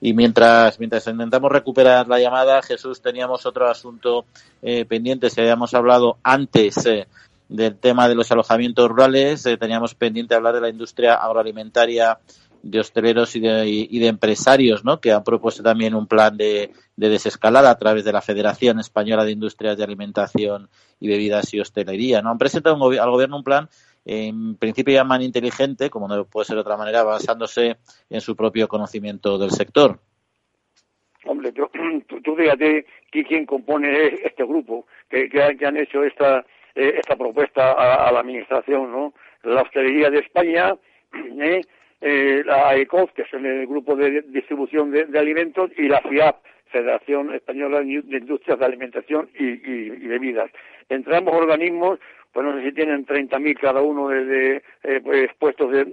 Y 0.00 0.14
mientras, 0.14 0.78
mientras 0.78 1.06
intentamos 1.06 1.52
recuperar 1.52 2.08
la 2.08 2.18
llamada, 2.18 2.62
Jesús, 2.62 3.02
teníamos 3.02 3.44
otro 3.44 3.68
asunto 3.68 4.24
eh, 4.62 4.86
pendiente. 4.86 5.28
Si 5.28 5.42
habíamos 5.42 5.74
hablado 5.74 6.16
antes 6.22 6.86
eh, 6.86 7.06
del 7.50 7.76
tema 7.76 8.08
de 8.08 8.14
los 8.14 8.32
alojamientos 8.32 8.88
rurales, 8.88 9.42
teníamos 9.60 9.94
pendiente 9.94 10.34
hablar 10.34 10.54
de 10.54 10.62
la 10.62 10.70
industria 10.70 11.16
agroalimentaria 11.16 12.18
de 12.62 12.80
hosteleros 12.80 13.36
y 13.36 13.40
de, 13.40 13.66
y 13.66 13.98
de 13.98 14.06
empresarios, 14.06 14.84
¿no? 14.84 15.00
Que 15.00 15.12
han 15.12 15.24
propuesto 15.24 15.62
también 15.62 15.94
un 15.94 16.06
plan 16.06 16.36
de, 16.36 16.72
de, 16.96 17.08
desescalada 17.08 17.70
a 17.70 17.78
través 17.78 18.04
de 18.04 18.12
la 18.12 18.20
Federación 18.20 18.80
Española 18.80 19.24
de 19.24 19.32
Industrias 19.32 19.76
de 19.76 19.84
Alimentación 19.84 20.68
y 21.00 21.08
Bebidas 21.08 21.52
y 21.54 21.60
Hostelería, 21.60 22.22
¿no? 22.22 22.30
Han 22.30 22.38
presentado 22.38 22.76
al 22.84 23.10
gobierno 23.10 23.36
un 23.36 23.44
plan 23.44 23.68
en 24.08 24.56
principio 24.56 24.94
llaman 24.94 25.20
inteligente, 25.20 25.90
como 25.90 26.08
no 26.08 26.24
puede 26.24 26.46
ser 26.46 26.54
de 26.54 26.62
otra 26.62 26.78
manera, 26.78 27.02
basándose 27.02 27.76
en 28.08 28.20
su 28.22 28.34
propio 28.34 28.66
conocimiento 28.66 29.36
del 29.36 29.50
sector. 29.50 29.98
hombre, 31.26 31.52
tú, 31.52 31.68
tú, 32.22 32.34
fíjate 32.34 32.86
quién 33.10 33.44
compone 33.44 34.06
este 34.24 34.44
grupo, 34.44 34.86
que, 35.10 35.28
que, 35.28 35.42
han 35.42 35.76
hecho 35.76 36.02
esta, 36.04 36.38
eh, 36.74 36.94
esta 36.98 37.16
propuesta 37.16 37.72
a, 37.72 38.10
la 38.10 38.20
Administración, 38.20 38.90
¿no? 38.90 39.12
La 39.42 39.60
Hostelería 39.60 40.08
de 40.08 40.20
España, 40.20 40.74
¿eh? 41.40 41.60
Eh 42.00 42.42
la 42.44 42.76
ECOF, 42.76 43.12
que 43.12 43.22
es 43.22 43.32
el 43.32 43.66
grupo 43.66 43.96
de 43.96 44.22
distribución 44.22 44.90
de, 44.90 45.18
alimentos, 45.18 45.70
y 45.76 45.88
la 45.88 46.00
FIAP, 46.00 46.36
Federación 46.70 47.34
Española 47.34 47.80
de 47.80 48.18
Industrias 48.18 48.58
de 48.58 48.64
Alimentación 48.64 49.28
y, 49.38 49.44
y, 49.44 49.92
y 50.00 50.06
Bebidas. 50.06 50.50
Entre 50.88 51.16
ambos 51.16 51.34
organismos 51.34 51.98
pues 52.32 52.46
no 52.46 52.54
sé 52.56 52.66
si 52.66 52.72
tienen 52.72 53.06
30.000 53.06 53.58
cada 53.58 53.82
uno 53.82 54.08
de, 54.08 54.62
eh, 54.84 55.00
pues, 55.02 55.30
puestos 55.38 55.72
de, 55.72 55.84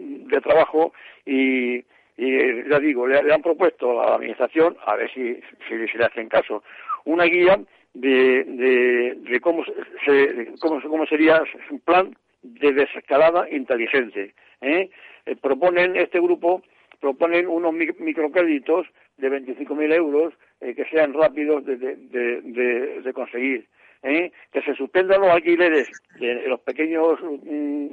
trabajo 0.41 0.93
y, 1.25 1.77
y 2.17 2.69
ya 2.69 2.79
digo, 2.79 3.07
le, 3.07 3.33
han 3.33 3.41
propuesto 3.41 4.01
a 4.01 4.09
la 4.09 4.15
administración, 4.17 4.77
a 4.85 4.95
ver 4.95 5.09
si, 5.11 5.39
si, 5.67 5.97
le 5.97 6.05
hacen 6.05 6.29
caso, 6.29 6.63
una 7.05 7.23
guía 7.23 7.59
de, 7.93 8.43
de, 8.43 9.15
de 9.27 9.39
cómo, 9.39 9.63
se, 10.05 10.53
cómo, 10.59 10.81
cómo 10.81 11.05
sería 11.07 11.41
un 11.71 11.79
plan 11.79 12.15
de 12.43 12.73
desescalada 12.73 13.49
inteligente. 13.49 14.35
¿Eh? 14.61 14.89
Eh, 15.25 15.35
proponen 15.41 15.95
este 15.95 16.19
grupo, 16.19 16.61
proponen 16.99 17.47
unos 17.47 17.73
microcréditos 17.73 18.87
de 19.17 19.29
25.000 19.29 19.93
euros 19.93 20.33
que 20.59 20.85
sean 20.89 21.13
rápidos 21.13 21.65
de, 21.65 21.77
de, 21.77 23.01
de 23.01 23.13
conseguir. 23.13 23.67
¿eh? 24.05 24.31
que 24.51 24.61
se 24.61 24.75
suspendan 24.75 25.21
los 25.21 25.31
alquileres 25.31 25.89
en 26.19 26.49
los 26.49 26.59
pequeños 26.61 27.19
mm, 27.21 27.87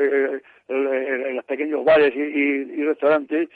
eh, 0.00 0.40
en 0.68 1.36
los 1.36 1.44
pequeños 1.44 1.84
bares 1.84 2.14
y, 2.14 2.82
restaurantes 2.84 3.48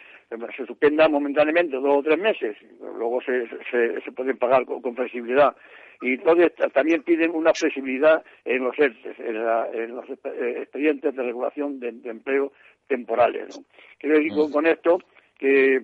se 0.56 0.66
suspendan 0.66 1.10
momentáneamente 1.10 1.76
dos 1.76 1.96
o 1.96 2.02
tres 2.02 2.18
meses 2.18 2.56
luego 2.80 3.20
se, 3.22 3.48
se, 3.70 4.12
pueden 4.12 4.38
pagar 4.38 4.64
con, 4.64 4.94
flexibilidad 4.94 5.54
y 6.00 6.14
entonces 6.14 6.52
también 6.72 7.02
piden 7.02 7.30
una 7.34 7.52
flexibilidad 7.52 8.24
en 8.44 8.64
los 8.64 8.78
en, 8.78 9.94
los 9.94 10.08
eh, 10.10 10.54
expedientes 10.62 11.14
de 11.14 11.22
regulación 11.22 11.78
de, 11.80 11.88
empleo 12.04 12.52
temporales 12.86 13.56
¿no? 13.56 13.64
quiero 13.98 14.16
decir 14.16 14.32
con, 14.32 14.50
con 14.50 14.66
esto 14.66 14.98
que 15.38 15.82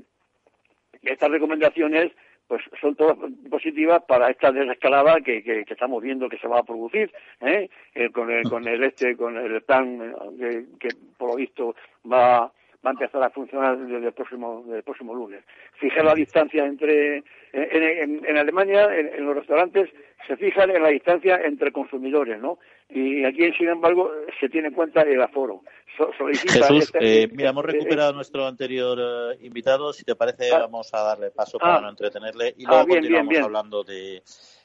estas 1.02 1.30
recomendaciones 1.30 2.12
pues 2.46 2.62
son 2.80 2.94
todas 2.94 3.16
positivas 3.50 4.02
para 4.06 4.30
esta 4.30 4.52
desescalada 4.52 5.20
que, 5.20 5.42
que, 5.42 5.64
estamos 5.68 6.02
viendo 6.02 6.28
que 6.28 6.38
se 6.38 6.46
va 6.46 6.60
a 6.60 6.64
producir 6.64 7.12
¿eh? 7.40 7.68
eh 7.94 8.10
con 8.10 8.30
el 8.30 8.48
con 8.48 8.66
el 8.68 8.84
este 8.84 9.16
con 9.16 9.36
el 9.36 9.62
plan 9.62 10.14
eh, 10.40 10.66
que, 10.78 10.88
por 11.16 11.30
lo 11.30 11.36
visto 11.36 11.74
va 12.10 12.52
va 12.86 12.90
a 12.90 12.92
empezar 12.92 13.22
a 13.22 13.30
funcionar 13.30 13.76
desde 13.78 14.06
el 14.06 14.12
próximo 14.12 14.62
desde 14.64 14.78
el 14.78 14.84
próximo 14.84 15.14
lunes 15.14 15.42
fijé 15.80 16.02
la 16.04 16.14
distancia 16.14 16.64
entre 16.64 17.24
en, 17.52 18.24
en, 18.24 18.36
Alemania 18.36 18.88
en, 18.94 19.26
los 19.26 19.34
restaurantes 19.34 19.90
se 20.26 20.36
fijan 20.36 20.70
en 20.70 20.82
la 20.82 20.90
distancia 20.90 21.40
entre 21.44 21.72
consumidores 21.72 22.40
no 22.40 22.58
y 22.88 23.24
aquí 23.24 23.52
sin 23.54 23.68
embargo 23.68 24.10
se 24.38 24.48
tiene 24.48 24.68
en 24.68 24.74
cuenta 24.74 25.02
el 25.02 25.20
aforo 25.20 25.62
Jesús, 25.96 26.84
este- 26.84 27.22
eh, 27.22 27.28
mira, 27.32 27.50
hemos 27.50 27.64
eh, 27.64 27.68
recuperado 27.68 28.10
a 28.10 28.12
nuestro 28.12 28.46
anterior 28.46 28.98
eh, 29.00 29.38
invitado. 29.46 29.92
Si 29.92 30.04
te 30.04 30.14
parece, 30.14 30.52
ah. 30.52 30.60
vamos 30.60 30.92
a 30.92 31.02
darle 31.02 31.30
paso 31.30 31.58
para 31.58 31.76
ah. 31.76 31.80
no 31.80 31.90
entretenerle 31.90 32.54
y 32.56 32.66
luego 32.66 32.82
ah, 32.82 32.86
continuamos 32.86 33.38
hablando 33.38 33.84
de, 33.84 34.22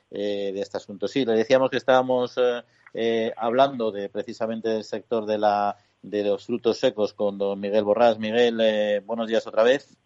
de 0.10 0.60
este 0.60 0.78
asunto. 0.78 1.08
Sí, 1.08 1.26
le 1.26 1.34
decíamos 1.34 1.70
que 1.70 1.78
estábamos 1.78 2.38
hablando 3.38 3.92
de 3.92 4.10
precisamente 4.10 4.70
del 4.70 4.84
sector 4.84 5.26
de 5.26 5.38
la 5.38 5.76
de 6.02 6.24
los 6.24 6.46
frutos 6.46 6.78
secos 6.78 7.14
con 7.14 7.38
don 7.38 7.60
Miguel 7.60 7.84
Borrás. 7.84 8.20
Miguel, 8.20 9.02
buenos 9.06 9.28
días 9.28 9.46
otra 9.48 9.64
vez. 9.64 9.98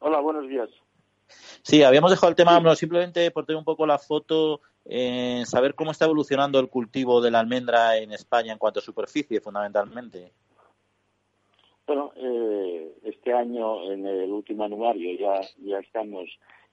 Hola, 0.00 0.20
buenos 0.20 0.48
días. 0.48 0.70
Sí, 1.62 1.82
habíamos 1.82 2.10
dejado 2.10 2.30
el 2.30 2.36
tema, 2.36 2.74
simplemente 2.74 3.30
por 3.30 3.46
tener 3.46 3.58
un 3.58 3.64
poco 3.64 3.86
la 3.86 3.98
foto, 3.98 4.60
en 4.84 5.46
saber 5.46 5.74
cómo 5.74 5.90
está 5.90 6.06
evolucionando 6.06 6.58
el 6.58 6.68
cultivo 6.68 7.20
de 7.20 7.30
la 7.30 7.40
almendra 7.40 7.98
en 7.98 8.12
España 8.12 8.52
en 8.52 8.58
cuanto 8.58 8.80
a 8.80 8.82
superficie, 8.82 9.40
fundamentalmente. 9.40 10.32
Bueno, 11.86 12.12
eh, 12.16 12.94
este 13.04 13.32
año 13.32 13.92
en 13.92 14.06
el 14.06 14.30
último 14.30 14.64
anuario 14.64 15.18
ya, 15.18 15.40
ya 15.58 15.78
estamos 15.78 16.30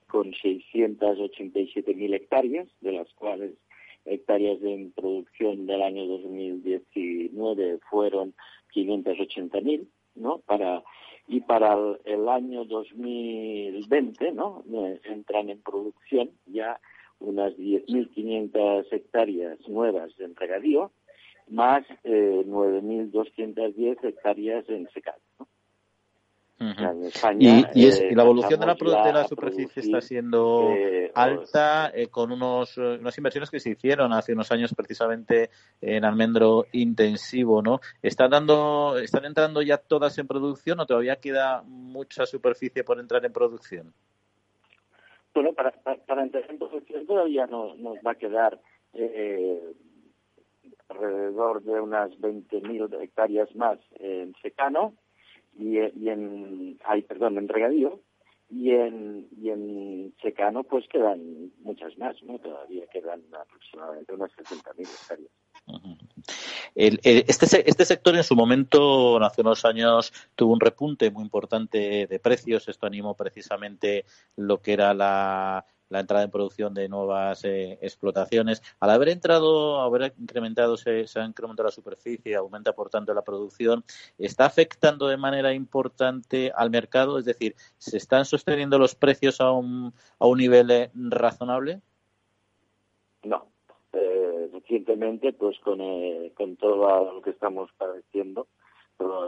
con 0.08 0.32
687.000 0.32 2.14
hectáreas, 2.16 2.68
de 2.82 2.92
las 2.94 3.12
cuales 3.14 3.52
hectáreas 4.08 4.62
en 4.64 4.92
producción 4.92 5.66
del 5.66 5.82
año 5.82 6.06
2019 6.06 7.80
fueron 7.90 8.34
580.000, 8.74 9.88
¿no? 10.16 10.40
Para 10.40 10.84
y 11.28 11.42
para 11.42 11.78
el, 12.06 12.30
año 12.30 12.64
2020, 12.64 14.32
¿no? 14.32 14.64
Eh, 14.74 15.02
entran 15.04 15.50
en 15.50 15.62
producción 15.62 16.32
ya 16.46 16.80
unas 17.20 17.54
10.500 17.58 18.86
hectáreas 18.92 19.60
nuevas 19.68 20.12
en 20.20 20.36
regadío, 20.36 20.92
más 21.50 21.84
eh, 22.04 22.44
9.210 22.46 24.04
hectáreas 24.04 24.70
en 24.70 24.88
secado. 24.90 25.20
¿no? 25.40 25.48
Y, 26.60 27.66
y, 27.76 28.16
la 28.16 28.24
evolución 28.24 28.60
de 28.60 28.66
la, 28.66 28.74
de 28.74 29.14
la 29.14 29.28
superficie 29.28 29.84
está 29.84 30.02
siendo 30.02 30.72
eh, 30.72 31.12
alta 31.14 31.92
eh, 31.94 32.08
con 32.08 32.32
unos, 32.32 32.76
eh, 32.80 32.98
unas 33.00 33.16
inversiones 33.16 33.52
que 33.52 33.60
se 33.60 33.72
hicieron 33.72 34.12
hace 34.12 34.34
unos 34.34 34.52
años 34.52 34.74
precisamente 34.74 35.52
en 35.82 36.04
almendro 36.04 36.66
intensivo, 36.72 37.62
¿no? 37.62 37.80
¿Están, 38.02 38.32
dando, 38.32 38.98
¿Están 38.98 39.26
entrando 39.26 39.62
ya 39.62 39.78
todas 39.78 40.18
en 40.18 40.26
producción 40.26 40.80
o 40.80 40.88
todavía 40.88 41.18
queda 41.18 41.62
mucha 41.64 42.26
superficie 42.26 42.84
por 42.84 43.00
entrar 43.00 43.24
en 43.24 43.34
producción? 43.34 43.94
Bueno, 45.36 45.54
para, 45.54 45.72
para, 46.08 46.24
entrar 46.24 46.50
en 46.50 46.58
producción 46.58 47.06
todavía 47.06 47.46
nos 47.46 47.78
va 47.78 48.12
a 48.12 48.16
quedar 48.16 48.60
alrededor 50.90 51.62
de 51.62 51.80
unas 51.80 52.10
20.000 52.20 53.00
hectáreas 53.04 53.56
más 53.56 53.78
en 54.00 54.34
secano 54.42 54.96
y, 55.60 56.10
en, 56.10 56.80
ay, 56.86 57.02
perdón, 57.04 57.38
en 57.38 57.48
regadío, 57.48 58.02
y 58.50 58.72
en, 58.72 59.28
y 59.42 59.50
en 59.50 60.16
secano 60.22 60.64
pues 60.64 60.88
quedan 60.88 61.52
muchas 61.60 61.98
más, 61.98 62.16
¿no? 62.24 62.40
Todavía 62.40 62.86
quedan 62.88 63.22
aproximadamente 63.34 64.14
unas 64.14 64.32
60.000 64.32 64.88
hectáreas. 64.88 65.32
este, 66.76 67.70
este 67.70 67.86
sector 67.86 68.16
en 68.16 68.24
su 68.24 68.36
momento, 68.36 69.18
hace 69.22 69.42
unos 69.42 69.66
años, 69.66 70.14
tuvo 70.36 70.54
un 70.54 70.62
repunte 70.62 71.12
muy 71.12 71.24
importante 71.24 72.08
de 72.08 72.20
precios. 72.20 72.70
Esto 72.70 72.88
animó 72.88 73.16
precisamente 73.16 74.06
lo 74.38 74.62
que 74.62 74.74
era 74.74 74.94
la, 74.94 75.66
la 75.90 76.00
entrada 76.00 76.24
en 76.24 76.32
producción 76.32 76.74
de 76.74 76.90
nuevas 76.90 77.44
eh, 77.46 77.78
explotaciones. 77.82 78.62
Al 78.80 78.90
haber 78.90 79.10
entrado, 79.10 79.80
haber 79.82 80.14
incrementado, 80.18 80.78
se, 80.78 81.08
se, 81.08 81.20
ha 81.20 81.26
incrementado 81.26 81.68
la 81.68 81.72
superficie, 81.72 82.36
aumenta 82.36 82.74
por 82.74 82.90
tanto 82.90 83.14
la 83.14 83.24
producción, 83.24 83.84
¿está 84.18 84.46
afectando 84.46 85.08
de 85.08 85.18
manera 85.18 85.54
importante 85.54 86.52
al 86.56 86.70
mercado? 86.70 87.20
Es 87.20 87.26
decir, 87.26 87.56
¿se 87.78 87.98
están 87.98 88.26
sosteniendo 88.26 88.78
los 88.78 88.96
precios 88.96 89.42
a 89.42 89.52
un, 89.52 89.94
a 90.20 90.28
un 90.28 90.38
nivel 90.38 90.72
eh, 90.72 90.92
razonable? 90.94 91.82
No. 93.24 93.48
Eh, 93.94 94.50
recientemente, 94.54 95.34
pues 95.34 95.58
con, 95.60 95.80
eh, 95.82 96.32
con 96.36 96.56
todo 96.58 97.14
lo 97.14 97.22
que 97.22 97.32
estamos 97.32 97.72
padeciendo, 97.78 98.48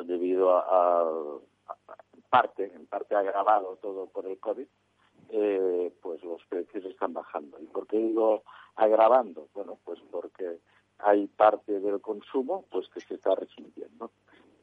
debido 0.05 0.57
a, 0.57 0.62
a, 0.62 1.01
a 1.68 1.95
parte, 2.30 2.72
en 2.74 2.88
parte 2.88 3.16
agravado 3.16 3.78
todo 3.82 4.07
por 4.07 4.26
el 4.26 4.39
COVID, 4.39 4.68
eh, 5.30 5.91
pues 6.01 6.23
los 6.23 6.43
precios 6.45 6.86
están 6.86 7.13
bajando. 7.13 7.57
¿Y 7.61 7.65
por 7.65 7.88
qué 7.88 7.97
digo 7.97 8.43
agravando? 8.75 9.47
Bueno, 9.53 9.77
pues 9.84 9.99
porque 10.11 10.59
hay 10.99 11.27
parte 11.27 11.80
del 11.80 12.01
consumo 12.01 12.65
pues 12.71 12.88
que 12.89 13.01
se 13.01 13.15
está 13.15 13.36
resintiendo. 13.36 14.11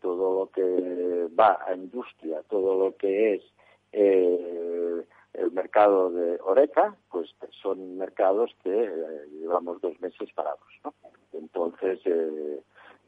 Todo 0.00 0.40
lo 0.40 0.50
que 0.50 1.28
va 1.38 1.58
a 1.66 1.74
industria, 1.74 2.42
todo 2.48 2.78
lo 2.78 2.96
que 2.96 3.34
es 3.34 3.42
eh, 3.92 5.04
el 5.34 5.50
mercado 5.52 6.10
de 6.10 6.38
Oreca, 6.42 6.96
pues 7.10 7.34
son 7.62 7.96
mercados 7.96 8.54
que 8.62 8.84
eh, 8.84 9.26
llevamos 9.32 9.80
dos 9.80 9.98
meses 10.00 10.32
parados. 10.34 10.68
¿no? 10.84 10.94
Entonces, 11.32 12.00
eh, 12.04 12.60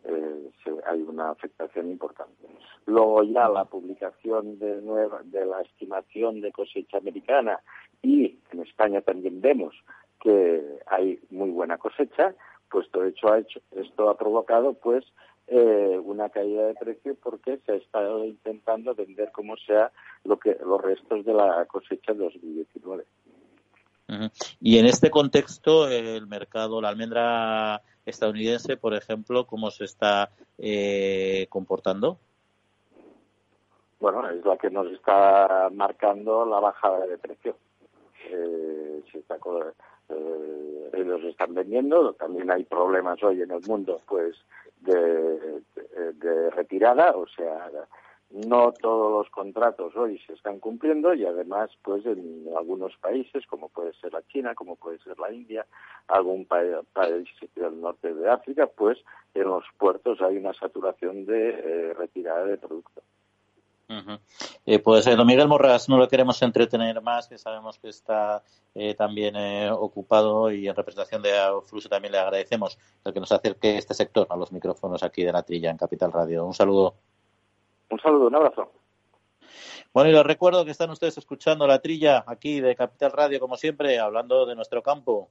eh, 0.05 0.51
hay 0.87 1.03
una 1.03 1.31
afectación 1.31 1.91
importante. 1.91 2.49
Luego 2.87 3.23
ya 3.25 3.49
la 3.49 3.65
publicación 3.65 4.59
de, 4.59 4.81
nueva, 4.83 5.21
de 5.25 5.45
la 5.45 5.61
estimación 5.63 6.41
de 6.41 6.53
cosecha 6.53 6.99
americana 6.99 7.61
y 8.03 8.39
en 8.51 8.63
España 8.63 9.01
también 9.01 9.41
vemos 9.41 9.75
que 10.21 10.81
hay 10.87 11.21
muy 11.31 11.51
buena 11.51 11.79
cosecha, 11.79 12.35
pues 12.71 12.91
todo 12.91 13.05
hecho 13.05 13.33
ha 13.33 13.39
hecho, 13.39 13.61
esto 13.73 14.11
ha 14.11 14.17
provocado 14.17 14.75
pues 14.75 15.05
eh, 15.47 15.99
una 16.05 16.29
caída 16.29 16.67
de 16.67 16.75
precio 16.75 17.17
porque 17.23 17.59
se 17.65 17.73
ha 17.73 17.77
estado 17.77 18.25
intentando 18.25 18.95
vender 18.95 19.31
como 19.33 19.57
sea 19.57 19.91
lo 20.25 20.39
que 20.39 20.57
los 20.65 20.81
restos 20.81 21.25
de 21.25 21.33
la 21.33 21.65
cosecha 21.67 22.13
de 22.13 22.19
2019. 22.25 23.05
Y 24.61 24.79
en 24.79 24.87
este 24.87 25.11
contexto, 25.11 25.87
el 25.89 26.27
mercado, 26.27 26.81
la 26.81 26.89
almendra 26.89 27.83
estadounidense, 28.09 28.77
por 28.77 28.95
ejemplo, 28.95 29.47
cómo 29.47 29.71
se 29.71 29.85
está 29.85 30.31
eh, 30.59 31.47
comportando? 31.49 32.19
Bueno, 34.01 34.29
es 34.31 34.45
la 34.45 34.57
que 34.57 34.71
nos 34.71 34.87
está 34.93 35.69
marcando 35.73 36.45
la 36.47 36.61
bajada 36.61 37.07
de 37.07 37.19
precio. 37.19 37.57
eh, 38.31 39.03
se 39.11 39.19
está, 39.19 39.37
eh, 39.37 40.91
ellos 40.95 41.23
están 41.25 41.55
vendiendo. 41.55 42.13
También 42.15 42.51
hay 42.51 42.65
problemas 42.65 43.23
hoy 43.23 43.43
en 43.43 43.51
el 43.51 43.61
mundo, 43.67 44.01
pues, 44.07 44.37
de, 44.81 45.63
de 46.15 46.51
retirada, 46.51 47.17
o 47.17 47.27
sea, 47.27 47.71
no 48.47 48.73
todos 48.73 49.13
los 49.13 49.31
contratos 49.31 49.97
hoy 49.97 50.19
se 50.27 50.35
están 50.35 50.61
cumpliendo 50.61 51.15
y 51.15 51.25
además 51.25 51.71
pues 51.83 52.05
en 52.07 52.47
algunos 52.57 52.97
países 52.99 53.47
como 53.47 53.69
puede 53.69 53.93
ser 53.95 54.13
la 54.13 54.23
China 54.29 54.55
como 54.55 54.77
puede 54.77 54.99
ser 54.99 55.19
la 55.19 55.33
India 55.33 55.67
algún 56.07 56.47
país 56.47 57.29
del 57.55 57.81
norte 57.81 58.15
de 58.15 58.29
África 58.31 58.67
pues 58.67 58.99
en 59.35 59.45
los 59.45 59.65
puertos 59.77 60.21
hay 60.21 60.37
una 60.37 60.55
saturación 60.55 61.27
de 61.27 61.49
eh, 61.51 61.95
retirada 61.95 62.45
de 62.45 62.59
productos 62.59 63.05
eh, 64.67 64.81
pues 64.81 65.07
eh, 65.07 65.17
don 65.17 65.27
Miguel 65.27 65.49
Morras 65.49 65.89
no 65.89 65.97
lo 65.97 66.09
queremos 66.09 66.43
entretener 66.43 67.01
más, 67.01 67.27
que 67.27 67.39
sabemos 67.39 67.79
que 67.79 67.89
está 67.89 68.43
eh, 68.75 68.95
también 68.95 69.35
ocupado 69.71 70.53
y 70.53 70.69
en 70.69 70.77
representación 70.77 71.23
de 71.23 71.31
Fluso 71.65 71.89
también 71.89 72.13
le 72.13 72.19
agradecemos 72.19 72.79
el 73.03 73.15
que 73.15 73.21
nos 73.21 73.33
acerque 73.33 73.79
este 73.79 73.95
sector 73.95 74.27
a 74.29 74.37
los 74.37 74.53
micrófonos 74.53 75.03
aquí 75.03 75.25
de 75.25 75.33
la 75.33 75.43
trilla 75.43 75.71
en 75.71 75.79
Capital 75.79 76.13
Radio. 76.13 76.45
Un 76.45 76.53
saludo. 76.53 76.97
Un 77.91 78.01
saludo, 78.01 78.27
un 78.27 78.37
abrazo. 78.37 78.73
Bueno, 79.93 80.11
y 80.11 80.13
les 80.13 80.25
recuerdo 80.25 80.65
que 80.65 80.71
están 80.71 80.91
ustedes 80.91 81.17
escuchando 81.19 81.67
la 81.67 81.81
trilla 81.81 82.25
aquí 82.27 82.61
de 82.61 82.77
Capital 82.77 83.13
Radio, 83.13 83.41
como 83.41 83.57
siempre, 83.57 83.99
hablando 83.99 84.45
de 84.47 84.55
nuestro 84.55 84.83
campo. 84.83 85.31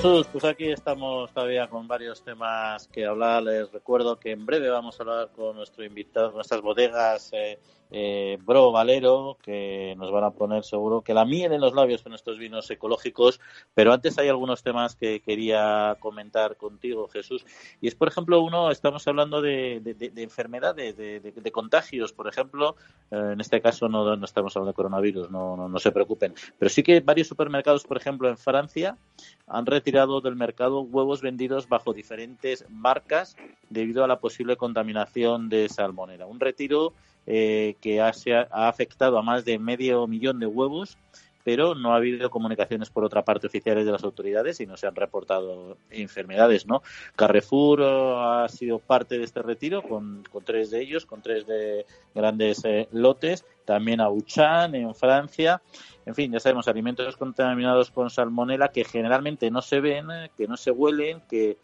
Jesús, 0.00 0.28
pues 0.30 0.44
aquí 0.44 0.70
estamos 0.70 1.32
todavía 1.32 1.66
con 1.66 1.88
varios 1.88 2.22
temas 2.22 2.86
que 2.86 3.04
hablar. 3.04 3.42
Les 3.42 3.68
recuerdo 3.72 4.16
que 4.16 4.30
en 4.30 4.46
breve 4.46 4.68
vamos 4.68 4.96
a 4.96 5.02
hablar 5.02 5.30
con 5.34 5.56
nuestro 5.56 5.84
invitado, 5.84 6.30
nuestras 6.30 6.60
bodegas 6.60 7.30
eh, 7.32 7.58
eh, 7.90 8.38
Bro 8.44 8.72
Valero, 8.72 9.38
que 9.42 9.94
nos 9.96 10.10
van 10.10 10.24
a 10.24 10.30
poner 10.30 10.64
seguro 10.64 11.02
que 11.02 11.14
la 11.14 11.24
miel 11.24 11.52
en 11.52 11.60
los 11.60 11.74
labios 11.74 12.02
con 12.02 12.14
estos 12.14 12.38
vinos 12.38 12.70
ecológicos. 12.70 13.40
Pero 13.74 13.92
antes 13.92 14.18
hay 14.18 14.28
algunos 14.28 14.62
temas 14.62 14.96
que 14.96 15.20
quería 15.20 15.96
comentar 16.00 16.56
contigo, 16.56 17.08
Jesús. 17.08 17.44
Y 17.80 17.88
es, 17.88 17.94
por 17.94 18.08
ejemplo, 18.08 18.40
uno, 18.40 18.70
estamos 18.70 19.06
hablando 19.08 19.40
de, 19.40 19.82
enfermedades, 20.16 20.96
de, 20.96 21.52
contagios, 21.52 22.12
por 22.12 22.28
ejemplo. 22.28 22.76
Eh, 23.10 23.30
en 23.32 23.40
este 23.40 23.60
caso 23.60 23.88
no, 23.88 24.16
no, 24.16 24.24
estamos 24.24 24.56
hablando 24.56 24.72
de 24.72 24.76
coronavirus, 24.76 25.30
no, 25.30 25.56
no, 25.56 25.68
no 25.68 25.78
se 25.78 25.92
preocupen. 25.92 26.34
Pero 26.58 26.68
sí 26.68 26.82
que 26.82 27.00
varios 27.00 27.28
supermercados, 27.28 27.84
por 27.84 27.96
ejemplo, 27.96 28.28
en 28.28 28.36
Francia, 28.36 28.98
han 29.46 29.66
retirado 29.66 30.20
del 30.20 30.36
mercado 30.36 30.80
huevos 30.80 31.22
vendidos 31.22 31.68
bajo 31.68 31.92
diferentes 31.92 32.64
marcas 32.68 33.36
debido 33.70 34.04
a 34.04 34.08
la 34.08 34.20
posible 34.20 34.56
contaminación 34.56 35.48
de 35.48 35.68
salmonera. 35.68 36.26
Un 36.26 36.40
retiro 36.40 36.92
eh, 37.30 37.76
que 37.82 38.00
ha, 38.00 38.10
ha 38.50 38.68
afectado 38.68 39.18
a 39.18 39.22
más 39.22 39.44
de 39.44 39.58
medio 39.58 40.06
millón 40.06 40.40
de 40.40 40.46
huevos, 40.46 40.96
pero 41.44 41.74
no 41.74 41.92
ha 41.92 41.96
habido 41.96 42.30
comunicaciones 42.30 42.88
por 42.88 43.04
otra 43.04 43.22
parte 43.22 43.46
oficiales 43.46 43.84
de 43.84 43.92
las 43.92 44.02
autoridades 44.02 44.60
y 44.60 44.66
no 44.66 44.78
se 44.78 44.86
han 44.86 44.94
reportado 44.94 45.76
enfermedades, 45.90 46.66
¿no? 46.66 46.82
Carrefour 47.16 47.80
eh, 47.82 48.14
ha 48.16 48.48
sido 48.48 48.78
parte 48.78 49.18
de 49.18 49.24
este 49.24 49.42
retiro 49.42 49.82
con, 49.82 50.24
tres 50.42 50.70
de 50.70 50.80
ellos, 50.80 51.04
con 51.04 51.20
tres 51.20 51.46
de 51.46 51.84
grandes 52.14 52.64
eh, 52.64 52.88
lotes, 52.92 53.44
también 53.66 54.00
Auchan 54.00 54.74
en 54.74 54.94
Francia. 54.94 55.60
En 56.06 56.14
fin, 56.14 56.32
ya 56.32 56.40
sabemos, 56.40 56.66
alimentos 56.66 57.14
contaminados 57.18 57.90
con 57.90 58.08
salmonela 58.08 58.68
que 58.68 58.84
generalmente 58.84 59.50
no 59.50 59.60
se 59.60 59.80
ven, 59.80 60.06
que 60.34 60.48
no 60.48 60.56
se 60.56 60.70
huelen, 60.70 61.20
que 61.28 61.58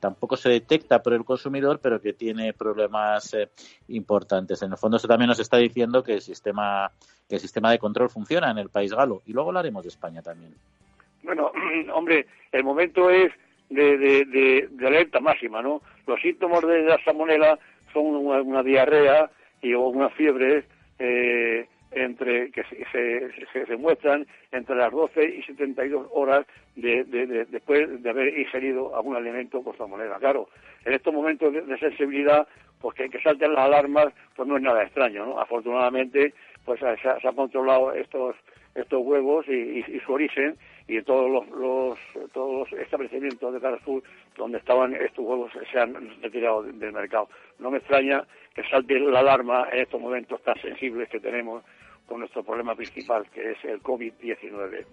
tampoco 0.00 0.36
se 0.36 0.48
detecta 0.48 1.02
por 1.02 1.12
el 1.12 1.24
consumidor, 1.24 1.80
pero 1.82 2.00
que 2.00 2.12
tiene 2.12 2.52
problemas 2.52 3.34
eh, 3.34 3.48
importantes. 3.88 4.62
En 4.62 4.72
el 4.72 4.78
fondo, 4.78 4.96
eso 4.96 5.08
también 5.08 5.28
nos 5.28 5.40
está 5.40 5.56
diciendo 5.56 6.02
que 6.02 6.14
el 6.14 6.20
sistema 6.20 6.90
que 7.28 7.36
el 7.36 7.40
sistema 7.40 7.70
de 7.70 7.78
control 7.78 8.10
funciona 8.10 8.50
en 8.50 8.58
el 8.58 8.70
país 8.70 8.92
galo. 8.92 9.22
Y 9.24 9.32
luego 9.32 9.50
hablaremos 9.50 9.84
de 9.84 9.88
España 9.88 10.20
también. 10.20 10.52
Bueno, 11.22 11.52
hombre, 11.94 12.26
el 12.50 12.64
momento 12.64 13.08
es 13.08 13.32
de, 13.70 13.96
de, 13.96 14.86
alerta 14.86 15.20
máxima, 15.20 15.62
¿no? 15.62 15.80
Los 16.06 16.20
síntomas 16.20 16.62
de 16.62 16.82
la 16.82 16.98
salmonela 17.04 17.58
son 17.92 18.04
una, 18.16 18.62
diarrea 18.64 19.30
y 19.62 19.74
una 19.74 20.10
fiebre 20.10 20.64
eh, 20.98 21.68
entre 21.92 22.50
que 22.52 22.62
se, 22.92 23.66
se, 23.66 23.76
muestran 23.76 24.26
entre 24.52 24.76
las 24.76 24.92
12 24.92 25.24
y 25.24 25.42
72 25.42 26.08
horas 26.12 26.46
de, 26.76 27.04
de, 27.04 27.44
después 27.46 28.02
de 28.02 28.10
haber 28.10 28.38
ingerido 28.38 28.96
algún 28.96 29.16
alimento 29.16 29.62
con 29.62 29.76
salmonela. 29.76 30.18
Claro, 30.18 30.48
en 30.84 30.92
estos 30.92 31.12
momentos 31.12 31.52
de, 31.52 31.78
sensibilidad, 31.78 32.46
pues 32.80 32.96
que, 32.96 33.10
que, 33.10 33.20
salten 33.20 33.54
las 33.54 33.64
alarmas, 33.64 34.12
pues 34.36 34.48
no 34.48 34.56
es 34.56 34.62
nada 34.62 34.82
extraño, 34.82 35.26
¿no? 35.26 35.40
Afortunadamente, 35.40 36.32
pues 36.64 36.80
se, 36.80 36.96
se 36.96 37.28
ha 37.28 37.32
controlado 37.32 37.92
estos 37.92 38.36
estos 38.74 39.00
huevos 39.02 39.46
y, 39.48 39.82
su 40.04 40.12
origen 40.12 40.56
y 40.86 41.02
todos 41.02 41.30
los, 41.30 41.48
los, 41.50 41.98
todos 42.32 42.70
los 42.70 42.80
establecimientos 42.80 43.52
de 43.52 43.60
Carrefour 43.60 44.02
donde 44.36 44.58
estaban 44.58 44.94
estos 44.94 45.24
huevos 45.24 45.52
se 45.70 45.78
han 45.78 45.94
retirado 46.22 46.62
del 46.62 46.92
mercado. 46.92 47.28
No 47.58 47.70
me 47.70 47.78
extraña 47.78 48.24
que 48.54 48.62
salte 48.68 48.98
la 48.98 49.20
alarma 49.20 49.68
en 49.72 49.80
estos 49.80 50.00
momentos 50.00 50.42
tan 50.42 50.60
sensibles 50.60 51.08
que 51.08 51.20
tenemos 51.20 51.64
con 52.10 52.18
nuestro 52.18 52.42
problema 52.42 52.74
principal, 52.74 53.30
que 53.30 53.52
es 53.52 53.64
el 53.64 53.80
COVID-19. 53.80 54.84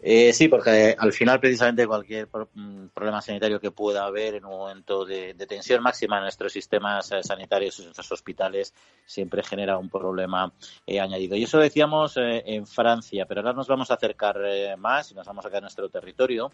Eh, 0.00 0.34
sí, 0.34 0.48
porque 0.48 0.94
al 0.98 1.14
final 1.14 1.40
precisamente 1.40 1.86
cualquier 1.86 2.28
mm, 2.28 2.88
problema 2.88 3.22
sanitario 3.22 3.58
que 3.58 3.70
pueda 3.70 4.04
haber 4.04 4.34
en 4.34 4.44
un 4.44 4.50
momento 4.50 5.06
de, 5.06 5.32
tensión 5.48 5.82
máxima 5.82 6.18
en 6.18 6.24
nuestros 6.24 6.52
sistemas 6.52 7.10
eh, 7.10 7.22
sanitarios, 7.22 7.78
en 7.78 7.86
nuestros 7.86 8.12
hospitales, 8.12 8.74
siempre 9.06 9.42
genera 9.42 9.78
un 9.78 9.88
problema 9.88 10.52
eh, 10.86 11.00
añadido. 11.00 11.36
Y 11.36 11.44
eso 11.44 11.58
decíamos 11.58 12.18
en 12.18 12.66
Francia, 12.66 13.24
pero 13.24 13.40
ahora 13.40 13.54
nos 13.54 13.66
vamos 13.66 13.90
a 13.90 13.94
acercar 13.94 14.38
más 14.76 15.10
y 15.10 15.14
nos 15.14 15.26
vamos 15.26 15.46
a 15.46 15.48
quedar 15.48 15.60
en 15.60 15.64
nuestro 15.64 15.88
territorio, 15.88 16.52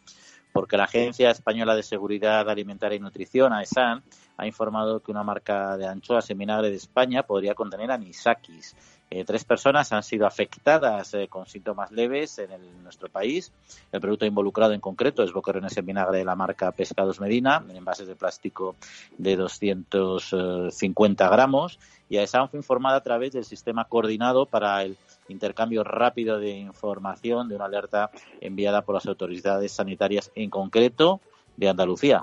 porque 0.53 0.77
la 0.77 0.85
Agencia 0.85 1.31
Española 1.31 1.75
de 1.75 1.83
Seguridad 1.83 2.49
Alimentaria 2.49 2.97
y 2.97 3.01
Nutrición, 3.01 3.53
AESAN, 3.53 4.03
ha 4.37 4.47
informado 4.47 5.01
que 5.01 5.11
una 5.11 5.23
marca 5.23 5.77
de 5.77 5.87
anchoas 5.87 6.29
en 6.31 6.39
vinagre 6.39 6.71
de 6.71 6.77
España 6.77 7.23
podría 7.23 7.55
contener 7.55 7.91
anisakis 7.91 8.75
eh, 9.15 9.27
tres 9.27 9.45
personas 9.45 9.93
han 9.93 10.03
sido 10.03 10.27
afectadas 10.27 11.13
eh, 11.13 11.29
con 11.29 11.45
síntomas 11.45 11.93
leves 11.93 12.39
en 12.39 12.83
nuestro 12.83 13.11
país. 13.11 13.53
El 13.93 14.01
producto 14.01 14.25
involucrado 14.25 14.73
en 14.73 14.81
concreto 14.81 15.23
es 15.23 15.35
boquerones 15.35 15.77
en 15.77 15.85
vinagre 15.85 16.17
de 16.17 16.25
la 16.25 16.35
marca 16.35 16.73
Pescados 16.73 17.21
Medina, 17.21 17.63
en 17.69 17.77
envases 17.77 18.09
de 18.09 18.17
plástico 18.17 18.75
de 19.19 19.37
250 19.37 21.29
gramos. 21.29 21.79
Y 22.09 22.17
AESAN 22.17 22.49
fue 22.49 22.59
informada 22.59 22.97
a 22.97 23.03
través 23.03 23.33
del 23.33 23.45
sistema 23.45 23.85
coordinado 23.85 24.47
para 24.47 24.83
el 24.83 24.97
intercambio 25.33 25.83
rápido 25.83 26.39
de 26.39 26.51
información 26.51 27.49
de 27.49 27.57
una 27.57 27.65
alerta 27.65 28.11
enviada 28.41 28.83
por 28.83 28.95
las 28.95 29.07
autoridades 29.07 29.73
sanitarias, 29.73 30.31
en 30.35 30.51
concreto 30.51 31.21
de 31.57 31.69
Andalucía. 31.69 32.23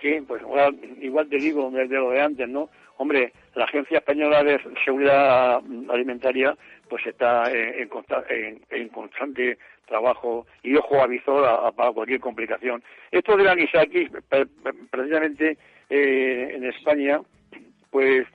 Sí, 0.00 0.20
pues 0.26 0.42
igual, 1.00 1.28
te 1.28 1.36
digo 1.38 1.70
desde 1.70 1.94
lo 1.94 2.10
de 2.10 2.20
antes, 2.20 2.46
¿no? 2.46 2.68
Hombre, 2.98 3.32
la 3.54 3.64
Agencia 3.64 3.98
Española 3.98 4.44
de 4.44 4.60
Seguridad 4.84 5.62
Alimentaria 5.88 6.56
pues 6.88 7.06
está 7.06 7.50
en, 7.50 7.88
constante 8.90 9.56
trabajo 9.86 10.46
y 10.62 10.76
ojo 10.76 11.00
aviso 11.00 11.42
para 11.74 11.92
cualquier 11.92 12.20
complicación. 12.20 12.82
Esto 13.10 13.36
de 13.36 13.44
la 13.44 13.52
anisakis, 13.52 14.10
precisamente 14.90 15.56
eh, 15.88 16.52
en 16.54 16.64
España, 16.64 17.20
pues 17.90 18.26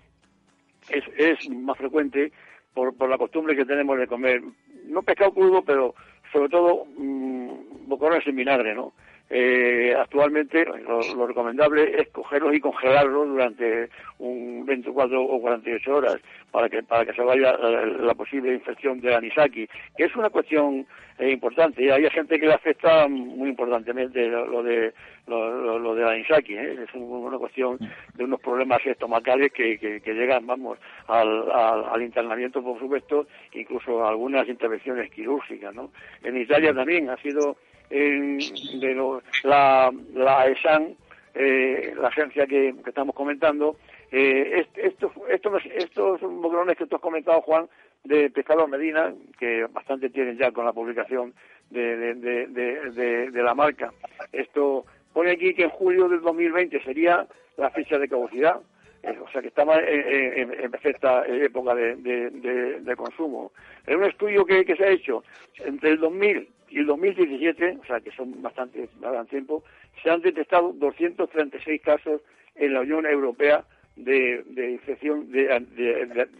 es, 0.90 1.50
más 1.50 1.78
frecuente 1.78 2.32
por, 2.74 3.10
la 3.10 3.18
costumbre 3.18 3.56
que 3.56 3.66
tenemos 3.66 3.98
de 3.98 4.08
comer, 4.08 4.42
no 4.86 5.02
pescado 5.04 5.34
crudo, 5.34 5.64
pero 5.64 5.96
sobre 6.32 6.50
todo 6.50 6.86
mmm, 6.98 7.88
boquerones 7.88 8.26
en 8.28 8.36
vinagre, 8.36 8.76
¿no? 8.76 8.94
Eh, 9.32 9.94
actualmente 9.96 10.66
lo, 10.66 11.28
recomendable 11.28 12.02
es 12.02 12.10
cogerlos 12.10 12.56
y 12.56 12.60
congelarlos 12.60 13.28
durante 13.28 13.90
un 14.18 14.66
24 14.66 15.24
o 15.24 15.40
48 15.40 15.96
horas 15.96 16.18
para 16.50 16.68
que 16.68 16.82
para 16.82 17.06
que 17.06 17.14
se 17.14 17.22
vaya 17.22 17.52
eh, 17.52 17.98
la, 18.00 18.16
posible 18.16 18.56
infección 18.56 19.00
de 19.00 19.14
anisaki, 19.14 19.68
que 19.96 20.06
es 20.06 20.16
una 20.16 20.32
cuestión 20.32 20.88
eh, 21.20 21.30
importante. 21.30 21.84
Y 21.84 21.90
hay 21.90 22.10
gente 22.10 22.40
que 22.40 22.48
le 22.48 22.54
afecta 22.54 23.08
muy 23.08 23.50
importantemente 23.50 24.28
lo, 24.28 24.64
de 24.64 24.94
lo, 25.28 25.94
de 25.94 26.10
anisaki, 26.10 26.56
¿eh? 26.56 26.84
es 26.84 26.94
una 26.96 27.38
cuestión 27.38 27.78
de 28.16 28.24
unos 28.24 28.42
problemas 28.42 28.84
estomacales 28.84 29.52
que, 29.54 29.78
que, 29.78 30.14
llegan, 30.14 30.48
vamos, 30.48 30.80
al, 31.08 31.52
al, 31.52 32.02
internamiento, 32.02 32.64
por 32.64 32.80
supuesto, 32.80 33.28
incluso 33.54 34.04
algunas 34.08 34.48
intervenciones 34.48 35.12
quirúrgicas, 35.12 35.76
¿no? 35.76 35.92
En 36.24 36.36
Italia 36.36 36.74
también 36.74 37.12
ha 37.12 37.18
sido 37.18 37.58
de 37.90 39.22
la, 39.44 39.92
la 40.14 40.48
ESAN, 40.48 40.96
eh, 41.34 41.94
la 42.00 42.10
agencia 42.10 42.46
que, 42.48 42.74
estamos 42.86 43.16
comentando, 43.16 43.78
eh, 44.12 44.66
estos, 44.76 45.12
estos, 45.30 45.64
estos 45.66 46.22
boquerones 46.22 46.78
que 46.78 46.86
tú 46.86 46.96
has 46.96 47.02
comentado, 47.02 47.42
Juan, 47.42 47.68
de 48.04 48.30
Pescador 48.30 48.70
Medina, 48.70 49.14
que 49.38 49.66
bastante 49.66 50.10
tienen 50.10 50.38
ya 50.38 50.52
con 50.52 50.66
la 50.66 50.74
publicación 50.74 51.34
de, 51.70 52.16
de, 52.16 53.44
la 53.44 53.54
marca. 53.54 53.94
Esto 54.32 54.86
pone 55.14 55.32
aquí 55.32 55.54
que 55.54 55.64
en 55.64 55.70
julio 55.70 56.08
del 56.08 56.22
2020 56.22 56.82
sería 56.84 57.28
la 57.58 57.70
fecha 57.72 57.98
de 57.98 58.08
caducidad, 58.08 58.62
eh, 59.04 59.18
o 59.22 59.30
sea 59.32 59.42
que 59.42 59.50
estamos 59.50 59.78
en, 59.78 60.54
en, 60.54 60.72
perfecta 60.72 61.26
época 61.26 61.76
de, 61.76 62.94
consumo. 62.98 63.52
Es 63.86 63.96
un 63.96 64.06
estudio 64.06 64.46
que, 64.46 64.66
que 64.66 64.76
se 64.76 64.86
ha 64.86 64.90
hecho 64.90 65.24
entre 65.60 65.92
el 65.92 66.00
2000 66.00 66.50
y 66.70 66.80
el 66.80 66.86
2017, 66.86 67.78
o 67.82 67.86
sea 67.86 68.00
que 68.00 68.12
son 68.12 68.42
bastante, 68.42 68.90
bastante 69.00 69.32
tiempo, 69.32 69.64
se 70.02 70.10
han 70.10 70.22
detectado 70.22 70.74
236 70.74 71.82
casos 71.82 72.22
en 72.56 72.74
la 72.74 72.82
Unión 72.82 73.06
Europea 73.06 73.64
de, 73.96 74.72
infección 74.72 75.32
de, 75.32 75.48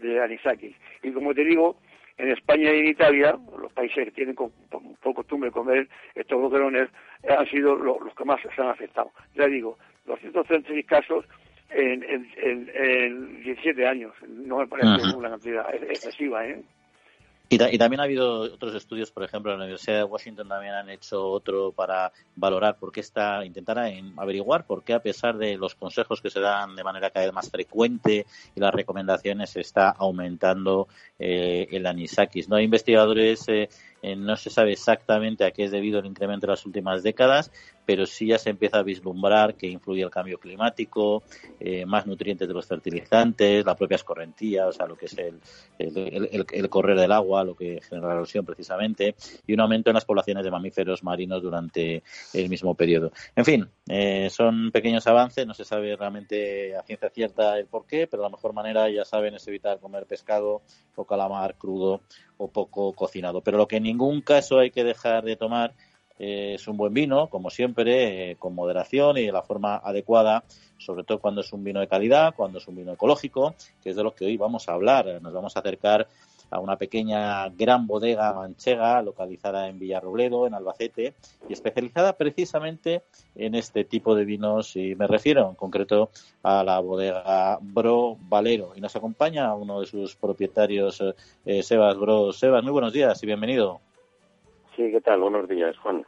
de, 0.00 0.20
anisakis. 0.22 0.74
Y 1.02 1.10
como 1.12 1.34
te 1.34 1.44
digo, 1.44 1.76
en 2.16 2.30
España 2.30 2.72
y 2.72 2.80
en 2.80 2.86
Italia, 2.88 3.38
los 3.58 3.72
países 3.72 4.04
que 4.06 4.10
tienen 4.12 4.34
por, 4.34 4.50
costumbre 5.14 5.50
comer 5.50 5.88
estos 6.14 6.40
boquerones, 6.40 6.88
han 7.28 7.46
sido 7.46 7.74
los, 7.76 8.14
que 8.14 8.24
más 8.24 8.40
se 8.40 8.60
han 8.60 8.68
afectado. 8.68 9.10
Ya 9.34 9.46
digo, 9.46 9.78
236 10.06 10.86
casos 10.86 11.24
en, 11.70 12.04
en, 12.36 13.42
17 13.42 13.86
años. 13.86 14.12
No 14.28 14.58
me 14.58 14.66
parece 14.66 15.16
una 15.16 15.30
cantidad 15.30 15.74
excesiva, 15.74 16.46
¿eh? 16.46 16.62
Y, 17.52 17.58
también 17.58 17.98
ha 17.98 18.04
habido 18.04 18.42
otros 18.42 18.76
estudios, 18.76 19.10
por 19.10 19.24
ejemplo, 19.24 19.50
en 19.50 19.58
la 19.58 19.64
Universidad 19.64 19.96
de 19.96 20.04
Washington 20.04 20.46
también 20.46 20.72
han 20.72 20.88
hecho 20.88 21.26
otro 21.26 21.72
para 21.72 22.12
valorar 22.36 22.78
por 22.78 22.92
qué 22.92 23.00
está, 23.00 23.44
intentar 23.44 23.76
averiguar 24.16 24.64
por 24.64 24.84
qué 24.84 24.94
a 24.94 25.02
pesar 25.02 25.36
de 25.36 25.56
los 25.56 25.74
consejos 25.74 26.20
que 26.20 26.30
se 26.30 26.38
dan 26.38 26.76
de 26.76 26.84
manera 26.84 27.10
cada 27.10 27.26
vez 27.26 27.34
más 27.34 27.50
frecuente 27.50 28.24
y 28.54 28.60
las 28.60 28.72
recomendaciones 28.72 29.56
está 29.56 29.90
aumentando 29.90 30.86
eh, 31.18 31.66
el 31.72 31.86
anisakis. 31.86 32.48
No 32.48 32.54
hay 32.54 32.66
investigadores 32.66 33.48
eh, 33.48 33.68
eh, 34.02 34.16
no 34.16 34.36
se 34.36 34.50
sabe 34.50 34.72
exactamente 34.72 35.44
a 35.44 35.50
qué 35.50 35.64
es 35.64 35.70
debido 35.70 35.98
el 35.98 36.06
incremento 36.06 36.46
de 36.46 36.52
las 36.52 36.64
últimas 36.66 37.02
décadas, 37.02 37.50
pero 37.84 38.06
sí 38.06 38.28
ya 38.28 38.38
se 38.38 38.50
empieza 38.50 38.78
a 38.78 38.82
vislumbrar 38.82 39.56
que 39.56 39.66
influye 39.66 40.02
el 40.02 40.10
cambio 40.10 40.38
climático, 40.38 41.22
eh, 41.58 41.84
más 41.84 42.06
nutrientes 42.06 42.46
de 42.46 42.54
los 42.54 42.66
fertilizantes, 42.66 43.64
la 43.64 43.74
propia 43.74 43.96
escorrentía, 43.96 44.68
o 44.68 44.72
sea, 44.72 44.86
lo 44.86 44.96
que 44.96 45.06
es 45.06 45.18
el, 45.18 45.40
el, 45.78 46.68
correr 46.68 46.98
del 46.98 47.12
agua, 47.12 47.42
lo 47.42 47.56
que 47.56 47.80
genera 47.82 48.08
la 48.08 48.14
erosión 48.14 48.44
precisamente, 48.44 49.16
y 49.46 49.54
un 49.54 49.60
aumento 49.60 49.90
en 49.90 49.94
las 49.94 50.04
poblaciones 50.04 50.44
de 50.44 50.50
mamíferos 50.50 51.02
marinos 51.02 51.42
durante 51.42 52.02
el 52.32 52.48
mismo 52.48 52.74
periodo. 52.74 53.10
En 53.34 53.44
fin, 53.44 53.68
eh, 53.88 54.28
son 54.30 54.70
pequeños 54.70 55.06
avances, 55.06 55.46
no 55.46 55.54
se 55.54 55.64
sabe 55.64 55.96
realmente 55.96 56.76
a 56.76 56.82
ciencia 56.82 57.10
cierta 57.10 57.58
el 57.58 57.66
por 57.66 57.86
qué, 57.86 58.06
pero 58.06 58.22
la 58.22 58.28
mejor 58.28 58.52
manera, 58.52 58.88
ya 58.88 59.04
saben, 59.04 59.34
es 59.34 59.48
evitar 59.48 59.80
comer 59.80 60.06
pescado 60.06 60.62
o 60.94 61.04
calamar 61.04 61.56
crudo 61.56 62.02
o 62.40 62.48
poco 62.48 62.92
cocinado. 62.94 63.42
Pero 63.42 63.58
lo 63.58 63.68
que 63.68 63.76
en 63.76 63.82
ningún 63.84 64.22
caso 64.22 64.58
hay 64.58 64.70
que 64.70 64.82
dejar 64.82 65.24
de 65.24 65.36
tomar 65.36 65.74
eh, 66.18 66.54
es 66.54 66.66
un 66.68 66.76
buen 66.76 66.92
vino, 66.94 67.28
como 67.28 67.50
siempre, 67.50 68.30
eh, 68.30 68.36
con 68.36 68.54
moderación 68.54 69.18
y 69.18 69.26
de 69.26 69.32
la 69.32 69.42
forma 69.42 69.76
adecuada, 69.76 70.44
sobre 70.78 71.04
todo 71.04 71.18
cuando 71.18 71.42
es 71.42 71.52
un 71.52 71.62
vino 71.62 71.80
de 71.80 71.88
calidad, 71.88 72.34
cuando 72.34 72.58
es 72.58 72.66
un 72.66 72.76
vino 72.76 72.92
ecológico, 72.92 73.54
que 73.82 73.90
es 73.90 73.96
de 73.96 74.02
lo 74.02 74.14
que 74.14 74.24
hoy 74.24 74.36
vamos 74.38 74.68
a 74.68 74.72
hablar. 74.72 75.20
Nos 75.20 75.32
vamos 75.32 75.56
a 75.56 75.60
acercar 75.60 76.08
a 76.50 76.58
una 76.58 76.76
pequeña 76.76 77.48
gran 77.50 77.86
bodega 77.86 78.32
manchega 78.34 79.02
localizada 79.02 79.68
en 79.68 79.78
Villarrobledo, 79.78 80.46
en 80.46 80.54
Albacete, 80.54 81.14
y 81.48 81.52
especializada 81.52 82.16
precisamente 82.16 83.02
en 83.34 83.54
este 83.54 83.84
tipo 83.84 84.14
de 84.14 84.24
vinos. 84.24 84.76
Y 84.76 84.94
me 84.96 85.06
refiero 85.06 85.48
en 85.48 85.54
concreto 85.54 86.10
a 86.42 86.64
la 86.64 86.80
bodega 86.80 87.58
Bro 87.60 88.16
Valero. 88.20 88.72
Y 88.74 88.80
nos 88.80 88.94
acompaña 88.96 89.54
uno 89.54 89.80
de 89.80 89.86
sus 89.86 90.16
propietarios, 90.16 91.02
eh, 91.44 91.62
Sebas 91.62 91.96
Bro. 91.96 92.32
Sebas, 92.32 92.62
muy 92.62 92.72
buenos 92.72 92.92
días 92.92 93.22
y 93.22 93.26
bienvenido. 93.26 93.80
Sí, 94.76 94.90
¿qué 94.90 95.00
tal? 95.00 95.20
Buenos 95.20 95.48
días, 95.48 95.76
Juan. 95.78 96.04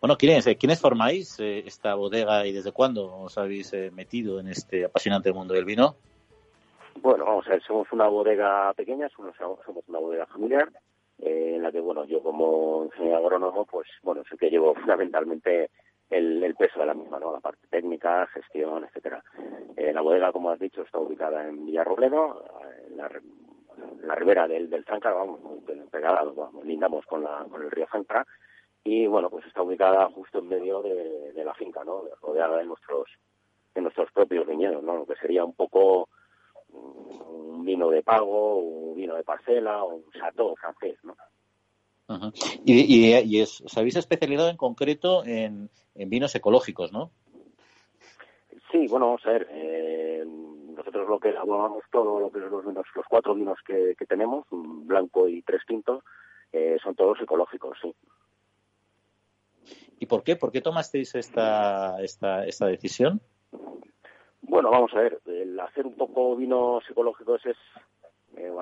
Bueno, 0.00 0.16
¿quiénes, 0.16 0.46
eh, 0.46 0.56
¿quiénes 0.56 0.80
formáis 0.80 1.40
eh, 1.40 1.64
esta 1.66 1.94
bodega 1.94 2.46
y 2.46 2.52
desde 2.52 2.72
cuándo 2.72 3.14
os 3.14 3.36
habéis 3.38 3.72
metido 3.92 4.40
en 4.40 4.48
este 4.48 4.84
apasionante 4.84 5.32
mundo 5.32 5.54
del 5.54 5.64
vino? 5.64 5.96
Bueno, 7.06 7.24
vamos 7.24 7.46
a 7.46 7.50
ver, 7.50 7.62
somos 7.62 7.86
una 7.92 8.08
bodega 8.08 8.74
pequeña, 8.74 9.08
somos, 9.10 9.36
una 9.86 10.00
bodega 10.00 10.26
familiar, 10.26 10.68
eh, 11.20 11.52
en 11.54 11.62
la 11.62 11.70
que, 11.70 11.78
bueno, 11.78 12.04
yo 12.04 12.20
como 12.20 12.84
ingeniero 12.86 13.18
agrónomo, 13.18 13.64
pues, 13.64 13.86
bueno, 14.02 14.24
sé 14.28 14.36
que 14.36 14.50
llevo 14.50 14.74
fundamentalmente 14.74 15.70
el, 16.10 16.52
peso 16.58 16.80
de 16.80 16.86
la 16.86 16.94
misma, 16.94 17.20
¿no? 17.20 17.30
La 17.30 17.38
parte 17.38 17.64
técnica, 17.70 18.26
gestión, 18.34 18.82
etcétera. 18.82 19.22
Eh, 19.76 19.92
la 19.92 20.00
bodega, 20.00 20.32
como 20.32 20.50
has 20.50 20.58
dicho, 20.58 20.82
está 20.82 20.98
ubicada 20.98 21.46
en 21.46 21.66
Villarrobledo, 21.66 22.44
en 22.90 22.96
la, 22.96 24.14
ribera 24.16 24.48
del, 24.48 24.68
del 24.68 24.84
Zancar, 24.84 25.14
vamos, 25.14 25.38
pegada, 25.92 26.24
vamos, 26.24 26.64
lindamos 26.64 27.06
con, 27.06 27.22
la, 27.22 27.46
con 27.48 27.62
el 27.62 27.70
río 27.70 27.86
Zancar, 27.86 28.26
y, 28.82 29.06
bueno, 29.06 29.30
pues 29.30 29.46
está 29.46 29.62
ubicada 29.62 30.08
justo 30.10 30.40
en 30.40 30.48
medio 30.48 30.82
de, 30.82 31.30
de 31.32 31.44
la 31.44 31.54
finca, 31.54 31.84
¿no? 31.84 32.02
Rodeada 32.20 32.56
de 32.56 32.64
nuestros, 32.64 33.08
de 33.76 33.80
nuestros 33.80 34.10
propios 34.10 34.44
viñedos, 34.44 34.82
¿no? 34.82 34.96
Lo 34.96 35.06
que 35.06 35.14
sería 35.14 35.44
un 35.44 35.54
poco 35.54 36.08
un 37.28 37.64
vino 37.64 37.90
de 37.90 38.02
pago, 38.02 38.58
un 38.58 38.96
vino 38.96 39.14
de 39.14 39.24
parcela 39.24 39.84
o 39.84 39.96
un 39.96 40.10
chateau 40.12 40.54
francés, 40.56 40.98
¿no? 41.02 41.16
Y, 42.64 43.14
y, 43.18 43.40
es, 43.40 43.60
os 43.62 43.76
habéis 43.76 43.96
especializado 43.96 44.48
en 44.48 44.56
concreto 44.56 45.24
en, 45.24 45.70
vinos 45.94 46.34
ecológicos, 46.34 46.92
¿no? 46.92 47.10
Sí, 48.70 48.86
bueno, 48.88 49.06
vamos 49.06 49.26
a 49.26 49.30
ver. 49.30 49.48
Eh, 49.50 50.24
nosotros 50.76 51.08
lo 51.08 51.18
que 51.18 51.30
elaboramos 51.30 51.82
todo, 51.90 52.20
lo 52.20 52.30
que 52.30 52.38
los, 52.38 52.64
vinos, 52.64 52.86
los 52.94 53.06
cuatro 53.08 53.34
vinos 53.34 53.58
que, 53.66 53.94
tenemos, 54.06 54.44
un 54.50 54.86
blanco 54.86 55.28
y 55.28 55.42
tres 55.42 55.62
tintos, 55.66 56.04
eh, 56.52 56.76
son 56.82 56.94
todos 56.94 57.20
ecológicos, 57.20 57.76
sí. 57.82 57.92
¿Y 59.98 60.06
por 60.06 60.22
qué? 60.22 60.36
¿Por 60.36 60.52
qué 60.52 60.60
tomasteis 60.60 61.14
esta, 61.14 62.00
esta, 62.02 62.44
esta 62.44 62.66
decisión? 62.66 63.20
Bueno, 64.48 64.70
vamos 64.70 64.94
a 64.94 65.00
ver, 65.00 65.18
el 65.26 65.58
hacer 65.58 65.86
un 65.86 65.94
poco 65.94 66.36
vinos 66.36 66.88
ecológicos 66.88 67.44
es, 67.46 67.56
eh, 68.36 68.52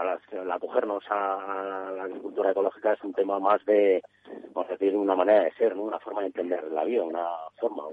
acogernos 0.50 1.04
a 1.10 1.92
la 1.94 2.04
agricultura 2.04 2.52
ecológica 2.52 2.94
es 2.94 3.04
un 3.04 3.12
tema 3.12 3.38
más 3.38 3.62
de, 3.66 4.02
vamos 4.54 4.70
a 4.70 4.72
decir, 4.72 4.96
una 4.96 5.14
manera 5.14 5.44
de 5.44 5.52
ser, 5.52 5.76
¿no? 5.76 5.82
una 5.82 5.98
forma 6.00 6.22
de 6.22 6.28
entender 6.28 6.64
la 6.72 6.84
vida, 6.84 7.02
una 7.02 7.28
forma, 7.60 7.84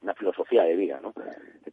una 0.00 0.14
filosofía 0.14 0.62
de 0.62 0.76
vida. 0.76 1.00
¿no? 1.02 1.12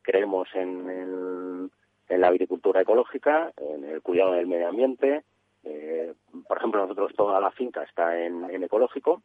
Creemos 0.01 0.47
en, 0.55 1.69
en 2.09 2.21
la 2.21 2.27
agricultura 2.27 2.81
ecológica, 2.81 3.51
en 3.57 3.83
el 3.83 4.01
cuidado 4.01 4.31
del 4.31 4.47
medio 4.47 4.69
ambiente. 4.69 5.23
Eh, 5.63 6.11
por 6.47 6.57
ejemplo, 6.57 6.81
nosotros 6.81 7.13
toda 7.15 7.39
la 7.39 7.51
finca 7.51 7.83
está 7.83 8.19
en, 8.19 8.63
ecológico, 8.63 9.21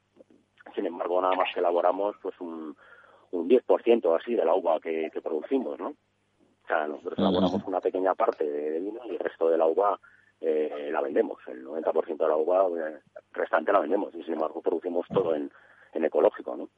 sin 0.74 0.84
embargo, 0.84 1.22
nada 1.22 1.34
más 1.34 1.48
elaboramos 1.56 2.14
pues 2.20 2.38
un, 2.40 2.76
un 3.30 3.48
10% 3.48 4.20
así 4.20 4.34
de 4.34 4.44
la 4.44 4.54
uva 4.54 4.80
que, 4.80 5.10
que 5.10 5.22
producimos, 5.22 5.78
¿no? 5.78 5.94
O 6.64 6.66
sea, 6.66 6.86
nosotros 6.86 7.18
elaboramos 7.18 7.62
una 7.66 7.80
pequeña 7.80 8.14
parte 8.14 8.44
de, 8.48 8.80
vino 8.80 9.00
y 9.06 9.10
el 9.10 9.18
resto 9.18 9.48
de 9.48 9.58
la 9.58 9.66
uva 9.66 9.98
eh, 10.40 10.90
la 10.92 11.00
vendemos. 11.00 11.38
El 11.46 11.64
90% 11.64 12.16
de 12.16 12.28
la 12.28 12.36
uva 12.36 12.66
eh, 12.78 13.00
restante 13.32 13.72
la 13.72 13.80
vendemos 13.80 14.14
y 14.14 14.22
sin 14.22 14.34
embargo 14.34 14.60
producimos 14.62 15.06
todo 15.08 15.34
en, 15.34 15.50
ecológico, 15.94 16.56
¿no? 16.56 16.68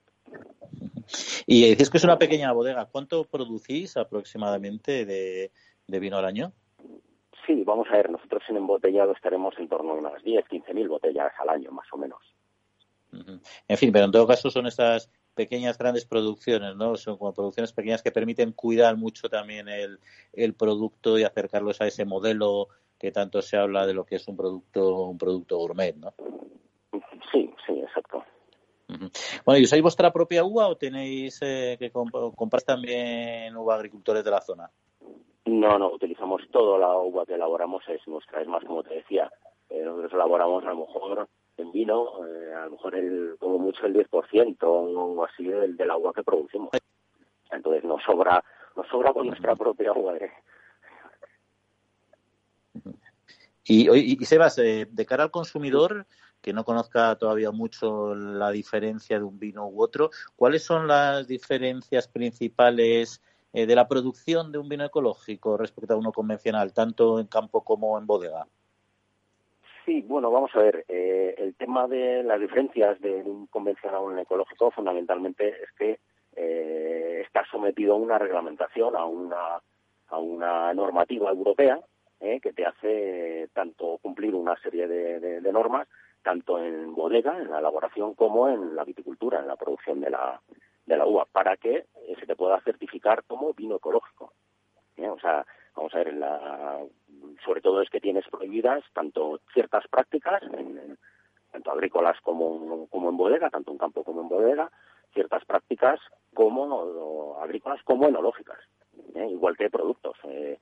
Y 1.47 1.69
dices 1.69 1.91
que 1.91 1.99
es 1.99 2.05
una 2.05 2.19
pequeña 2.19 2.53
bodega. 2.53 2.87
¿Cuánto 2.87 3.25
producís 3.25 3.97
aproximadamente 3.97 5.05
de, 5.05 5.51
vino 5.87 6.17
al 6.17 6.25
año? 6.25 6.53
Sí, 7.47 7.63
vamos 7.65 7.87
a 7.91 7.97
ver, 7.97 8.11
nosotros 8.11 8.43
en 8.49 8.57
embotellado 8.57 9.13
estaremos 9.13 9.55
en 9.59 9.69
torno 9.69 9.93
a 9.93 9.97
unas 9.97 10.23
10, 10.23 10.49
15 10.49 10.73
mil 10.73 10.89
botellas 10.89 11.33
al 11.39 11.51
año, 11.51 11.71
más 11.71 11.87
o 11.93 11.99
menos. 11.99 12.21
En 13.69 13.77
fin, 13.77 13.93
pero 13.93 14.07
en 14.07 14.13
todo 14.13 14.27
caso 14.27 14.51
son 14.51 14.67
estas 14.67 15.11
pequeñas, 15.35 15.79
grandes 15.79 16.07
producciones, 16.07 16.77
¿no? 16.77 16.97
Son 16.97 17.19
como 17.19 17.35
producciones 17.35 17.73
pequeñas 17.73 18.03
que 18.03 18.13
permiten 18.13 18.53
cuidar 18.53 18.97
mucho 18.97 19.29
también 19.29 19.69
el, 19.69 19.99
el 20.33 20.55
producto 20.55 21.19
y 21.19 21.25
acercarlos 21.25 21.81
a 21.81 21.87
ese 21.87 22.05
modelo 22.05 22.69
que 22.99 23.13
tanto 23.13 23.43
se 23.43 23.57
habla 23.57 23.87
de 23.87 23.95
lo 23.95 24.05
que 24.05 24.17
es 24.17 24.29
un 24.29 24.37
producto, 24.37 25.03
un 25.05 25.19
producto 25.19 25.59
gourmet, 25.59 25.97
¿no? 25.97 26.15
Sí, 27.33 27.53
sí, 27.67 27.73
exacto. 27.81 28.25
Bueno, 29.45 29.59
¿y 29.59 29.65
usáis 29.65 29.83
vuestra 29.83 30.13
propia 30.13 30.45
uva 30.45 30.69
o 30.69 30.77
tenéis 30.77 31.39
eh, 31.43 31.77
que 31.79 31.91
comp 31.91 32.15
también 32.65 33.57
uva 33.57 33.75
agricultores 33.75 34.25
de 34.25 34.31
la 34.31 34.41
zona? 34.41 34.71
No, 35.47 35.79
no, 35.79 35.93
utilizamos 35.93 36.43
toda 36.51 36.79
la 36.79 36.97
uva 36.97 37.27
que 37.27 37.35
elaboramos, 37.35 37.83
es 37.89 38.01
nuestra, 38.07 38.41
es 38.41 38.49
más 38.49 38.65
como 38.65 38.83
te 38.83 38.95
decía, 38.95 39.31
eh, 39.69 39.83
nosotros 39.83 40.13
elaboramos 40.15 40.65
a 40.65 40.69
lo 40.69 40.87
mejor 40.87 41.29
en 41.57 41.73
vino, 41.73 42.27
eh, 42.27 42.55
a 42.55 42.65
lo 42.67 42.73
mejor 42.73 42.95
el, 42.95 43.37
como 43.39 43.59
mucho 43.59 43.87
el 43.87 43.95
10% 43.95 44.57
o 44.63 45.25
así 45.25 45.45
del, 45.45 45.77
del 45.77 45.91
agua 45.91 46.13
que 46.13 46.23
producimos. 46.23 46.71
Entonces 47.51 47.85
nos 47.85 48.03
sobra, 48.03 48.43
nos 48.77 48.87
sobra 48.89 49.13
con 49.13 49.27
nuestra 49.27 49.55
propia 49.55 49.93
uva. 49.93 50.17
¿eh? 50.17 50.33
Y, 53.65 53.91
y, 53.91 54.25
Sebas, 54.25 54.59
eh, 54.59 54.87
de 54.91 55.07
cara 55.07 55.25
al 55.25 55.31
consumidor 55.31 56.07
que 56.45 56.53
no 56.53 56.65
conozca 56.65 57.17
todavía 57.17 57.51
mucho 57.51 58.15
la 58.15 58.51
diferencia 58.51 59.19
de 59.19 59.25
un 59.25 59.39
vino 59.39 59.67
u 59.67 59.83
otro, 59.83 60.11
¿cuáles 60.37 60.63
son 60.63 60.87
las 60.87 61.27
diferencias 61.27 62.07
principales 62.07 63.23
eh, 63.55 63.65
de 63.65 63.75
la 63.75 63.89
producción 63.89 64.53
de 64.53 64.59
un 64.59 64.69
vino 64.69 64.85
ecológico 64.85 65.57
respecto 65.57 65.95
a 65.95 65.97
uno 65.97 66.13
convencional, 66.13 66.75
tanto 66.75 67.19
en 67.19 67.29
campo 67.29 67.65
como 67.65 67.99
en 67.99 68.07
bodega? 68.07 68.47
Sí, 69.85 70.01
bueno, 70.01 70.31
vamos 70.31 70.51
a 70.55 70.61
ver. 70.61 70.85
Eh, 70.89 71.35
el 71.37 71.55
tema 71.57 71.87
de 71.87 72.23
las 72.23 72.41
diferencias 72.41 72.99
de 73.01 73.17
un 73.23 73.47
convencional 73.49 73.97
a 73.97 74.01
un 74.01 74.19
ecológico, 74.19 74.71
fundamentalmente, 74.71 75.49
es 75.49 75.71
que 75.79 75.99
eh, 76.37 77.23
está 77.25 77.45
sometido 77.51 77.95
a 77.95 77.99
una 77.99 78.19
reglamentación, 78.19 78.97
a 78.97 79.05
una, 79.05 79.61
a 80.09 80.19
una 80.19 80.73
normativa 80.73 81.31
europea, 81.31 81.81
eh, 82.21 82.41
que 82.41 82.55
te 82.55 82.65
hace 82.65 83.49
tanto 83.53 83.99
cumplir 84.01 84.35
una 84.35 84.57
serie 84.63 84.89
de, 84.89 85.53
normas, 85.53 85.87
tanto 86.23 86.59
en 86.59 86.95
bodega, 86.95 87.39
en 87.39 87.51
la 87.51 87.59
elaboración, 87.59 88.15
como 88.15 88.49
en 88.49 88.75
la 88.75 88.85
viticultura, 88.85 89.41
en 89.41 89.49
la 89.49 89.57
producción 89.57 90.01
de 90.01 90.09
la, 90.09 90.41
de 90.87 90.97
la 90.97 91.07
uva, 91.07 91.27
para 91.31 91.59
que 91.59 91.85
se 92.19 92.27
te 92.27 92.37
pueda 92.37 92.59
certificar 92.63 93.23
como 93.25 93.53
vino 93.53 93.77
ecológico. 93.77 94.33
O 94.97 95.19
sea, 95.21 95.45
vamos 95.77 95.95
a 95.95 95.99
ver, 95.99 96.15
la, 96.15 96.81
sobre 97.45 97.61
todo 97.61 97.83
es 97.83 97.91
que 97.91 98.01
tienes 98.01 98.27
prohibidas 98.29 98.85
tanto 98.93 99.41
ciertas 99.53 99.87
prácticas, 99.89 100.43
tanto 101.53 101.71
agrícolas 101.71 102.21
como, 102.21 102.87
como 102.89 103.11
en 103.11 103.17
bodega, 103.17 103.51
tanto 103.51 103.73
en 103.73 103.79
campo 103.79 104.05
como 104.05 104.23
en 104.23 104.29
bodega, 104.29 104.71
ciertas 105.13 105.45
prácticas 105.45 106.01
como 106.35 107.39
agrícolas 107.41 107.83
como 107.85 108.09
enológicas, 108.09 108.59
¿eh? 109.15 109.29
igual 109.31 109.57
que 109.57 109.71
productos, 109.71 110.17
eh, 110.25 110.59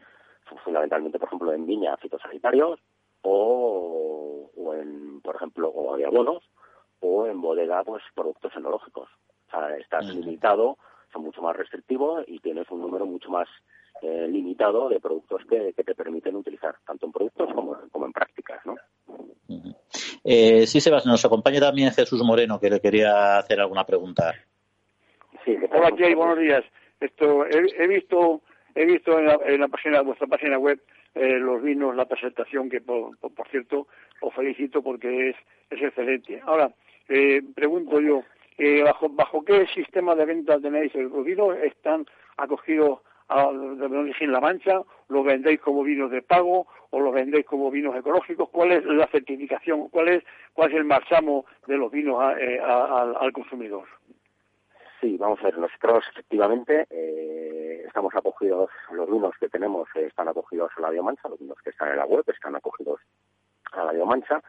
fundamentalmente, 0.64 1.18
por 1.18 1.28
ejemplo, 1.28 1.52
en 1.52 1.66
viña, 1.66 1.96
fitosanitarios, 1.96 2.78
o, 3.22 4.50
o 4.56 4.74
en, 4.74 5.20
por 5.22 5.36
ejemplo, 5.36 5.70
o 5.74 5.96
de 5.96 6.04
abonos, 6.04 6.42
o 7.00 7.26
en 7.26 7.40
bodega, 7.40 7.82
pues 7.84 8.02
productos 8.14 8.54
enológicos. 8.56 9.08
O 9.48 9.50
sea, 9.50 9.76
estás 9.76 10.04
limitado, 10.06 10.78
son 11.12 11.22
mucho 11.22 11.42
más 11.42 11.56
restrictivos 11.56 12.24
y 12.26 12.38
tienes 12.40 12.70
un 12.70 12.80
número 12.80 13.06
mucho 13.06 13.30
más 13.30 13.48
eh, 14.02 14.26
limitado 14.28 14.88
de 14.88 15.00
productos 15.00 15.42
que, 15.48 15.72
te 15.72 15.94
permiten 15.94 16.36
utilizar, 16.36 16.74
tanto 16.84 17.06
en 17.06 17.12
productos 17.12 17.52
como, 17.54 17.76
como 17.90 18.06
en 18.06 18.12
prácticas, 18.12 18.64
¿no? 18.66 18.74
Eh, 20.24 20.66
sí, 20.66 20.80
Sebas, 20.80 21.06
nos 21.06 21.24
acompaña 21.24 21.60
también 21.60 21.92
Jesús 21.92 22.22
Moreno, 22.22 22.60
que 22.60 22.70
le 22.70 22.80
quería 22.80 23.38
hacer 23.38 23.60
alguna 23.60 23.84
pregunta. 23.84 24.34
Sí, 25.44 25.56
Hola, 25.72 25.90
Jay, 25.96 26.14
buenos 26.14 26.38
días. 26.38 26.64
Esto, 27.00 27.44
he, 27.46 27.86
visto 27.88 28.42
he 28.74 28.84
visto 28.84 29.18
en 29.18 29.26
la, 29.26 29.38
en 29.44 29.60
la 29.60 29.68
página, 29.68 30.02
vuestra 30.02 30.28
página 30.28 30.58
web 30.58 30.80
eh, 31.14 31.38
los 31.38 31.62
vinos, 31.62 31.94
la 31.94 32.06
presentación, 32.06 32.70
que 32.70 32.80
por, 32.80 33.18
por, 33.18 33.48
cierto 33.48 33.86
os 34.20 34.34
felicito 34.34 34.82
porque 34.82 35.30
es, 35.30 35.36
es 35.70 35.82
excelente. 35.82 36.40
Ahora, 36.44 36.72
eh, 37.08 37.42
pregunto 37.54 38.00
yo, 38.00 38.22
eh, 38.56 38.82
¿bajo, 38.82 39.08
¿bajo 39.10 39.44
qué 39.44 39.66
sistema 39.74 40.14
de 40.14 40.24
venta 40.24 40.58
tenéis? 40.58 40.94
¿Los 40.94 41.24
vinos 41.24 41.56
están 41.62 42.06
acogidos 42.36 43.00
de 43.28 44.26
La 44.26 44.40
Mancha, 44.40 44.82
lo 45.08 45.22
vendéis 45.22 45.60
como 45.60 45.82
vinos 45.82 46.10
de 46.10 46.22
pago 46.22 46.66
o 46.90 47.00
lo 47.00 47.12
vendéis 47.12 47.46
como 47.46 47.70
vinos 47.70 47.96
ecológicos, 47.96 48.48
¿cuál 48.50 48.72
es 48.72 48.84
la 48.84 49.06
certificación? 49.06 49.88
¿Cuál 49.88 50.08
es, 50.08 50.24
cuál 50.52 50.70
es 50.70 50.76
el 50.76 50.84
marchamo 50.84 51.46
de 51.66 51.76
los 51.76 51.90
vinos 51.90 52.22
eh, 52.38 52.60
al 52.60 53.32
consumidor? 53.32 53.86
Sí, 55.02 55.16
vamos 55.18 55.40
a 55.40 55.44
ver, 55.44 55.58
nosotros 55.58 56.04
efectivamente 56.12 56.86
eh, 56.88 57.82
estamos 57.86 58.14
acogidos, 58.14 58.70
los 58.92 59.10
vinos 59.10 59.34
que 59.40 59.48
tenemos 59.48 59.88
están 59.96 60.28
acogidos 60.28 60.70
a 60.76 60.80
la 60.80 60.90
biomancha, 60.90 61.28
los 61.28 61.40
vinos 61.40 61.58
que 61.64 61.70
están 61.70 61.88
en 61.88 61.96
la 61.96 62.06
web 62.06 62.22
están 62.28 62.54
acogidos 62.54 63.00
a 63.72 63.84
la 63.84 63.92
biomancha, 63.92 64.40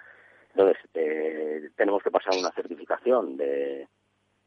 entonces 0.51 0.77
eh, 0.93 1.71
tenemos 1.75 2.03
que 2.03 2.11
pasar 2.11 2.33
una 2.37 2.51
certificación 2.51 3.35
de, 3.35 3.87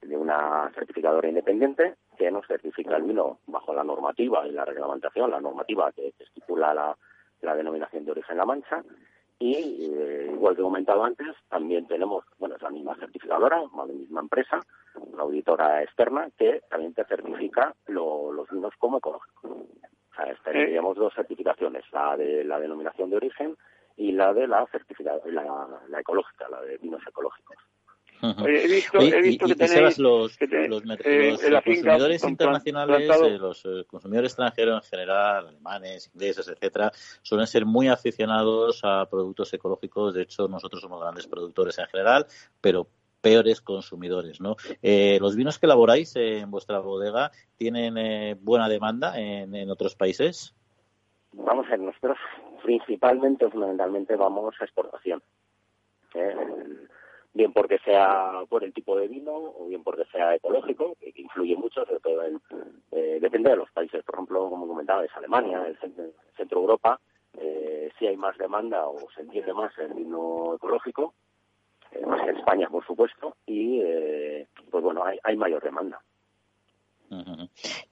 de 0.02 0.16
una 0.16 0.70
certificadora 0.74 1.28
independiente 1.28 1.96
que 2.16 2.30
nos 2.30 2.46
certifica 2.46 2.96
el 2.96 3.04
vino 3.04 3.38
bajo 3.46 3.74
la 3.74 3.84
normativa 3.84 4.46
y 4.46 4.52
la 4.52 4.64
reglamentación, 4.64 5.30
la 5.30 5.40
normativa 5.40 5.92
que, 5.92 6.12
estipula 6.18 6.74
la, 6.74 7.54
denominación 7.54 8.04
de 8.04 8.10
origen 8.12 8.36
La 8.36 8.44
Mancha. 8.44 8.82
Y, 9.38 9.90
eh, 9.92 10.30
igual 10.32 10.54
que 10.54 10.62
he 10.62 10.64
comentado 10.64 11.04
antes, 11.04 11.28
también 11.48 11.86
tenemos, 11.86 12.24
bueno, 12.38 12.56
es 12.56 12.62
la 12.62 12.70
misma 12.70 12.96
certificadora, 12.96 13.62
la 13.76 13.84
misma 13.84 14.20
empresa, 14.20 14.60
una 14.94 15.22
auditora 15.22 15.82
externa, 15.82 16.28
que 16.38 16.62
también 16.70 16.94
te 16.94 17.04
certifica 17.04 17.74
los 17.86 18.48
vinos 18.50 18.72
como 18.78 18.98
ecológicos. 18.98 19.50
O 19.50 20.14
sea, 20.16 20.34
tendríamos 20.42 20.96
dos 20.96 21.12
certificaciones, 21.14 21.84
la 21.92 22.16
de 22.16 22.44
la 22.44 22.58
denominación 22.58 23.10
de 23.10 23.16
origen 23.16 23.56
y 23.96 24.12
la 24.12 24.32
de 24.32 24.46
la 24.46 24.66
certificada, 24.72 25.20
la 25.26 26.00
ecológica, 26.00 26.48
la 26.48 26.62
de 26.62 26.78
vinos 26.78 27.02
ecológicos. 27.06 27.56
He 28.22 28.68
visto, 28.68 28.98
he 29.00 29.20
visto 29.22 29.46
que 29.46 29.54
tenéis 29.54 29.98
los, 29.98 30.38
los, 30.68 30.82
eh, 31.04 31.60
consumidores 31.64 32.24
internacionales, 32.24 33.10
eh, 33.22 33.38
los 33.38 33.64
eh, 33.64 33.84
consumidores 33.86 34.32
extranjeros 34.32 34.84
en 34.84 34.90
general, 34.90 35.48
alemanes, 35.48 36.10
ingleses, 36.14 36.48
etcétera, 36.48 36.90
suelen 37.22 37.46
ser 37.46 37.66
muy 37.66 37.88
aficionados 37.88 38.80
a 38.84 39.06
productos 39.06 39.52
ecológicos. 39.52 40.14
De 40.14 40.22
hecho, 40.22 40.48
nosotros 40.48 40.80
somos 40.80 41.00
grandes 41.00 41.26
productores 41.26 41.78
en 41.78 41.86
general, 41.86 42.26
pero 42.60 42.86
peores 43.20 43.60
consumidores, 43.60 44.40
¿no? 44.40 44.56
¿Los 44.82 45.36
vinos 45.36 45.58
que 45.58 45.66
elaboráis 45.66 46.14
en 46.16 46.50
vuestra 46.50 46.78
bodega 46.78 47.32
tienen 47.56 48.38
buena 48.42 48.68
demanda 48.68 49.18
en, 49.18 49.54
en 49.54 49.70
otros 49.70 49.96
países? 49.96 50.54
Vamos 51.32 51.66
a 51.66 51.70
ver, 51.70 51.80
nosotros 51.80 52.18
principalmente, 52.62 53.50
fundamentalmente, 53.50 54.16
vamos 54.16 54.54
a 54.60 54.64
exportación 54.64 55.22
bien 57.36 57.52
porque 57.52 57.78
sea 57.84 58.32
por 58.48 58.64
el 58.64 58.72
tipo 58.72 58.96
de 58.96 59.08
vino 59.08 59.32
o 59.34 59.66
bien 59.68 59.84
porque 59.84 60.04
sea 60.06 60.34
ecológico, 60.34 60.96
que, 60.98 61.12
influye 61.16 61.54
mucho, 61.54 61.84
sobre 61.84 62.00
todo 62.00 62.24
en, 62.24 62.40
eh, 62.92 63.18
depende 63.20 63.50
de 63.50 63.56
los 63.56 63.70
países, 63.72 64.02
por 64.04 64.14
ejemplo, 64.14 64.48
como 64.48 64.66
comentaba, 64.66 65.04
es 65.04 65.14
Alemania, 65.14 65.66
el 65.66 65.76
centro, 65.78 66.60
Europa, 66.60 66.98
eh, 67.38 67.90
si 67.98 68.06
hay 68.06 68.16
más 68.16 68.38
demanda 68.38 68.86
o 68.88 68.96
se 69.14 69.20
entiende 69.20 69.52
más 69.52 69.70
el 69.78 69.92
vino 69.92 70.54
ecológico, 70.54 71.12
eh, 71.92 72.06
más 72.06 72.22
que 72.22 72.30
en 72.30 72.36
España, 72.38 72.68
por 72.70 72.86
supuesto, 72.86 73.36
y 73.46 73.80
eh, 73.82 74.48
pues 74.70 74.82
bueno, 74.82 75.04
hay, 75.04 75.18
hay 75.22 75.36
mayor 75.36 75.62
demanda. 75.62 76.00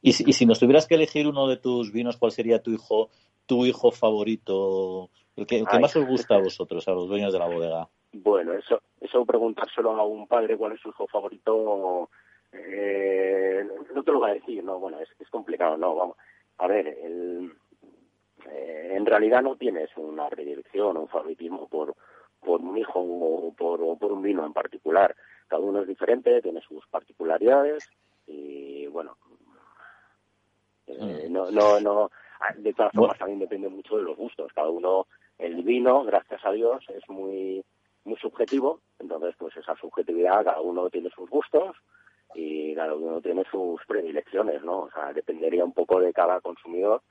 y, 0.00 0.12
si, 0.14 0.24
y 0.26 0.32
si 0.32 0.46
nos 0.46 0.58
tuvieras 0.58 0.86
que 0.86 0.94
elegir 0.94 1.28
uno 1.28 1.46
de 1.48 1.58
tus 1.58 1.92
vinos, 1.92 2.16
¿cuál 2.16 2.32
sería 2.32 2.62
tu 2.62 2.70
hijo, 2.70 3.10
tu 3.44 3.66
hijo 3.66 3.90
favorito, 3.90 5.10
el 5.36 5.46
que, 5.46 5.58
el 5.58 5.66
que 5.66 5.78
más 5.80 5.94
os 5.96 6.06
gusta 6.06 6.36
a 6.36 6.38
vosotros, 6.42 6.88
a 6.88 6.92
los 6.92 7.08
dueños 7.08 7.30
de 7.30 7.38
la 7.38 7.46
bodega? 7.46 7.88
Bueno, 8.16 8.52
eso, 8.52 8.80
eso 9.00 9.24
preguntárselo 9.26 9.90
a 9.90 10.04
un 10.06 10.28
padre 10.28 10.56
cuál 10.56 10.72
es 10.72 10.80
su 10.80 10.90
hijo 10.90 11.06
favorito, 11.08 12.08
eh, 12.52 13.66
no 13.92 14.02
te 14.04 14.12
lo 14.12 14.20
va 14.20 14.28
a 14.28 14.34
decir, 14.34 14.62
no, 14.62 14.78
bueno, 14.78 15.00
es, 15.00 15.08
es 15.18 15.28
complicado, 15.30 15.76
no, 15.76 15.96
vamos. 15.96 16.16
A 16.58 16.68
ver, 16.68 16.86
el, 16.86 17.52
eh, 18.48 18.92
en 18.92 19.04
realidad 19.04 19.42
no 19.42 19.56
tienes 19.56 19.90
una 19.96 20.28
predilección 20.28 20.96
o 20.96 21.00
un 21.00 21.08
favoritismo 21.08 21.66
por, 21.68 21.96
por 22.38 22.60
un 22.60 22.78
hijo 22.78 23.00
o 23.00 23.52
por, 23.52 23.98
por 23.98 24.12
un 24.12 24.22
vino 24.22 24.46
en 24.46 24.52
particular. 24.52 25.16
Cada 25.48 25.62
uno 25.62 25.80
es 25.80 25.88
diferente, 25.88 26.40
tiene 26.40 26.60
sus 26.60 26.86
particularidades 26.86 27.90
y 28.28 28.86
bueno, 28.86 29.16
eh, 30.86 31.26
mm. 31.28 31.32
no, 31.32 31.50
no, 31.50 31.80
no, 31.80 32.10
de 32.58 32.72
todas 32.74 32.92
formas 32.92 33.18
también 33.18 33.40
depende 33.40 33.68
mucho 33.68 33.96
de 33.96 34.04
los 34.04 34.16
gustos. 34.16 34.52
Cada 34.52 34.68
uno, 34.68 35.08
el 35.38 35.64
vino, 35.64 36.04
gracias 36.04 36.44
a 36.44 36.52
Dios, 36.52 36.84
es 36.90 37.08
muy 37.08 37.64
muy 38.04 38.16
subjetivo, 38.16 38.80
entonces 38.98 39.34
pues 39.38 39.56
esa 39.56 39.74
subjetividad, 39.76 40.44
cada 40.44 40.60
uno 40.60 40.90
tiene 40.90 41.10
sus 41.10 41.28
gustos 41.28 41.76
y 42.34 42.74
cada 42.74 42.94
uno 42.94 43.20
tiene 43.20 43.44
sus 43.50 43.80
predilecciones, 43.86 44.62
¿no? 44.62 44.82
O 44.82 44.90
sea, 44.90 45.12
dependería 45.12 45.64
un 45.64 45.72
poco 45.72 46.00
de 46.00 46.12
cada 46.12 46.40
consumidor 46.40 47.02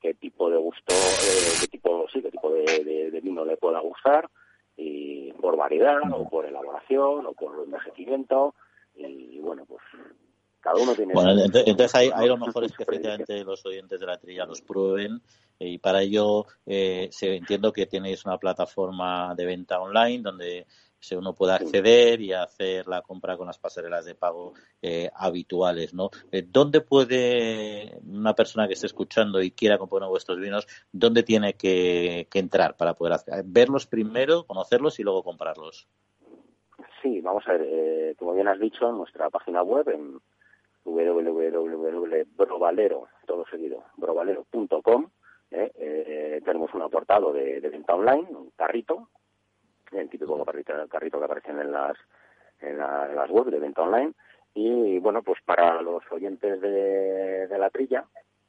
qué 0.00 0.14
tipo 0.14 0.50
de 0.50 0.56
gusto, 0.56 0.94
eh, 0.94 1.58
qué 1.60 1.66
tipo, 1.66 2.06
sí, 2.12 2.22
qué 2.22 2.30
tipo 2.30 2.52
de, 2.52 3.10
de, 3.10 3.20
vino 3.20 3.44
le 3.44 3.56
pueda 3.56 3.80
gustar 3.80 4.28
y 4.76 5.32
por 5.32 5.56
variedad 5.56 6.00
o 6.12 6.28
por 6.28 6.46
elaboración 6.46 7.26
o 7.26 7.32
por 7.32 7.64
envejecimiento 7.64 8.54
y 8.94 9.38
bueno, 9.40 9.64
pues 9.66 9.82
cada 10.60 10.80
uno 10.80 10.94
tiene 10.94 11.14
bueno, 11.14 11.30
entonces, 11.44 11.94
hay, 11.94 12.10
hay, 12.14 12.28
lo 12.28 12.36
mejor 12.36 12.64
es 12.64 12.76
que 12.76 12.82
efectivamente 12.82 13.44
los 13.44 13.64
oyentes 13.64 13.98
de 13.98 14.06
la 14.06 14.18
trilla 14.18 14.44
los 14.44 14.60
prueben 14.60 15.20
y 15.58 15.78
para 15.78 16.02
ello 16.02 16.46
eh, 16.66 17.08
se, 17.10 17.36
entiendo 17.36 17.72
que 17.72 17.86
tenéis 17.86 18.24
una 18.24 18.38
plataforma 18.38 19.34
de 19.34 19.46
venta 19.46 19.80
online 19.80 20.22
donde 20.22 20.66
si 21.00 21.14
uno 21.14 21.32
puede 21.32 21.52
acceder 21.52 22.20
y 22.20 22.32
hacer 22.32 22.88
la 22.88 23.02
compra 23.02 23.36
con 23.36 23.46
las 23.46 23.58
pasarelas 23.58 24.04
de 24.04 24.16
pago 24.16 24.54
eh, 24.82 25.08
habituales, 25.14 25.94
¿no? 25.94 26.10
Eh, 26.32 26.44
¿Dónde 26.46 26.80
puede 26.80 28.00
una 28.04 28.34
persona 28.34 28.66
que 28.66 28.74
esté 28.74 28.86
escuchando 28.86 29.40
y 29.40 29.52
quiera 29.52 29.78
comprar 29.78 30.08
vuestros 30.08 30.40
vinos, 30.40 30.66
dónde 30.92 31.22
tiene 31.22 31.54
que, 31.54 32.26
entrar 32.34 32.76
para 32.76 32.94
poder 32.94 33.12
hacer, 33.14 33.44
verlos 33.46 33.86
primero, 33.86 34.44
conocerlos 34.44 34.98
y 34.98 35.04
luego 35.04 35.22
comprarlos? 35.22 35.86
Sí, 37.02 37.20
vamos 37.20 37.46
a 37.46 37.52
ver, 37.52 37.62
eh, 37.62 38.16
como 38.18 38.34
bien 38.34 38.48
has 38.48 38.58
dicho, 38.58 38.88
en 38.88 38.96
nuestra 38.96 39.30
página 39.30 39.62
web, 39.62 39.88
en 39.88 40.18
www.brovalero, 40.84 43.06
todo 43.26 43.44
seguido, 43.50 43.84
brovalero.com, 43.96 45.10
tenemos 45.50 46.72
un 46.74 46.82
apartado 46.82 47.32
de, 47.32 47.60
de 47.60 47.68
venta 47.68 47.94
online, 47.94 48.28
un 48.30 48.50
carrito, 48.56 49.08
el 49.92 50.08
típico 50.08 50.44
carrito, 50.44 50.72
carrito 50.88 51.18
que 51.18 51.24
aparecen 51.24 51.60
en 51.60 51.72
las, 51.72 51.96
en, 52.60 52.78
las 52.78 53.30
webs 53.30 53.50
de 53.50 53.58
venta 53.58 53.82
online. 53.82 54.12
Y 54.54 54.98
bueno, 54.98 55.22
pues 55.22 55.38
para 55.44 55.80
los 55.82 56.02
oyentes 56.10 56.60
de, 56.60 57.46
de 57.46 57.58
la 57.58 57.70
trilla, 57.70 58.04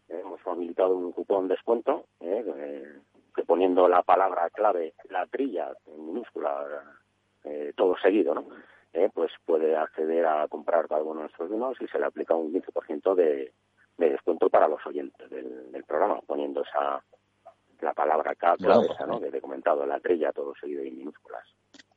eh, 0.07 0.19
hemos 0.21 0.39
habilitado 0.45 0.95
un 0.95 1.11
cupón 1.11 1.47
descuento, 1.47 2.05
eh, 2.19 2.43
eh, 2.57 2.93
que 3.35 3.43
poniendo 3.43 3.87
la 3.87 4.01
palabra 4.01 4.49
clave, 4.49 4.93
la 5.09 5.25
trilla, 5.27 5.71
en 5.87 6.05
minúscula, 6.07 6.65
todo 7.75 7.95
seguido, 7.97 8.35
¿no? 8.35 8.45
pues 9.13 9.31
puede 9.45 9.75
acceder 9.75 10.25
a 10.25 10.47
comprar 10.49 10.87
cada 10.87 11.01
uno 11.01 11.15
de 11.15 11.19
nuestros 11.21 11.49
vinos 11.49 11.77
y 11.79 11.87
se 11.87 11.97
le 11.97 12.05
aplica 12.05 12.35
un 12.35 12.51
15% 12.53 13.15
de, 13.15 13.53
de 13.99 14.11
descuento 14.11 14.49
para 14.49 14.67
los 14.67 14.85
oyentes 14.85 15.29
del, 15.29 15.71
del 15.71 15.83
programa, 15.83 16.19
poniendo 16.25 16.63
esa, 16.63 17.03
la 17.81 17.93
palabra 17.93 18.35
clave 18.35 18.87
esa, 18.91 19.05
¿no? 19.05 19.19
Que 19.19 19.31
te 19.31 19.37
he 19.37 19.41
comentado, 19.41 19.85
la 19.85 19.99
trilla, 19.99 20.31
todo 20.31 20.53
seguido 20.59 20.83
en 20.83 20.97
minúsculas. 20.97 21.43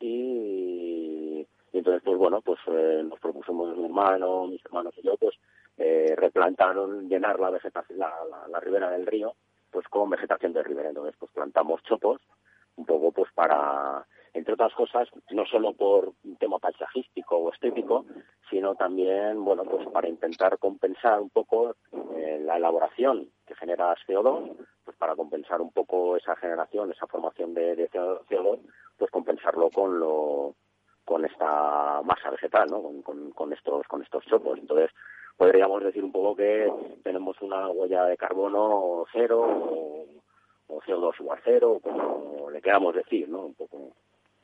Y, 0.00 1.46
entonces 1.72 2.02
pues 2.04 2.18
bueno 2.18 2.40
pues 2.40 2.58
eh, 2.66 3.04
nos 3.08 3.20
propusimos 3.20 3.76
mi 3.76 3.84
hermano 3.84 4.48
mis 4.48 4.64
hermanos 4.64 4.94
y 4.96 5.02
yo 5.02 5.16
pues 5.16 5.36
eh, 5.76 6.14
replantaron 6.16 7.08
llenar 7.08 7.38
la 7.38 7.50
vegetación 7.50 8.00
la, 8.00 8.12
la, 8.48 8.58
ribera 8.58 8.90
del 8.90 9.06
río 9.06 9.36
pues 9.70 9.86
con 9.86 10.10
vegetación 10.10 10.52
de 10.52 10.64
ribera. 10.64 10.88
Entonces 10.88 11.14
pues 11.20 11.30
plantamos 11.30 11.84
chopos 11.84 12.20
un 12.74 12.84
poco 12.84 13.12
pues 13.12 13.30
para 13.32 14.04
entre 14.38 14.54
otras 14.54 14.72
cosas, 14.74 15.08
no 15.30 15.44
solo 15.46 15.72
por 15.72 16.12
un 16.24 16.36
tema 16.36 16.58
paisajístico 16.58 17.36
o 17.36 17.52
estético, 17.52 18.06
sino 18.48 18.74
también, 18.76 19.44
bueno, 19.44 19.64
pues 19.64 19.86
para 19.88 20.08
intentar 20.08 20.58
compensar 20.58 21.20
un 21.20 21.30
poco 21.30 21.74
eh, 22.16 22.40
la 22.44 22.56
elaboración 22.56 23.28
que 23.46 23.56
genera 23.56 23.94
CO2, 24.06 24.56
pues 24.84 24.96
para 24.96 25.16
compensar 25.16 25.60
un 25.60 25.72
poco 25.72 26.16
esa 26.16 26.36
generación, 26.36 26.90
esa 26.92 27.06
formación 27.06 27.52
de, 27.52 27.90
CO2, 27.90 28.60
pues 28.96 29.10
compensarlo 29.10 29.70
con 29.70 29.98
lo 29.98 30.54
con 31.04 31.24
esta 31.24 32.02
masa 32.02 32.30
vegetal, 32.30 32.68
¿no? 32.70 32.82
Con, 33.02 33.52
estos 33.52 33.86
con 33.86 34.02
estos 34.02 34.24
chopos. 34.26 34.58
Entonces, 34.58 34.90
podríamos 35.38 35.82
decir 35.82 36.04
un 36.04 36.12
poco 36.12 36.36
que 36.36 36.70
tenemos 37.02 37.40
una 37.40 37.70
huella 37.70 38.04
de 38.04 38.16
carbono 38.18 39.04
cero 39.10 39.40
o, 39.40 40.06
o 40.66 40.80
CO2 40.82 41.14
igual 41.20 41.40
cero, 41.42 41.80
como 41.82 42.50
le 42.50 42.60
queramos 42.60 42.94
decir, 42.94 43.26
¿no? 43.26 43.46
Un 43.46 43.54
poco 43.54 43.94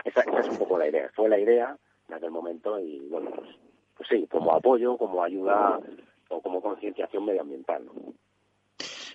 esa, 0.05 0.20
es 0.20 0.48
un 0.48 0.59
poco 0.59 0.78
la 0.78 0.88
idea. 0.88 1.11
Fue 1.14 1.28
la 1.28 1.38
idea 1.38 1.76
en 2.09 2.14
aquel 2.14 2.30
momento 2.30 2.78
y, 2.78 3.00
bueno, 3.09 3.30
pues, 3.34 3.48
pues 3.96 4.09
sí, 4.09 4.26
como 4.30 4.52
apoyo, 4.52 4.96
como 4.96 5.22
ayuda 5.22 5.80
o 6.28 6.40
como 6.40 6.61
concienciación 6.61 7.24
medioambiental. 7.24 7.82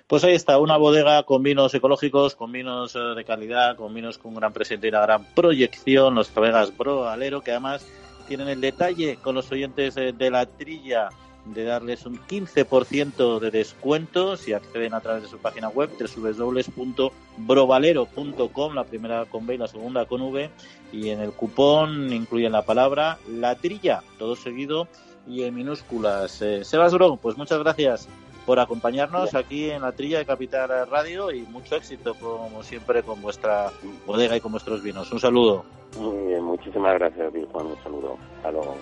Pues 0.08 0.24
ahí 0.24 0.34
está, 0.34 0.58
una 0.58 0.78
bodega 0.78 1.22
con 1.22 1.44
vinos 1.44 1.72
ecológicos, 1.76 2.36
con 2.36 2.52
vinos 2.52 2.96
eh, 2.96 3.00
de 3.16 3.24
calidad, 3.24 3.76
con 3.76 3.94
vinos 3.94 4.18
con 4.18 4.34
gran 4.34 4.52
presente 4.52 4.88
y 4.88 4.90
una 4.90 5.02
gran 5.02 5.24
proyección, 5.36 6.16
los 6.16 6.30
colegas 6.30 6.76
Bro 6.76 7.08
Alero, 7.08 7.42
que 7.42 7.52
además 7.52 7.88
tienen 8.28 8.48
el 8.48 8.60
detalle 8.60 9.18
con 9.18 9.36
los 9.36 9.52
oyentes 9.52 9.96
eh, 9.98 10.12
de 10.12 10.32
la 10.32 10.48
trilla 10.48 11.10
de 11.46 11.64
darles 11.64 12.06
un 12.06 12.20
15% 12.20 13.40
de 13.40 13.52
descuento 13.52 14.36
si 14.38 14.54
acceden 14.54 14.94
a 14.94 15.02
través 15.02 15.24
de 15.24 15.30
su 15.30 15.40
página 15.40 15.70
web 15.70 15.90
www.brovalero.com, 15.98 18.74
la 18.74 18.84
primera 18.84 19.26
con 19.26 19.48
B 19.48 19.56
y 19.56 19.58
la 19.58 19.68
segunda 19.68 20.06
con 20.06 20.22
V, 20.22 20.52
y 20.92 21.10
en 21.10 21.22
el 21.22 21.32
cupón 21.32 22.14
incluyen 22.14 22.52
la 22.52 22.64
palabra 22.64 23.18
la 23.28 23.56
trilla, 23.56 24.04
todo 24.18 24.36
seguido 24.36 24.88
y 25.28 25.44
en 25.44 25.56
minúsculas. 25.56 26.42
Eh, 26.42 26.64
Sebas 26.64 26.94
Bro, 26.94 27.18
pues 27.18 27.38
muchas 27.38 27.60
gracias 27.60 28.08
por 28.46 28.60
acompañarnos 28.60 29.36
aquí 29.36 29.70
en 29.70 29.82
la 29.84 29.92
trilla 29.92 30.18
de 30.18 30.26
Capital 30.26 30.90
Radio 30.90 31.32
y 31.32 31.42
mucho 31.44 31.76
éxito 31.76 32.16
como 32.16 32.64
siempre 32.64 33.04
con 33.04 33.22
vuestra 33.22 33.72
bodega 34.08 34.38
y 34.38 34.42
con 34.42 34.52
vuestros 34.52 34.82
vinos. 34.82 35.12
Un 35.12 35.20
saludo. 35.20 35.66
Muy 36.00 36.28
bien, 36.28 36.44
muchísimas 36.44 36.96
gracias, 36.96 37.32
Juan. 37.52 37.68
Un 37.68 37.84
saludo. 37.84 38.18
Hasta 38.38 38.52
luego. 38.52 38.76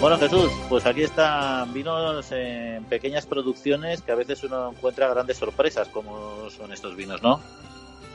Bueno, 0.00 0.18
Jesús, 0.18 0.52
pues 0.68 0.84
aquí 0.84 1.02
están 1.02 1.72
vinos 1.72 2.30
en 2.30 2.84
pequeñas 2.84 3.24
producciones 3.24 4.02
que 4.02 4.12
a 4.12 4.14
veces 4.14 4.44
uno 4.44 4.70
encuentra 4.70 5.08
grandes 5.08 5.38
sorpresas, 5.38 5.88
como 5.88 6.50
son 6.50 6.70
estos 6.70 6.94
vinos, 6.94 7.22
¿no? 7.22 7.40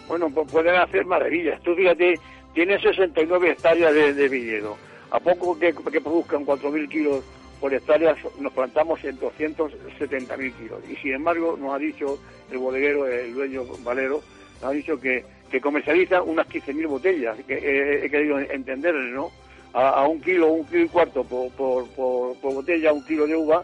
Bueno, 0.07 0.29
pues 0.29 0.49
pueden 0.51 0.75
hacer 0.75 1.05
maravillas. 1.05 1.59
Tú 1.63 1.73
fíjate, 1.73 2.19
tiene 2.53 2.79
69 2.79 3.51
hectáreas 3.51 3.93
de, 3.95 4.13
de 4.13 4.29
viñedo. 4.29 4.77
A 5.09 5.19
poco 5.19 5.57
que, 5.57 5.73
que 5.73 6.01
produzcan 6.01 6.45
4.000 6.45 6.87
kilos 6.87 7.23
por 7.59 7.73
hectárea, 7.73 8.15
nos 8.39 8.53
plantamos 8.53 9.03
en 9.03 9.19
270.000 9.19 10.53
kilos. 10.53 10.79
Y 10.87 10.95
sin 10.97 11.13
embargo, 11.13 11.57
nos 11.59 11.73
ha 11.73 11.79
dicho 11.79 12.19
el 12.51 12.59
bodeguero, 12.59 13.07
el 13.07 13.33
dueño 13.33 13.63
Valero, 13.83 14.21
nos 14.61 14.69
ha 14.69 14.73
dicho 14.73 14.99
que, 14.99 15.25
que 15.49 15.59
comercializa 15.59 16.21
unas 16.21 16.47
15.000 16.47 16.87
botellas. 16.87 17.37
Que 17.47 17.55
he, 17.55 18.05
he 18.05 18.09
querido 18.09 18.39
entenderle, 18.39 19.11
¿no? 19.11 19.31
A, 19.73 20.07
un 20.07 20.21
kilo, 20.21 20.51
un 20.51 20.65
kilo 20.65 20.83
y 20.83 20.89
cuarto 20.89 21.23
por, 21.23 21.51
por, 21.51 22.35
botella, 22.41 22.93
un 22.93 23.03
kilo 23.05 23.25
de 23.25 23.35
uva, 23.35 23.63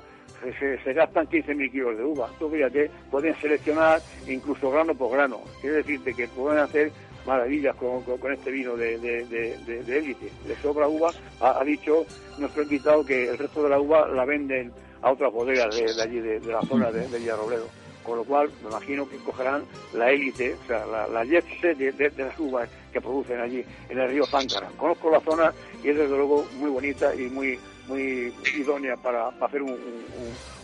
se, 0.60 0.82
se 0.82 0.94
gastan 0.94 1.28
15.000 1.28 1.72
kilos 1.72 1.98
de 1.98 2.04
uva. 2.04 2.30
Tú 2.40 2.50
fíjate, 2.50 2.90
pueden 3.12 3.36
seleccionar 3.42 4.02
incluso 4.28 4.72
grano 4.72 4.96
por 4.96 5.12
grano. 5.12 5.42
Quiere 5.62 5.78
decirte 5.78 6.14
que 6.14 6.28
pueden 6.28 6.60
hacer 6.60 6.92
maravillas 7.28 7.76
con, 7.76 8.02
con, 8.02 8.32
este 8.32 8.50
vino 8.50 8.76
de, 8.76 8.98
de, 8.98 9.26
de, 9.26 9.98
élite. 9.98 10.32
De 10.48 10.56
sobra 10.62 10.88
uva, 10.88 11.12
ha, 11.42 11.64
dicho 11.64 12.06
nuestro 12.38 12.64
invitado 12.64 13.06
que 13.06 13.30
el 13.30 13.38
resto 13.38 13.64
de 13.64 13.70
la 13.70 13.80
uva 13.80 14.08
la 14.08 14.26
venden 14.26 14.72
a 15.02 15.12
otras 15.12 15.32
bodegas 15.32 15.76
de, 15.76 16.02
allí, 16.02 16.20
de, 16.22 16.40
la 16.40 16.62
zona 16.62 16.90
de, 16.90 17.06
Villarrobledo. 17.20 17.68
con 18.04 18.18
lo 18.18 18.24
cual 18.24 18.50
me 18.64 18.70
imagino 18.70 19.08
que 19.08 19.18
cogerán 19.18 19.64
la 19.94 20.10
élite, 20.10 20.54
o 20.54 20.68
sea, 20.68 20.86
la, 20.86 21.08
la 21.08 21.26
jet 21.26 21.46
set 21.60 21.78
de, 21.78 22.12
las 22.18 22.40
uvas 22.40 22.70
que 22.98 23.02
producen 23.02 23.40
allí 23.40 23.64
en 23.90 24.00
el 24.00 24.10
río 24.10 24.26
Záncara. 24.26 24.70
Conozco 24.78 25.12
la 25.12 25.22
zona 25.22 25.54
y 25.84 25.90
es 25.90 25.98
desde 25.98 26.18
luego 26.18 26.46
muy 26.60 26.70
bonita 26.72 27.14
y 27.14 27.30
muy 27.30 27.60
muy 27.88 28.34
idónea 28.58 28.98
para, 28.98 29.30
hacer 29.30 29.62
un, 29.62 29.78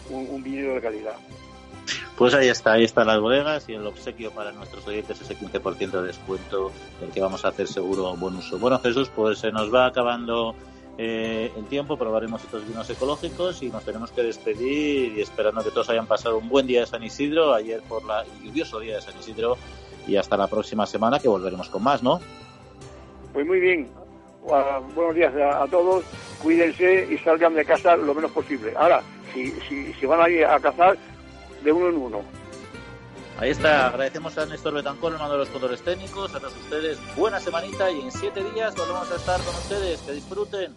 un, 0.09 0.27
un, 0.29 0.43
de 0.43 0.79
calidad. 0.81 1.15
Pues 2.17 2.33
ahí 2.33 2.49
está, 2.49 2.73
ahí 2.73 2.83
están 2.83 3.07
las 3.07 3.19
bodegas 3.19 3.67
y 3.69 3.73
el 3.73 3.85
obsequio 3.87 4.31
para 4.31 4.51
nuestros 4.51 4.85
oyentes 4.87 5.21
ese 5.21 5.37
15% 5.37 5.91
de 5.91 6.07
descuento 6.07 6.71
del 6.99 7.11
que 7.11 7.21
vamos 7.21 7.45
a 7.45 7.49
hacer 7.49 7.67
seguro 7.67 8.15
buen 8.15 8.35
uso. 8.35 8.59
Bueno, 8.59 8.79
Jesús, 8.79 9.09
pues 9.15 9.39
se 9.39 9.51
nos 9.51 9.73
va 9.73 9.85
acabando 9.85 10.53
eh, 10.97 11.51
el 11.57 11.65
tiempo, 11.65 11.97
probaremos 11.97 12.43
estos 12.43 12.67
vinos 12.67 12.89
ecológicos 12.89 13.63
y 13.63 13.69
nos 13.69 13.83
tenemos 13.83 14.11
que 14.11 14.21
despedir 14.21 15.17
y 15.17 15.21
esperando 15.21 15.63
que 15.63 15.71
todos 15.71 15.89
hayan 15.89 16.05
pasado 16.05 16.37
un 16.37 16.49
buen 16.49 16.67
día 16.67 16.81
de 16.81 16.87
San 16.87 17.03
Isidro, 17.03 17.53
ayer 17.53 17.81
por 17.81 18.05
la 18.05 18.23
lluvioso 18.43 18.79
día 18.79 18.95
de 18.95 19.01
San 19.01 19.17
Isidro 19.17 19.57
y 20.07 20.15
hasta 20.15 20.37
la 20.37 20.47
próxima 20.47 20.85
semana 20.85 21.19
que 21.19 21.27
volveremos 21.27 21.69
con 21.69 21.83
más, 21.83 22.03
¿no? 22.03 22.19
Pues 23.33 23.45
muy 23.45 23.59
bien, 23.59 23.89
buenos 24.95 25.15
días 25.15 25.33
a, 25.35 25.65
todos, 25.67 26.03
cuídense 26.41 27.07
y 27.11 27.17
salgan 27.19 27.55
de 27.55 27.65
casa 27.65 27.95
lo 27.95 28.13
menos 28.13 28.31
posible. 28.31 28.73
Ahora, 28.77 29.01
si, 29.33 29.51
si, 29.67 29.93
si 29.93 30.05
van 30.05 30.21
a 30.21 30.29
ir 30.29 30.45
a 30.45 30.59
cazar, 30.59 30.97
de 31.63 31.71
uno 31.71 31.89
en 31.89 31.95
uno. 31.95 32.21
Ahí 33.39 33.49
está, 33.49 33.87
agradecemos 33.87 34.37
a 34.37 34.45
Néstor 34.45 34.75
Betancor, 34.75 35.17
mando 35.17 35.33
de 35.33 35.39
los 35.39 35.49
controles 35.49 35.81
técnicos, 35.81 36.35
a 36.35 36.39
todos 36.39 36.55
ustedes, 36.55 36.99
buena 37.15 37.39
semanita 37.39 37.89
y 37.89 38.01
en 38.01 38.11
siete 38.11 38.43
días 38.53 38.75
volvemos 38.75 39.11
a 39.11 39.15
estar 39.15 39.39
con 39.41 39.55
ustedes, 39.55 40.01
que 40.01 40.11
disfruten. 40.11 40.75